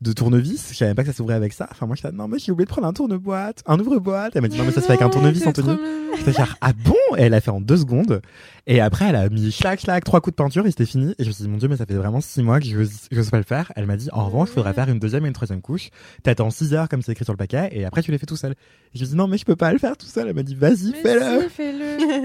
[0.01, 0.69] de tournevis.
[0.71, 1.69] Je savais même pas que ça s'ouvrait avec ça.
[1.71, 4.33] Enfin, moi, je non, mais j'ai oublié de prendre un tourne-boîte, un ouvre-boîte.
[4.35, 5.77] Elle m'a dit, non, mais ça se fait avec un tournevis, Anthony.
[6.19, 6.95] J'étais genre, ah bon?
[7.17, 8.23] Et elle a fait en deux secondes.
[8.71, 11.15] Et après, elle a mis clac, clac, trois coups de peinture et c'était fini.
[11.19, 12.77] Et je me suis dit, mon dieu, mais ça fait vraiment six mois que je
[13.17, 13.73] n'ose pas le faire.
[13.77, 15.89] Elle m'a dit, en revanche, il faudra faire une deuxième et une troisième couche.
[16.23, 18.37] T'attends six heures comme c'est écrit sur le paquet et après tu les fais tout
[18.37, 18.53] seul.
[18.53, 18.55] Et
[18.95, 20.29] je me suis dit, non, mais je peux pas le faire tout seul.
[20.29, 21.49] Elle m'a dit, vas-y, fais-le.
[21.49, 21.63] si.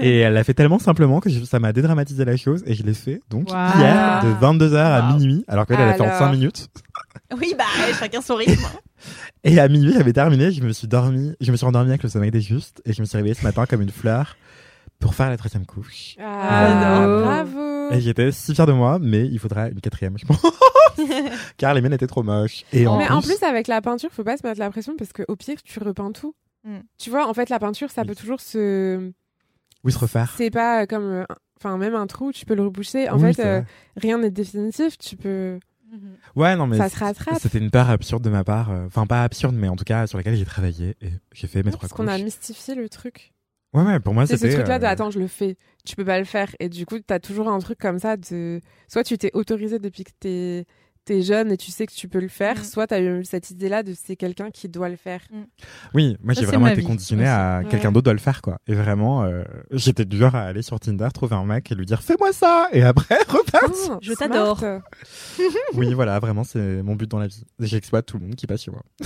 [0.06, 2.82] Et elle l'a fait tellement simplement que je- ça m'a dédramatisé la chose et je
[2.82, 6.18] l'ai fait donc hier de 22h à minuit alors qu'elle elle a fait en.
[6.18, 6.68] 5 minutes.
[7.40, 7.64] Oui, bah,
[7.98, 8.66] chacun son rythme.
[9.44, 12.08] Et à minuit j'avais terminé, je me suis dormi, je me suis endormi avec le
[12.10, 14.36] sommeil des justes et je me suis réveillé ce matin comme une fleur
[15.00, 16.16] pour faire la troisième couche.
[16.20, 17.22] Ah, Bravo.
[17.24, 17.90] bravo.
[17.92, 20.40] Et j'étais si fier de moi, mais il faudra une quatrième, je pense.
[21.58, 22.64] Car les miennes étaient trop moches.
[22.72, 24.94] Et en Mais plus, en plus, avec la peinture, faut pas se mettre la pression
[24.96, 26.34] parce qu'au pire, tu repeins tout.
[26.64, 26.78] Mm.
[26.98, 28.08] Tu vois, en fait, la peinture, ça Oui.
[28.08, 29.10] peut toujours se.
[29.84, 30.32] oui, se refaire.
[30.36, 31.04] C'est pas comme.
[31.04, 31.24] euh,
[31.60, 33.08] Enfin, même un trou, tu peux le reboucher.
[33.08, 33.62] En Oui, fait, euh,
[33.96, 34.98] rien n'est définitif.
[34.98, 35.58] Tu peux.
[36.34, 37.38] Ouais, non, mais ça se rattrape.
[37.40, 38.70] c'était une peur absurde de ma part.
[38.70, 41.62] euh, Enfin, pas absurde, mais en tout cas sur laquelle j'ai travaillé et j'ai fait
[41.62, 42.06] mes trois Parce couches.
[42.06, 43.32] qu'on a mystifié le truc.
[43.74, 44.54] Ouais, ouais, pour moi C'est ce c'était.
[44.54, 45.56] truc-là de euh, attends, je le fais.
[45.84, 46.54] Tu peux pas le faire.
[46.60, 48.60] Et du coup, t'as toujours un truc comme ça de.
[48.88, 50.64] Soit tu t'es autorisé depuis que t'es
[51.04, 52.64] t'es jeune et tu sais que tu peux le faire, Mm.
[52.64, 55.20] soit t'as eu cette idée-là de c'est quelqu'un qui doit le faire.
[55.94, 57.68] Oui, moi j'ai vraiment été vie conditionné à Ouais.
[57.70, 58.58] quelqu'un d'autre doit le faire quoi.
[58.66, 61.86] Et vraiment, euh, j'étais du genre à aller sur Tinder, trouver un mec et lui
[61.86, 63.92] dire fais-moi ça et après repartir.
[63.94, 64.62] Oh, Je t'adore.
[65.74, 67.44] oui, voilà, vraiment c'est mon but dans la vie.
[67.60, 68.82] J'exploite tout le monde qui passe chez moi.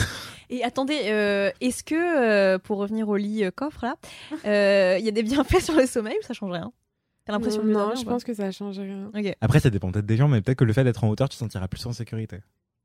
[0.51, 3.97] Et attendez, euh, est-ce que, euh, pour revenir au lit euh, coffre là,
[4.47, 6.73] euh, il y a des bienfaits sur le sommeil ou ça change rien?
[7.29, 9.11] T'as l'impression de Non, je pense que ça change rien.
[9.43, 11.35] Après, ça dépend peut-être des gens, mais peut-être que le fait d'être en hauteur, tu
[11.37, 12.39] te sentiras plus en sécurité,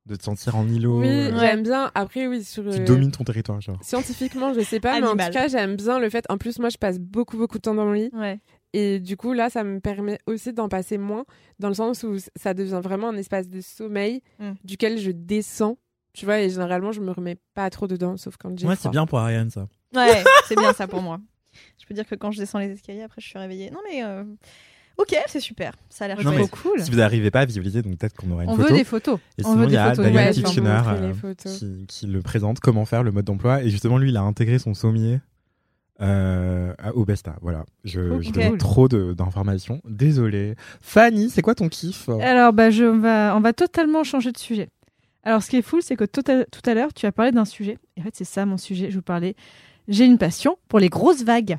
[0.06, 1.90] de te sentir en îlot, Oui, euh, j'aime bien.
[1.96, 2.62] Après, oui, sur.
[2.64, 3.78] tu euh, domines ton territoire, genre.
[3.82, 6.26] Scientifiquement, je sais pas, mais en tout cas, j'aime bien le fait.
[6.30, 8.10] En plus, moi, je passe beaucoup, beaucoup de temps dans mon lit.
[8.12, 8.42] Ouais.
[8.74, 11.24] Et du coup, là, ça me permet aussi d'en passer moins,
[11.60, 14.52] dans le sens où ça devient vraiment un espace de sommeil Mm.
[14.66, 15.78] duquel je descends.
[16.14, 18.90] Tu vois, et généralement, je me remets pas trop dedans, sauf quand j'ai Ouais, c'est
[18.90, 19.68] bien pour Ariane ça.
[19.96, 21.20] Ouais, c'est bien ça pour moi.
[21.82, 23.70] Je peux dire que quand je descends les escaliers, après je suis réveillée.
[23.72, 24.04] Non mais.
[24.04, 24.24] euh,
[25.00, 25.74] Ok, c'est super.
[25.90, 26.36] Ça a l'air Non, chouette.
[26.38, 26.80] mais Trop cool.
[26.84, 28.70] Si vous n'arrivez pas à visualiser, donc peut-être qu'on aura une On photo.
[28.70, 29.18] veut des photos.
[29.40, 30.06] Et On sinon, veut il y des a photos.
[30.06, 31.58] Daniel Ouais, Kitchener montrer euh, photos.
[31.58, 33.64] qui, qui le présente, comment faire le mode d'emploi.
[33.64, 35.20] Et justement, lui, il a intégré son sommier
[36.02, 37.36] euh, à- au Besta.
[37.42, 37.66] Voilà.
[37.84, 38.34] Je, je Ok.
[38.34, 39.82] donne trop de- d'informations.
[39.86, 40.56] Désolé.
[40.82, 42.10] Fanny, c'est quoi ton kiff?
[42.22, 44.70] Alors, bah, je, on, va, on va totalement changer de sujet.
[45.24, 47.32] Alors, ce qui est fou, c'est que tout à, tout à l'heure, tu as parlé
[47.32, 47.78] d'un sujet.
[47.96, 48.92] Et en fait, c'est ça mon sujet.
[48.92, 49.36] Je vous parlais.
[49.88, 51.58] J'ai une passion pour les grosses vagues.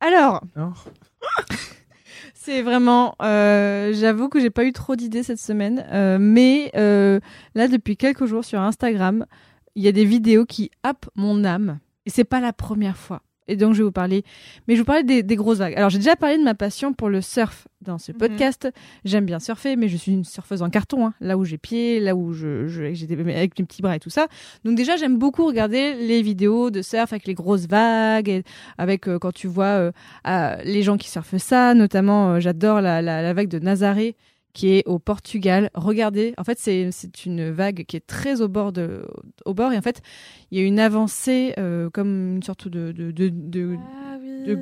[0.00, 0.42] Alors,
[2.34, 3.14] c'est vraiment.
[3.22, 5.84] euh, J'avoue que j'ai pas eu trop d'idées cette semaine.
[5.92, 7.20] euh, mais euh,
[7.54, 9.26] là, depuis quelques jours sur Instagram,
[9.74, 11.78] il y a des vidéos qui happent mon âme.
[12.06, 13.22] Et c'est pas la première fois.
[13.48, 14.22] Et donc, je vais vous parler.
[14.68, 15.74] Mais je vais vous parler des, des grosses vagues.
[15.74, 18.18] Alors, j'ai déjà parlé de ma passion pour le surf dans ce Mhm.
[18.18, 18.68] podcast.
[19.04, 21.06] J'aime bien surfer, mais je suis une surfeuse en carton.
[21.06, 21.14] hein.
[21.20, 24.00] Là où j'ai pied, là où je, je- j'ai des- avec mes petits bras et
[24.00, 24.28] tout ça.
[24.64, 28.44] Donc, déjà, j'aime beaucoup regarder les vidéos de surf avec les grosses vagues, et
[28.78, 29.90] avec euh, quand tu vois
[30.26, 31.74] euh, les gens qui surfent ça.
[31.74, 34.14] Notamment, euh, j'adore la, la, la vague de Nazaré
[34.52, 35.70] qui est au Portugal.
[35.74, 36.90] Regardez, en fait, c'est
[37.26, 39.06] une vague qui est très au bord de,
[39.44, 40.02] au bord et en fait,
[40.50, 44.44] il y a une avancée euh, comme une sorte de, de, de, de, Ah oui.
[44.44, 44.58] de-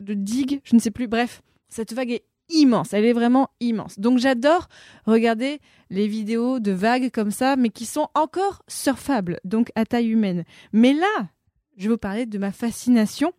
[0.00, 1.06] de digue, je ne sais plus.
[1.06, 3.98] Bref, cette vague est immense, elle est vraiment immense.
[4.00, 4.66] Donc j'adore
[5.06, 5.60] regarder
[5.90, 10.44] les vidéos de vagues comme ça, mais qui sont encore surfables, donc à taille humaine.
[10.72, 11.28] Mais là,
[11.76, 13.32] je vais vous parler de ma fascination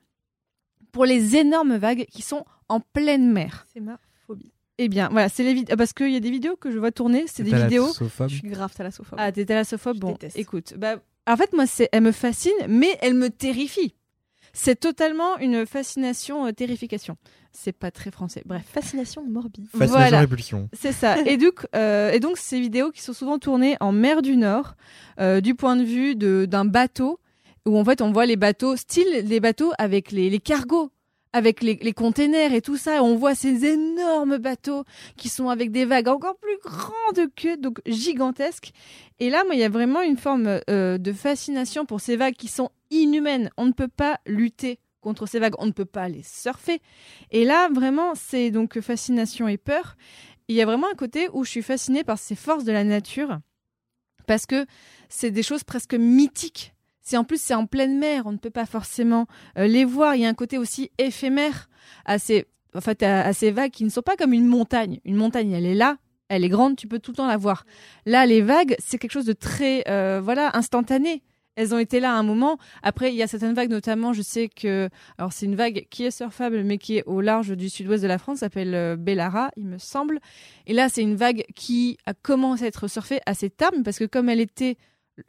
[0.93, 3.65] pour les énormes vagues qui sont en pleine mer.
[3.73, 4.52] C'est ma phobie.
[4.79, 6.91] Eh bien, voilà, c'est les vidéos parce qu'il y a des vidéos que je vois
[6.91, 7.91] tourner, c'est des vidéos.
[7.93, 9.21] Je suis grave thalassophobie.
[9.21, 10.37] Ah, t'es thalassophobe Bon, déteste.
[10.37, 10.95] écoute, bah,
[11.27, 13.93] en fait, moi, c'est, elle me fascine, mais elle me terrifie.
[14.55, 17.17] C'est totalement une fascination, euh, terrification.
[17.51, 18.43] C'est pas très français.
[18.45, 18.63] Bref.
[18.71, 19.65] Fascination morbide.
[19.67, 20.19] Fascination Voilà.
[20.19, 20.69] répulsion.
[20.73, 21.17] C'est ça.
[21.25, 24.75] Et donc, euh, et donc, ces vidéos qui sont souvent tournées en mer du Nord,
[25.19, 27.19] euh, du point de vue de, d'un bateau,
[27.65, 30.91] où en fait on voit les bateaux, style les bateaux avec les, les cargos,
[31.33, 33.03] avec les, les containers et tout ça.
[33.03, 34.83] On voit ces énormes bateaux
[35.17, 38.71] qui sont avec des vagues encore plus grandes que, donc gigantesques.
[39.19, 42.35] Et là, moi, il y a vraiment une forme euh, de fascination pour ces vagues
[42.35, 43.49] qui sont inhumaines.
[43.57, 46.79] On ne peut pas lutter contre ces vagues, on ne peut pas les surfer.
[47.31, 49.97] Et là, vraiment, c'est donc fascination et peur.
[50.47, 52.83] Il y a vraiment un côté où je suis fascinée par ces forces de la
[52.83, 53.39] nature
[54.27, 54.65] parce que
[55.09, 56.72] c'est des choses presque mythiques.
[57.03, 59.27] C'est en plus c'est en pleine mer, on ne peut pas forcément
[59.57, 60.15] euh, les voir.
[60.15, 61.69] Il y a un côté aussi éphémère
[62.05, 64.99] à ces, en fait, à, à ces vagues qui ne sont pas comme une montagne.
[65.05, 65.97] Une montagne, elle est là,
[66.29, 67.65] elle est grande, tu peux tout le temps la voir.
[68.05, 71.21] Là, les vagues, c'est quelque chose de très, euh, voilà, instantané.
[71.55, 72.57] Elles ont été là à un moment.
[72.81, 74.89] Après, il y a certaines vagues, notamment, je sais que,
[75.19, 78.07] alors c'est une vague qui est surfable, mais qui est au large du sud-ouest de
[78.07, 80.19] la France, s'appelle euh, Bellara, il me semble.
[80.65, 84.05] Et là, c'est une vague qui a commencé à être surfée assez tard, parce que
[84.05, 84.77] comme elle était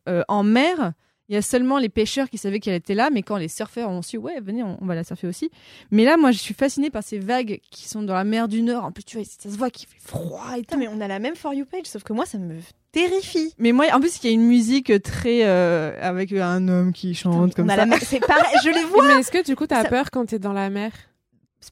[0.08, 0.94] euh, en mer,
[1.28, 3.88] il y a seulement les pêcheurs qui savaient qu'elle était là, mais quand les surfeurs
[3.90, 5.50] ont su, ouais, venez, on, on va la surfer aussi.
[5.90, 8.60] Mais là, moi, je suis fascinée par ces vagues qui sont dans la mer du
[8.62, 8.84] Nord.
[8.84, 10.76] En plus, tu vois, ça se voit qu'il fait froid et tout.
[10.78, 12.56] Mais on a la même For You page, sauf que moi, ça me
[12.92, 13.54] terrifie.
[13.58, 17.14] Mais moi, en plus, il y a une musique très euh, avec un homme qui
[17.14, 17.86] chante comme on a ça.
[17.86, 19.06] la C'est pareil, je les vois.
[19.08, 20.92] Mais est-ce que du coup, t'as Ça- peur quand t'es dans la mer?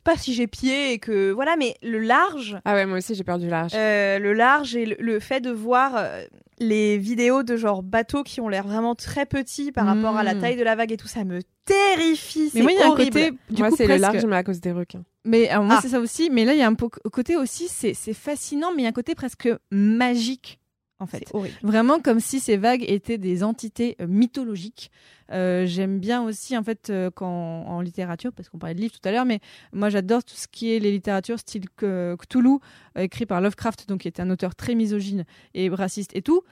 [0.00, 3.24] Pas si j'ai pied et que voilà, mais le large, Ah ouais, moi aussi, j'ai
[3.24, 3.72] peur du large.
[3.74, 6.24] euh, le large et le, le fait de voir euh,
[6.58, 10.34] les vidéos de genre bateaux qui ont l'air vraiment très petits par rapport à la
[10.34, 10.40] Mm.
[10.40, 12.50] taille de la vague et tout, ça me terrifie.
[12.54, 13.10] Mais C'est moi, il y a un horrible.
[13.12, 15.04] côté, du moi, coup, c'est le large, mais à cause des requins.
[15.24, 15.80] Mais alors, moi, Ah.
[15.82, 16.30] c'est ça aussi.
[16.30, 18.90] Mais là, il y a un côté aussi, c'est c'est fascinant, mais il y a
[18.90, 20.58] un côté presque magique,
[21.02, 21.30] en fait.
[21.62, 24.90] Vraiment comme si ces vagues étaient des entités euh, mythologiques.
[25.30, 28.92] Euh, J'aime bien aussi, en fait, euh, quand, en littérature, parce qu'on parlait de livres
[28.92, 29.40] tout à l'heure, mais
[29.72, 32.58] moi, j'adore tout ce qui est les littératures style Cthulhu,
[32.96, 35.24] écrit par Lovecraft, donc qui était un auteur très misogyne
[35.54, 36.42] et raciste et tout.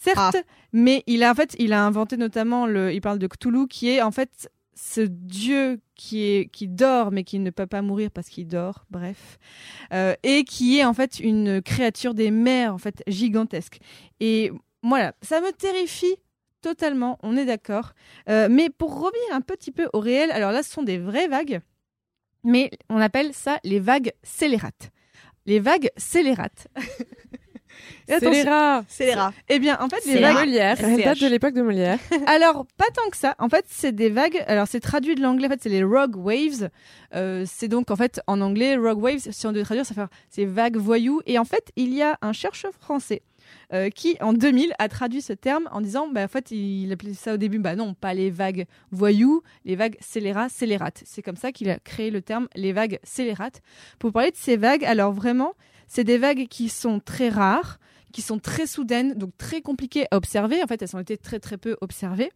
[0.00, 0.36] Certes,
[0.72, 3.88] mais il a en fait, il a inventé notamment le, il parle de Cthulhu, qui
[3.88, 4.48] est en fait
[4.80, 8.84] ce dieu qui est qui dort mais qui ne peut pas mourir parce qu'il dort,
[8.90, 9.38] bref,
[9.92, 13.78] Euh, et qui est en fait une créature des mers en fait gigantesque.
[14.20, 14.52] Et
[14.82, 16.16] voilà, ça me terrifie
[16.60, 17.92] totalement, on est d'accord.
[18.28, 21.28] Euh, mais pour revenir un petit peu au réel, alors là, ce sont des vraies
[21.28, 21.60] vagues,
[22.44, 24.90] mais on appelle ça les vagues scélérates.
[25.46, 26.68] Les vagues scélérates.
[28.08, 29.32] Et attention- Scélérat C'est les rats.
[29.48, 30.34] Eh bien, en fait, les vagues.
[30.34, 30.76] Molière.
[30.82, 31.98] Elle date de l'époque de Molière.
[32.26, 33.34] Alors, pas tant que ça.
[33.38, 34.42] En fait, c'est des vagues.
[34.46, 35.46] Alors, c'est traduit de l'anglais.
[35.46, 36.70] En fait, c'est les rogue waves.
[37.14, 40.02] Euh, c'est donc, en fait, en anglais, rogue waves, si on devait traduire, ça fait
[40.30, 41.20] c'est vagues voyous.
[41.26, 43.22] Et en fait, il y a un chercheur français
[43.72, 47.14] euh, qui, en 2000, a traduit ce terme en disant, bah, en fait, il appelait
[47.14, 51.02] ça au début, bah non, pas les vagues voyous, les vagues scélérats, scélérates.
[51.06, 53.62] C'est comme ça qu'il a créé le terme les vagues scélérates.
[53.98, 55.54] Pour parler de ces vagues, alors vraiment,
[55.88, 57.78] c'est des vagues qui sont très rares,
[58.12, 60.62] qui sont très soudaines, donc très compliquées à observer.
[60.62, 62.30] En fait, elles ont été très très peu observées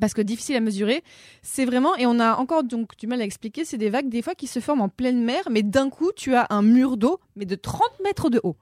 [0.00, 1.02] parce que difficile à mesurer.
[1.42, 4.22] C'est vraiment, et on a encore donc du mal à expliquer, c'est des vagues des
[4.22, 7.20] fois qui se forment en pleine mer, mais d'un coup tu as un mur d'eau,
[7.36, 8.56] mais de 30 mètres de haut.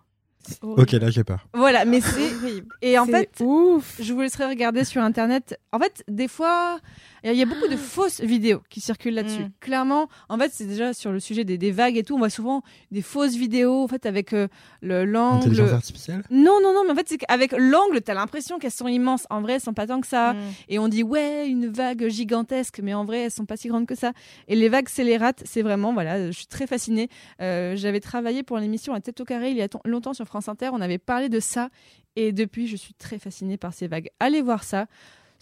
[0.63, 1.47] Ok, là j'ai peur.
[1.55, 2.35] Voilà, mais c'est...
[2.35, 2.75] horrible.
[2.83, 4.01] Et en C'est fait, ouf.
[4.01, 5.57] je vous laisserai regarder sur internet.
[5.73, 6.81] En fait, des fois,
[7.25, 9.43] il y a beaucoup de fausses vidéos qui circulent là-dessus.
[9.45, 9.51] Mm.
[9.61, 12.15] Clairement, en fait, c'est déjà sur le sujet des, des vagues et tout.
[12.15, 14.49] On voit souvent des fausses vidéos, en fait, avec euh,
[14.81, 15.47] le l'angle.
[15.47, 18.89] Intelligence artificielle Non, non, non, mais en fait, c'est qu'avec l'angle, t'as l'impression qu'elles sont
[18.89, 19.27] immenses.
[19.31, 20.33] En vrai, elles sont pas tant que ça.
[20.33, 20.39] Mm.
[20.69, 23.87] Et on dit, ouais, une vague gigantesque, mais en vrai, elles sont pas si grandes
[23.87, 24.13] que ça.
[24.49, 27.09] Et les vagues scélérates, c'est vraiment, voilà, je suis très fascinée.
[27.41, 30.49] Euh, J'avais travaillé pour l'émission à Tête au Carré il y a longtemps sur France
[30.49, 30.71] Inter.
[30.73, 31.69] On avait parlé de ça.
[32.17, 34.11] Et depuis, je suis très fascinée par ces vagues.
[34.21, 34.87] Allez voir ça.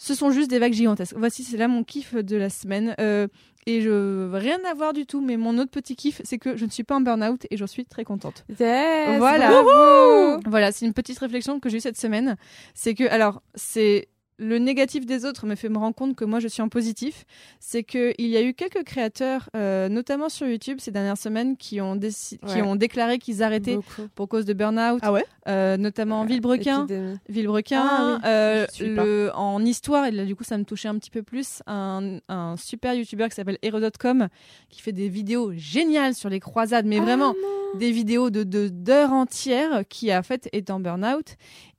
[0.03, 1.13] Ce sont juste des vagues gigantesques.
[1.15, 2.95] Voici, c'est là mon kiff de la semaine.
[2.99, 3.27] Euh,
[3.67, 6.65] et je rien à voir du tout, mais mon autre petit kiff, c'est que je
[6.65, 8.43] ne suis pas en burn-out et j'en suis très contente.
[8.59, 9.49] Yes, Voilà.
[9.61, 10.41] bravo.
[10.47, 12.35] Voilà, c'est une petite réflexion que j'ai eue cette semaine.
[12.73, 14.07] C'est que, alors, c'est
[14.41, 17.25] le négatif des autres me fait me rendre compte que moi je suis en positif.
[17.59, 21.55] C'est que il y a eu quelques créateurs, euh, notamment sur YouTube ces dernières semaines,
[21.57, 22.61] qui ont, déci- qui Ouais.
[22.61, 24.07] ont déclaré qu'ils arrêtaient Beaucoup.
[24.15, 25.23] pour cause de burn-out, Ah ouais?
[25.47, 26.79] euh, notamment Villebrequin.
[26.85, 27.17] Épidémie.
[27.29, 30.97] Villebrequin, Ah oui, euh, le, en histoire, et là du coup ça me touchait un
[30.97, 34.27] petit peu plus, un, un super youtubeur qui s'appelle Hero.com
[34.69, 37.35] qui fait des vidéos géniales sur les croisades, mais vraiment
[37.75, 41.35] des vidéos de de- d'heures entières qui en fait est en burn-out.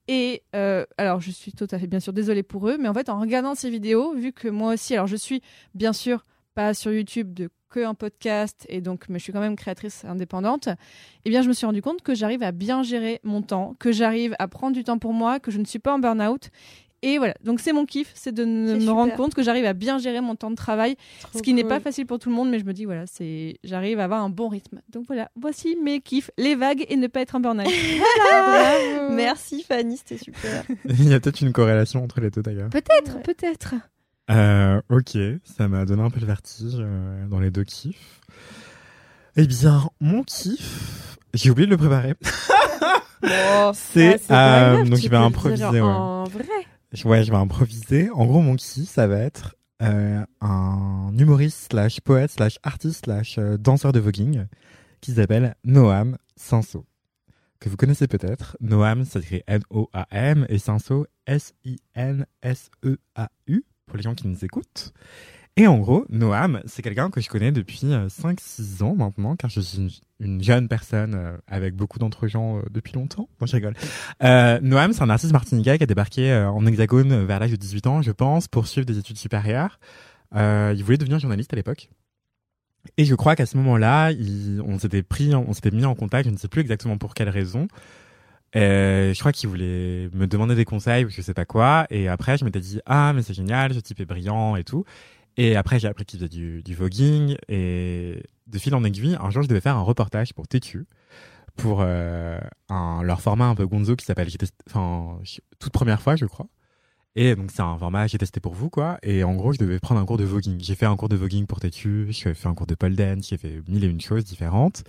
[0.07, 2.93] Et euh, alors je suis tout à fait bien sûr désolée pour eux, mais en
[2.93, 5.41] fait en regardant ces vidéos, vu que moi aussi, alors je suis
[5.73, 6.25] bien sûr
[6.55, 10.05] pas sur YouTube de que un podcast et donc mais je suis quand même créatrice
[10.05, 10.69] indépendante,
[11.25, 13.91] eh bien je me suis rendu compte que j'arrive à bien gérer mon temps, que
[13.91, 16.51] j'arrive à prendre du temps pour moi, que je ne suis pas en burn-out.
[17.05, 18.95] Et voilà, donc c'est mon kiff, c'est de me super.
[18.95, 21.65] rendre compte que j'arrive à bien gérer mon temps de travail, Trop ce qui n'est
[21.65, 24.23] pas facile pour tout le monde, mais je me dis voilà, c'est j'arrive à avoir
[24.23, 24.79] un bon rythme.
[24.89, 27.67] Donc voilà, voici mes kiffs, les vagues et ne pas être en burn-out.
[28.31, 29.13] Bravo.
[29.13, 30.63] Merci Fanny, c'était super.
[30.85, 32.69] Il y a peut-être une corrélation entre les deux d'ailleurs.
[32.69, 33.21] peut-être, Ouais.
[33.21, 33.75] peut-être.
[34.31, 38.21] Euh, ok, ça m'a donné un peu le vertige euh, dans les deux kiffs.
[39.35, 42.13] Eh bien, mon kiff, j'ai oublié de le préparer.
[43.73, 45.65] c'est Ah, euh, grave, donc tu je vais peux le improviser.
[45.65, 45.81] Ouais.
[45.81, 46.45] En vrai.
[46.93, 48.09] Je- vais improviser.
[48.11, 53.37] En gros, mon kiff, ça va être euh, un humoriste slash poète slash artiste slash
[53.37, 54.45] euh, danseur de voguing
[55.01, 56.85] qui s'appelle Noam Sanso
[57.59, 58.57] que vous connaissez peut-être.
[58.59, 61.07] Noam, ça s'écrit N-O-A-M et Sanso
[62.43, 64.93] S-I-N-S-E-A-U pour les gens qui nous écoutent.
[65.55, 69.51] Et en gros, Noam, c'est quelqu'un que je connais depuis euh, 5-6 ans maintenant, car
[69.51, 69.89] je suis une,
[70.19, 73.29] une jeune personne euh, avec beaucoup d'entre gens euh, depuis longtemps.
[73.39, 73.75] Moi, je rigole.
[74.23, 77.51] Euh, Noam, c'est un artiste martiniquais qui a débarqué euh, en hexagone euh, vers l'âge
[77.51, 79.79] de 18 ans, je pense, pour suivre des études supérieures.
[80.35, 81.89] Euh, il voulait devenir journaliste à l'époque.
[82.97, 84.11] Et je crois qu'à ce moment-là,
[84.65, 87.29] on s'était pris, on s'était mis en contact, je ne sais plus exactement pour quelle
[87.29, 87.67] raison.
[88.55, 91.87] Euh, je crois qu'il voulait me demander des conseils ou je sais pas quoi.
[91.89, 94.83] Et après, je m'étais dit, ah, mais c'est génial, ce type est brillant et tout.
[95.37, 97.35] Et après, j'ai appris qu'il faisait du, du voguing.
[97.47, 100.85] Et de fil en aiguille, un jour, je devais faire un reportage pour TQ
[101.55, 102.39] pour euh,
[102.69, 104.27] un, leur format un peu gonzo qui s'appelle
[104.67, 105.19] enfin,
[105.59, 106.47] toute première fois, je crois.
[107.15, 108.97] Et donc, c'est un format j'ai testé pour vous, quoi.
[109.03, 110.57] Et en gros, je devais prendre un cours de voguing.
[110.59, 113.29] J'ai fait un cours de voguing pour TQ, j'ai fait un cours de pole dance,
[113.29, 114.83] j'ai fait mille et une choses différentes.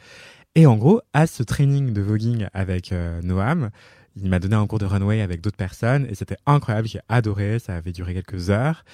[0.54, 3.70] Et en gros, à ce training de voguing avec euh, Noam,
[4.16, 6.88] il m'a donné un cours de runway avec d'autres personnes et c'était incroyable.
[6.88, 7.58] J'ai adoré.
[7.58, 8.84] Ça avait duré quelques heures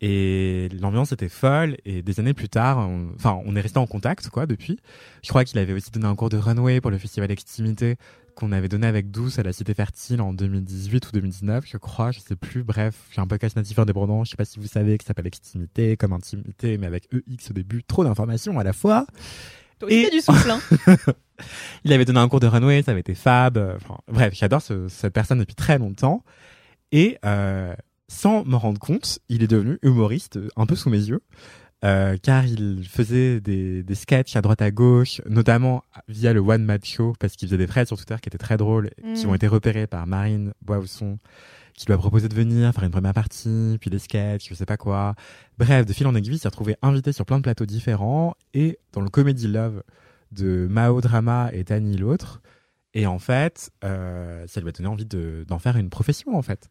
[0.00, 1.76] et l'ambiance était folle.
[1.84, 4.78] Et des années plus tard, on- enfin, on est resté en contact, quoi, depuis.
[5.22, 7.96] Je crois qu'il avait aussi donné un cours de runway pour le festival Extimité
[8.34, 12.10] qu'on avait donné avec Douce à la Cité Fertile en 2018 ou 2019, je crois,
[12.12, 12.62] je sais plus.
[12.64, 15.96] Bref, j'ai un podcast natif indépendant, je sais pas si vous savez, qui s'appelle Extimité,
[15.96, 19.06] comme intimité, mais avec EX au début, trop d'informations à la fois.
[19.78, 20.50] Toi aussi, Et- t'as du souffle.
[20.50, 20.60] Hein.
[21.84, 23.56] Il avait donné un cours de runway, ça avait été fab.
[23.56, 26.22] euh, Enfin, bref, j'adore ce- cette personne depuis très longtemps.
[26.92, 27.74] Et euh,
[28.08, 31.20] sans m'en rendre compte, il est devenu humoriste euh, un peu sous mes yeux.
[31.84, 36.64] euh, car il faisait des, des sketchs à droite à gauche, notamment via le One
[36.64, 39.28] Match Show, parce qu'il faisait des threads sur Twitter qui étaient très drôles, qui Mm.
[39.28, 41.18] ont été repérés par Marine Boisson,
[41.74, 44.64] qui lui a proposé de venir faire une première partie, puis des sketchs, je sais
[44.64, 45.14] pas quoi.
[45.58, 48.78] Bref, de fil en aiguille, il s'est retrouvé invité sur plein de plateaux différents, et
[48.92, 49.82] dans le Comedy Love
[50.32, 52.40] de Mao Drama et Tani l'autre.
[52.94, 56.42] Et en fait, euh, ça lui a donné envie de- d'en faire une profession, en
[56.42, 56.70] fait.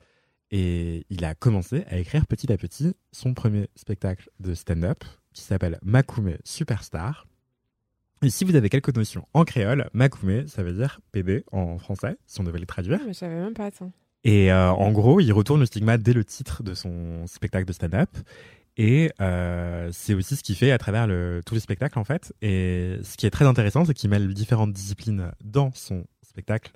[0.51, 5.03] Et il a commencé à écrire petit à petit son premier spectacle de stand-up
[5.33, 7.27] qui s'appelle Makume Superstar.
[8.21, 12.17] Et si vous avez quelques notions en créole, Makume, ça veut dire bébé en français,
[12.25, 12.99] si on devait les traduire.
[13.01, 13.85] Ah, mais je savais même pas ça.
[14.23, 17.73] Et euh, en gros, il retourne le stigma dès le titre de son spectacle de
[17.73, 18.09] stand-up.
[18.77, 22.33] Et euh, c'est aussi ce qu'il fait à travers le, tous les spectacles, en fait.
[22.41, 26.71] Et ce qui est très intéressant, c'est qu'il mêle différentes disciplines dans son spectacle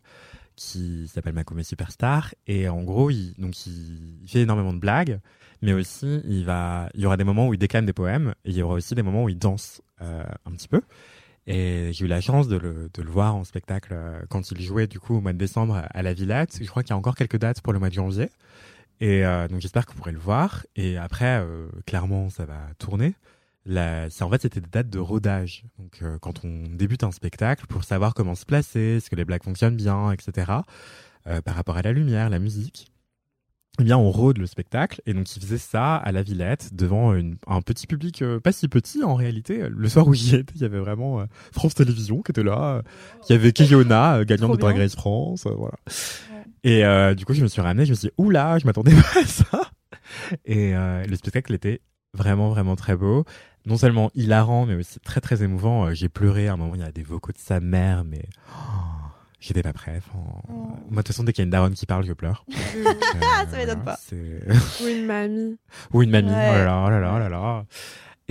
[0.60, 2.36] qui s'appelle Makoumé Superstar.
[2.46, 5.20] Et en gros, il, donc il, fait énormément de blagues,
[5.62, 8.50] mais aussi il, va, il y aura des moments où il déclame des poèmes, et
[8.50, 10.82] il y aura aussi des moments où il danse euh, un petit peu.
[11.48, 14.62] Et j'ai eu la chance de le, de le voir en spectacle euh, quand il
[14.62, 16.60] jouait du coup au mois de décembre à la Villette.
[16.62, 18.30] Je crois qu'il y a encore quelques dates pour le mois de janvier.
[19.00, 20.66] Et euh, donc j'espère que vous pourrez le voir.
[20.76, 21.42] Et après,
[21.86, 23.16] clairement, ça va tourner.
[23.72, 24.08] La...
[24.22, 25.64] En fait, c'était des dates de rodage.
[25.78, 29.26] Donc euh, quand on débute un spectacle, pour savoir comment se placer, est-ce que les
[29.26, 30.52] blagues fonctionnent bien, etc.
[31.28, 32.92] euh, par rapport à la lumière, la musique.
[33.80, 35.02] Eh bien, on rôde le spectacle.
[35.06, 38.52] Et donc, il faisait ça à la Villette, devant une- un petit public euh, pas
[38.52, 39.70] si petit en réalité.
[39.70, 41.24] Le soir où j'y étais, il y avait vraiment
[41.54, 42.82] France Télévisions qui était là.
[43.30, 44.78] Il y avait Keyona, gagnante Trop de Drag.
[44.78, 45.46] Race France.
[45.46, 45.76] voilà.
[46.64, 49.20] Et du coup, je me suis ramené, je me suis dit, oula, je m'attendais pas
[49.22, 49.62] à ça.
[50.44, 51.80] Et le spectacle était
[52.14, 53.24] vraiment, vraiment très beau.
[53.66, 55.86] Non seulement hilarant, mais aussi très, très émouvant.
[55.88, 58.24] Euh, J'ai pleuré à un moment, il y a des vocaux de sa mère, mais
[58.52, 58.62] oh,
[59.40, 59.98] j'étais pas prêt.
[59.98, 60.20] Enfin,
[60.50, 60.54] Oh.
[60.54, 62.46] Moi, de toute façon, dès qu'il y a une daronne qui parle, je pleure.
[63.22, 63.98] Ah, ça m'étonne pas.
[64.84, 65.58] Ou une mamie.
[65.94, 66.30] ou une mamie.
[66.30, 66.50] Ouais.
[66.52, 67.66] Oh là là, oh là là, oh là là.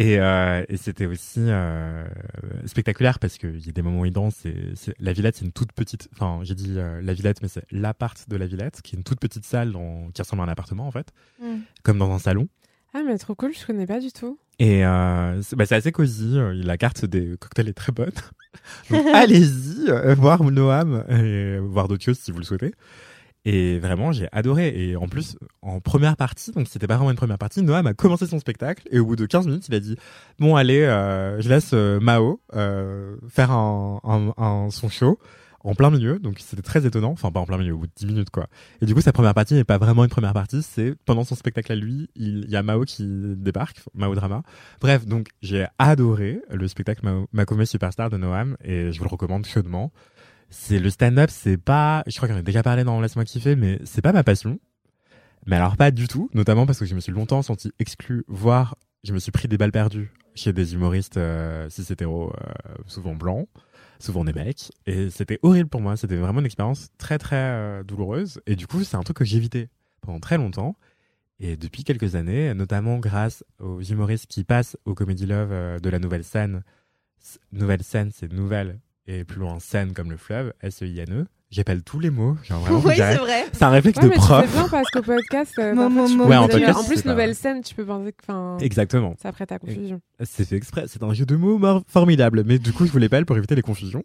[0.00, 2.06] Et, euh, et c'était aussi euh,
[2.66, 4.46] spectaculaire parce qu'il y a des moments où il danse.
[4.46, 6.08] Et c'est- la Villette, c'est une toute petite.
[6.12, 9.02] Enfin, j'ai dit euh, la Villette, mais c'est l'appart de la Villette, qui est une
[9.04, 11.56] toute petite salle dans- qui ressemble à un appartement en fait, Mm.
[11.82, 12.48] comme dans un salon.
[12.98, 14.38] Ah, mais trop cool, je connais pas du tout.
[14.58, 16.32] Et euh, c'est bah, assez cosy.
[16.36, 18.10] euh, La carte des cocktails est très bonne.
[19.14, 22.74] Allez-y euh, voir Noam et voir d'autres choses si vous le souhaitez.
[23.44, 24.72] Et vraiment, j'ai adoré.
[24.74, 27.94] Et en plus, en première partie, donc c'était pas vraiment une première partie, Noam a
[27.94, 29.96] commencé son spectacle et au bout de 15 minutes, il a dit
[30.40, 35.18] bon allez, euh, je laisse Mao faire un- son show
[35.64, 36.18] en plein milieu.
[36.18, 37.10] Donc c'était très étonnant.
[37.12, 38.46] Enfin pas en plein milieu, au bout de 10 minutes quoi.
[38.80, 41.34] Et du coup, sa première partie n'est pas vraiment une première partie, c'est pendant son
[41.34, 43.06] spectacle à lui, il y a Mao qui
[43.36, 44.42] débarque, Mao Drama.
[44.80, 49.10] Bref, donc j'ai adoré le spectacle Mao- Makome Superstar de Noam et je vous le
[49.10, 49.92] recommande chaudement.
[50.50, 53.80] C'est le stand-up, c'est pas, je crois qu'on a déjà parlé dans Laisse-moi kiffer, mais
[53.84, 54.58] c'est pas ma passion.
[55.46, 58.76] Mais alors pas du tout, notamment parce que je me suis longtemps senti exclu, voire
[59.04, 63.14] je me suis pris des balles perdues chez des humoristes euh, cis hétéros, euh, souvent
[63.14, 63.48] blancs,
[63.98, 65.96] souvent des mecs, et c'était horrible pour moi.
[65.96, 69.24] C'était vraiment une expérience très très euh, douloureuse, et du coup c'est un truc que
[69.24, 69.68] j'évitais
[70.00, 70.76] pendant très longtemps.
[71.40, 75.88] Et depuis quelques années, notamment grâce aux humoristes qui passent au Comedy Love euh, de
[75.88, 76.64] la nouvelle scène,
[77.52, 81.26] nouvelle scène, c'est nouvelle et plus loin scène comme le fleuve, S-E-I-N-E.
[81.50, 82.36] J'appelle tous les mots.
[82.44, 83.46] Genre vraiment, Oui, c'est vrai.
[83.52, 84.44] c'est un réflexe Ouais, de mais prof.
[84.46, 87.62] fais bien parce qu'au podcast, euh, Ouais, en podcast, en plus, c'est pas- nouvelle scène,
[87.62, 89.14] tu peux penser que, enfin, Exactement.
[89.22, 90.00] ça prête à confusion.
[90.24, 90.84] C'est fait exprès.
[90.88, 92.42] C'est un jeu de mots formidable.
[92.44, 94.02] Mais du coup, je voulais pas le pour éviter les confusions.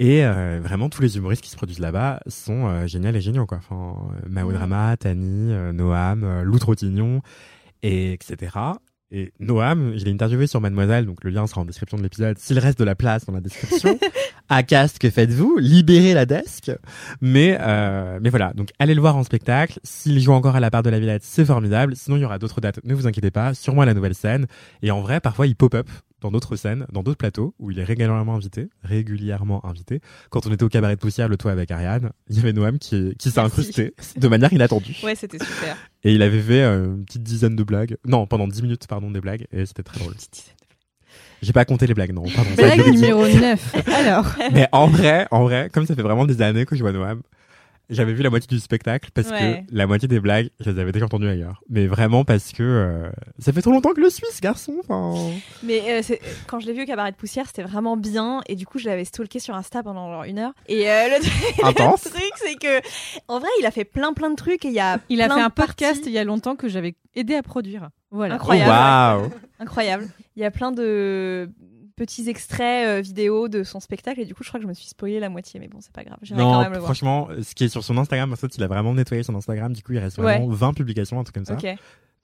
[0.00, 3.46] Et euh, vraiment, tous les humoristes qui se produisent là-bas sont euh, géniaux et géniaux.
[3.46, 3.58] Quoi.
[3.58, 3.94] Enfin,
[4.24, 7.20] euh, Mao Drama, Tani, euh, Noam, euh, Lou Trottignon,
[7.84, 8.50] et etc.
[9.16, 12.36] Et Noam, je l'ai interviewé sur Mademoiselle, donc le lien sera en description de l'épisode.
[12.36, 13.96] S'il reste de la place dans la description,
[14.48, 15.56] à Cast, que faites-vous?
[15.60, 16.72] Libérez la desk.
[17.20, 19.78] Mais euh, mais voilà, donc allez le voir en spectacle.
[19.84, 21.94] S'il joue encore à la part de la Villette, c'est formidable.
[21.94, 22.80] Sinon, il y aura d'autres dates.
[22.82, 23.54] Ne vous inquiétez pas.
[23.54, 24.48] Sûrement à la nouvelle scène.
[24.82, 25.88] Et en vrai, parfois, il pop-up
[26.24, 30.00] dans d'autres scènes, dans d'autres plateaux où il est régulièrement invité, régulièrement invité.
[30.30, 32.78] Quand on était au cabaret de poussière, le toit avec Ariane, il y avait Noam
[32.78, 34.96] qui, qui s'est incrusté de manière inattendue.
[35.04, 35.76] Ouais, c'était super.
[36.02, 37.98] Et il avait fait euh, une petite dizaine de blagues.
[38.06, 39.46] Non, pendant 10 minutes, pardon, des blagues.
[39.52, 40.14] Et c'était très drôle.
[41.42, 42.22] J'ai pas compté les blagues, non.
[42.22, 43.74] Pardon, ça a Blague numéro 9.
[43.88, 46.92] Alors, mais en vrai, en vrai, comme ça fait vraiment des années que je vois
[46.92, 47.20] Noam,
[47.90, 49.64] j'avais vu la moitié du spectacle parce Ouais.
[49.68, 51.62] que la moitié des blagues, je les avais déjà entendues ailleurs.
[51.68, 54.74] Mais vraiment parce que euh, ça fait trop longtemps que je le suis, ce garçon.
[55.62, 58.40] Mais euh, c'est- quand je l'ai vu au cabaret de poussière, c'était vraiment bien.
[58.48, 60.52] Et du coup, je l'avais stalké sur Insta pendant genre une heure.
[60.68, 62.04] Et euh, le, truc- Intense.
[62.06, 62.80] le truc, c'est que,
[63.28, 64.98] en vrai, il a fait plein plein de trucs et il y a.
[65.08, 66.08] il a plein fait un podcast parties.
[66.10, 67.90] il y a longtemps que j'avais aidé à produire.
[68.10, 68.34] Voilà.
[68.34, 68.70] Oh, Incroyable.
[68.70, 69.30] waouh
[69.60, 70.08] Incroyable.
[70.36, 71.50] Il y a plein de
[71.96, 74.74] petits extraits euh, vidéo de son spectacle et du coup, je crois que je me
[74.74, 75.60] suis spoilé la moitié.
[75.60, 76.18] Mais bon, c'est pas grave.
[76.22, 76.88] J'irai quand Non, même le voir.
[76.88, 79.72] franchement, ce qui est sur son Instagram, en fait, il a vraiment nettoyé son Instagram.
[79.72, 80.24] Du coup, il reste Ouais.
[80.38, 81.54] vraiment 20 publications, un truc comme ça.
[81.54, 81.66] Ok.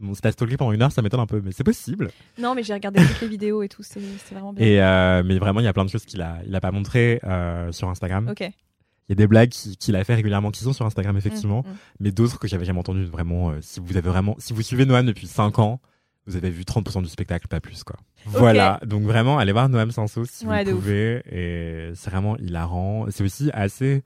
[0.00, 2.10] Bon, si t'as stalké pendant une heure, ça m'étonne un peu, mais c'est possible.
[2.38, 3.82] Non, mais j'ai regardé toutes les vidéos et tout.
[3.82, 4.00] C'est
[4.32, 4.66] vraiment bien.
[4.66, 6.70] Et euh, mais vraiment, il y a plein de choses qu'il a, il a pas
[6.72, 8.28] montré euh, sur Instagram.
[8.30, 8.40] Ok.
[8.40, 11.62] Il y a des blagues qui- qu'il a fait régulièrement qui sont sur Instagram effectivement,
[11.66, 11.76] Mm, mm.
[12.00, 13.04] mais d'autres que j'avais jamais entendues.
[13.04, 15.80] Vraiment, euh, si vous avez vraiment, si vous suivez Noam depuis 5 ans,
[16.26, 17.96] vous avez vu 30% du spectacle, pas plus quoi.
[18.26, 20.76] Voilà, donc vraiment, allez voir Noam Sanso si Ouais, vous ouf.
[20.78, 23.06] pouvez, et c'est vraiment hilarant.
[23.10, 24.02] C'est aussi assez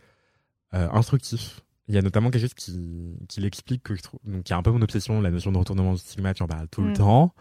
[0.74, 1.60] euh, instructif.
[1.88, 4.56] Il y a notamment quelque chose qui, qui l'explique que je trouve, donc qui est
[4.56, 6.94] un peu mon obsession, la notion de retournement du stigmate, j'en parle tout le Mm.
[6.94, 7.34] temps,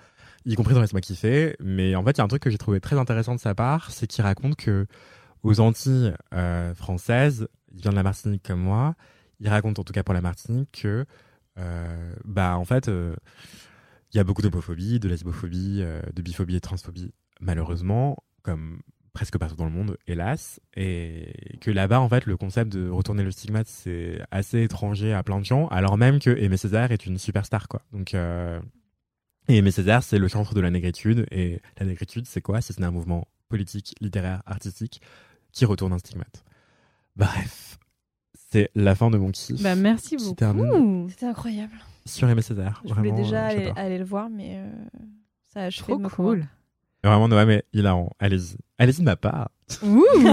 [0.45, 1.56] y compris dans Laisse-moi kiffer.
[1.62, 3.56] Mais en fait, il y a un truc que j'ai trouvé très intéressant de sa
[3.56, 4.86] part, c'est qu'il raconte que
[5.44, 8.95] aux Antilles euh, françaises, il vient de la Martinique comme moi,
[9.40, 11.06] il raconte en tout cas pour la Martinique que,
[11.60, 12.90] euh, bah en fait,
[14.14, 17.11] il y a beaucoup d'homophobie, de lesbophobie, euh, de biphobie et de transphobie,
[17.41, 18.81] malheureusement, comme
[19.14, 23.23] presque partout dans le monde, hélas, et que là-bas, en fait, le concept de retourner
[23.23, 27.06] le stigmate, c'est assez étranger à plein de gens, alors même que Aimé Césaire est
[27.06, 27.84] une superstar, quoi.
[27.91, 28.60] Donc, euh,
[29.48, 32.61] et Aimé Césaire, c'est le centre de la négritude, et la négritude, c'est quoi?
[32.61, 35.02] Si ce n'est un mouvement politique, littéraire, artistique,
[35.52, 36.44] qui retourne un stigmate.
[37.15, 37.77] Bref,
[38.52, 39.61] c'est la fin de mon kiff.
[39.61, 41.07] Bah, merci beaucoup.
[41.10, 41.73] C'était incroyable.
[42.06, 42.82] Sur Aimé Césaire.
[42.86, 44.70] Je voulais déjà euh, aller, le voir, mais euh,
[45.54, 46.46] ça a achevé Trop de me cool.
[47.04, 48.10] Vraiment, Noam est hilarant.
[48.20, 48.58] Allez-y.
[48.78, 49.50] Allez-y de ma part.
[49.84, 50.04] Ouh.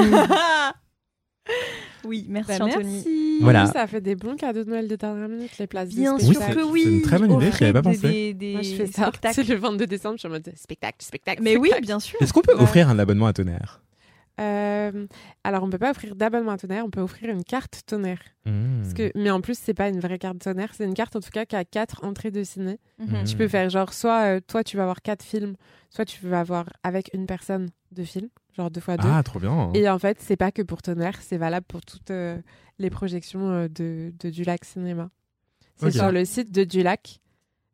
[2.05, 2.93] oui, merci Bah, Anthony.
[2.95, 3.39] merci.
[3.43, 3.65] Voilà.
[3.65, 6.39] Oui, ça fait des bons cadeaux de Noël de dernière minute, les places Bien sûr
[6.39, 6.83] que oui.
[6.85, 8.09] c'est une très bonne idée, avais pas pensé.
[8.09, 9.11] Des, des Moi, je fais ça.
[9.33, 11.43] C'est le 22 décembre, je suis en mode spectacle, spectacle.
[11.43, 12.21] Mais oui, bien sûr.
[12.23, 12.63] Est-ce qu'on peut Ouais.
[12.63, 13.83] offrir un abonnement à Tonnerre?
[14.41, 14.70] Euh,
[15.45, 18.21] alors, on peut pas offrir d'abonnement à tonnerre, on peut offrir une carte tonnerre.
[18.47, 18.83] Hmm.
[18.83, 21.21] Parce que, mais en plus, c'est pas une vraie carte tonnerre, c'est une carte en
[21.21, 22.79] tout cas qui a quatre entrées de ciné.
[22.99, 23.25] Mhm.
[23.25, 25.55] Tu peux faire genre, soit euh, toi, tu vas avoir quatre films,
[25.91, 29.09] soit tu vas avoir avec une personne deux films, genre deux fois deux.
[29.11, 29.73] Ah, trop bien.
[29.75, 32.39] Et en fait, c'est pas que pour tonnerre, c'est valable pour toutes euh,
[32.79, 35.11] les projections euh, de, de Dulac Cinéma.
[35.77, 37.21] C'est sur le site de Dulac,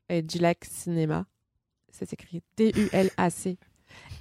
[0.08, 1.26] et Dulac Cinéma.
[1.90, 3.58] Ça s'écrit D-U-L-A-C.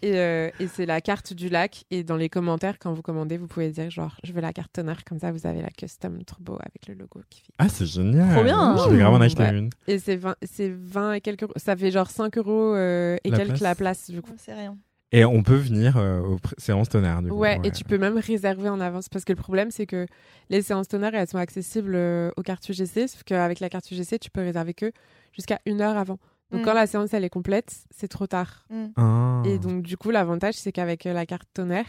[0.06, 1.84] Et, euh, et c'est la carte du lac.
[1.92, 4.72] Et dans les commentaires, quand vous commandez, vous pouvez dire genre, je veux la carte
[4.74, 5.04] tonnerre.
[5.04, 7.54] Comme ça, vous avez la custom turbo avec le logo qui fait.
[7.58, 8.34] Ah, c'est génial.
[8.34, 8.76] Trop bien.
[8.78, 9.58] Je vais grave en acheter Ouais.
[9.58, 9.70] une.
[9.88, 11.54] Et c'est 20, c'est 20 et quelques euros.
[11.58, 13.62] Ça fait genre 5 euros euh, et La quelques place.
[13.62, 14.34] la place, du coup.
[14.38, 14.78] C'est rien.
[15.12, 17.36] Et on peut venir euh, aux séances Tonnerre, du coup.
[17.38, 20.08] Ouais, et tu peux même réserver en avance parce que le problème c'est que
[20.50, 24.20] les séances tonnerre elles sont accessibles euh, aux cartes UGC, sauf qu'avec la carte UGC
[24.20, 24.92] tu peux réserver que
[25.32, 26.18] jusqu'à une heure avant.
[26.56, 26.66] Donc Mm.
[26.66, 28.66] quand la séance elle est complète, c'est trop tard.
[28.96, 29.42] Ah.
[29.46, 31.88] Et donc du coup l'avantage c'est qu'avec euh, la carte tonnerre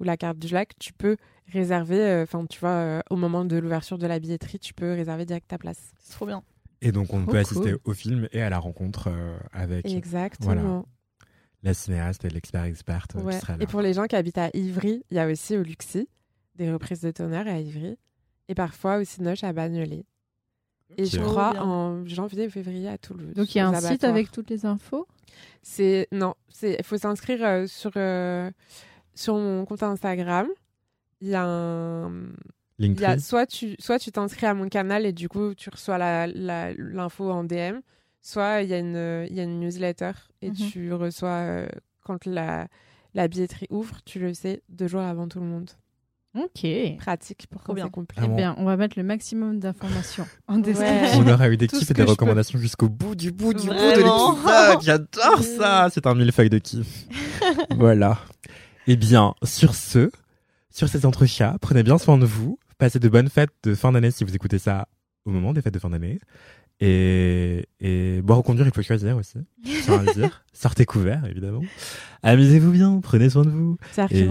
[0.00, 1.16] ou la carte du lac, tu peux
[1.52, 4.92] réserver, euh, enfin tu vois, euh, au moment de l'ouverture de la billetterie, tu peux
[4.92, 5.92] réserver direct ta place.
[6.00, 6.42] C'est trop bien.
[6.82, 10.86] Et donc, on Trop peut assister au film et à la rencontre euh, avec Exactement.
[11.62, 13.32] la cinéaste et l'expert experte euh, Ouais.
[13.34, 13.62] qui sera là.
[13.62, 16.08] Et pour les gens qui habitent à Ivry, il y a aussi au Luxi
[16.56, 17.96] des reprises de tonnerre à Ivry.
[18.48, 20.04] Et parfois aussi Noche à Bagnolet.
[20.98, 21.62] Et je crois Bien.
[21.62, 23.34] en janvier ou février à Toulouse.
[23.34, 25.06] Donc il y a un site avec toutes les infos.
[25.62, 28.50] C'est non, c'est il faut s'inscrire euh, sur euh,
[29.14, 30.46] sur mon compte Instagram.
[31.20, 32.08] Il y a un
[32.78, 33.20] il y a Linktree.
[33.20, 37.42] soit tu soit tu t'inscris à mon canal et du coup tu reçois l'info en
[37.44, 37.80] DM,
[38.22, 40.54] soit il y a une il y a une newsletter et Mhm.
[40.56, 41.68] tu reçois euh,
[42.04, 42.68] quand la
[43.14, 45.70] la billetterie ouvre, tu le sais deux jours avant tout le monde.
[46.36, 46.64] Ok.
[46.64, 48.20] Eh Pratique pour Trop quand complet.
[48.20, 48.36] Vraiment.
[48.36, 50.62] bien, on va mettre le maximum d'informations en Ouais.
[50.62, 51.20] description.
[51.20, 53.66] On aura eu des Tout kiffs ce et des recommandations jusqu'au bout du bout du
[53.66, 54.32] bout de Vraiment.
[54.32, 54.82] l'épisode.
[54.82, 55.88] J'adore ça.
[55.92, 57.06] C'est un millefeuille de kiff.
[57.76, 58.18] voilà.
[58.86, 60.10] Eh bien, sur ce,
[60.70, 62.58] sur ces entrechats, prenez bien soin de vous.
[62.78, 64.86] Passez de bonnes fêtes de fin d'année si vous écoutez ça
[65.24, 66.18] au moment des fêtes de fin d'année.
[66.78, 69.38] Et, et boire ou conduire, il faut choisir aussi.
[69.88, 70.02] À.
[70.52, 71.62] Sortez couverts, évidemment.
[72.22, 73.78] Amusez-vous bien, prenez soin de vous.
[74.10, 74.26] Et-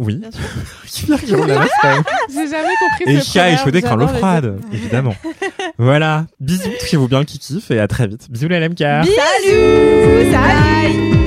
[0.00, 0.22] Oui.
[0.86, 1.26] Qui la quand.
[2.32, 5.14] J'ai jamais compris Et ce chat proverbe, échaudé craint l'eau froide, évidemment.
[5.78, 6.26] voilà.
[6.40, 8.30] Bisous, touchez-vous bien le kiki et à très vite.
[8.30, 8.78] Bisous les LMK.
[8.78, 11.19] Salut Salut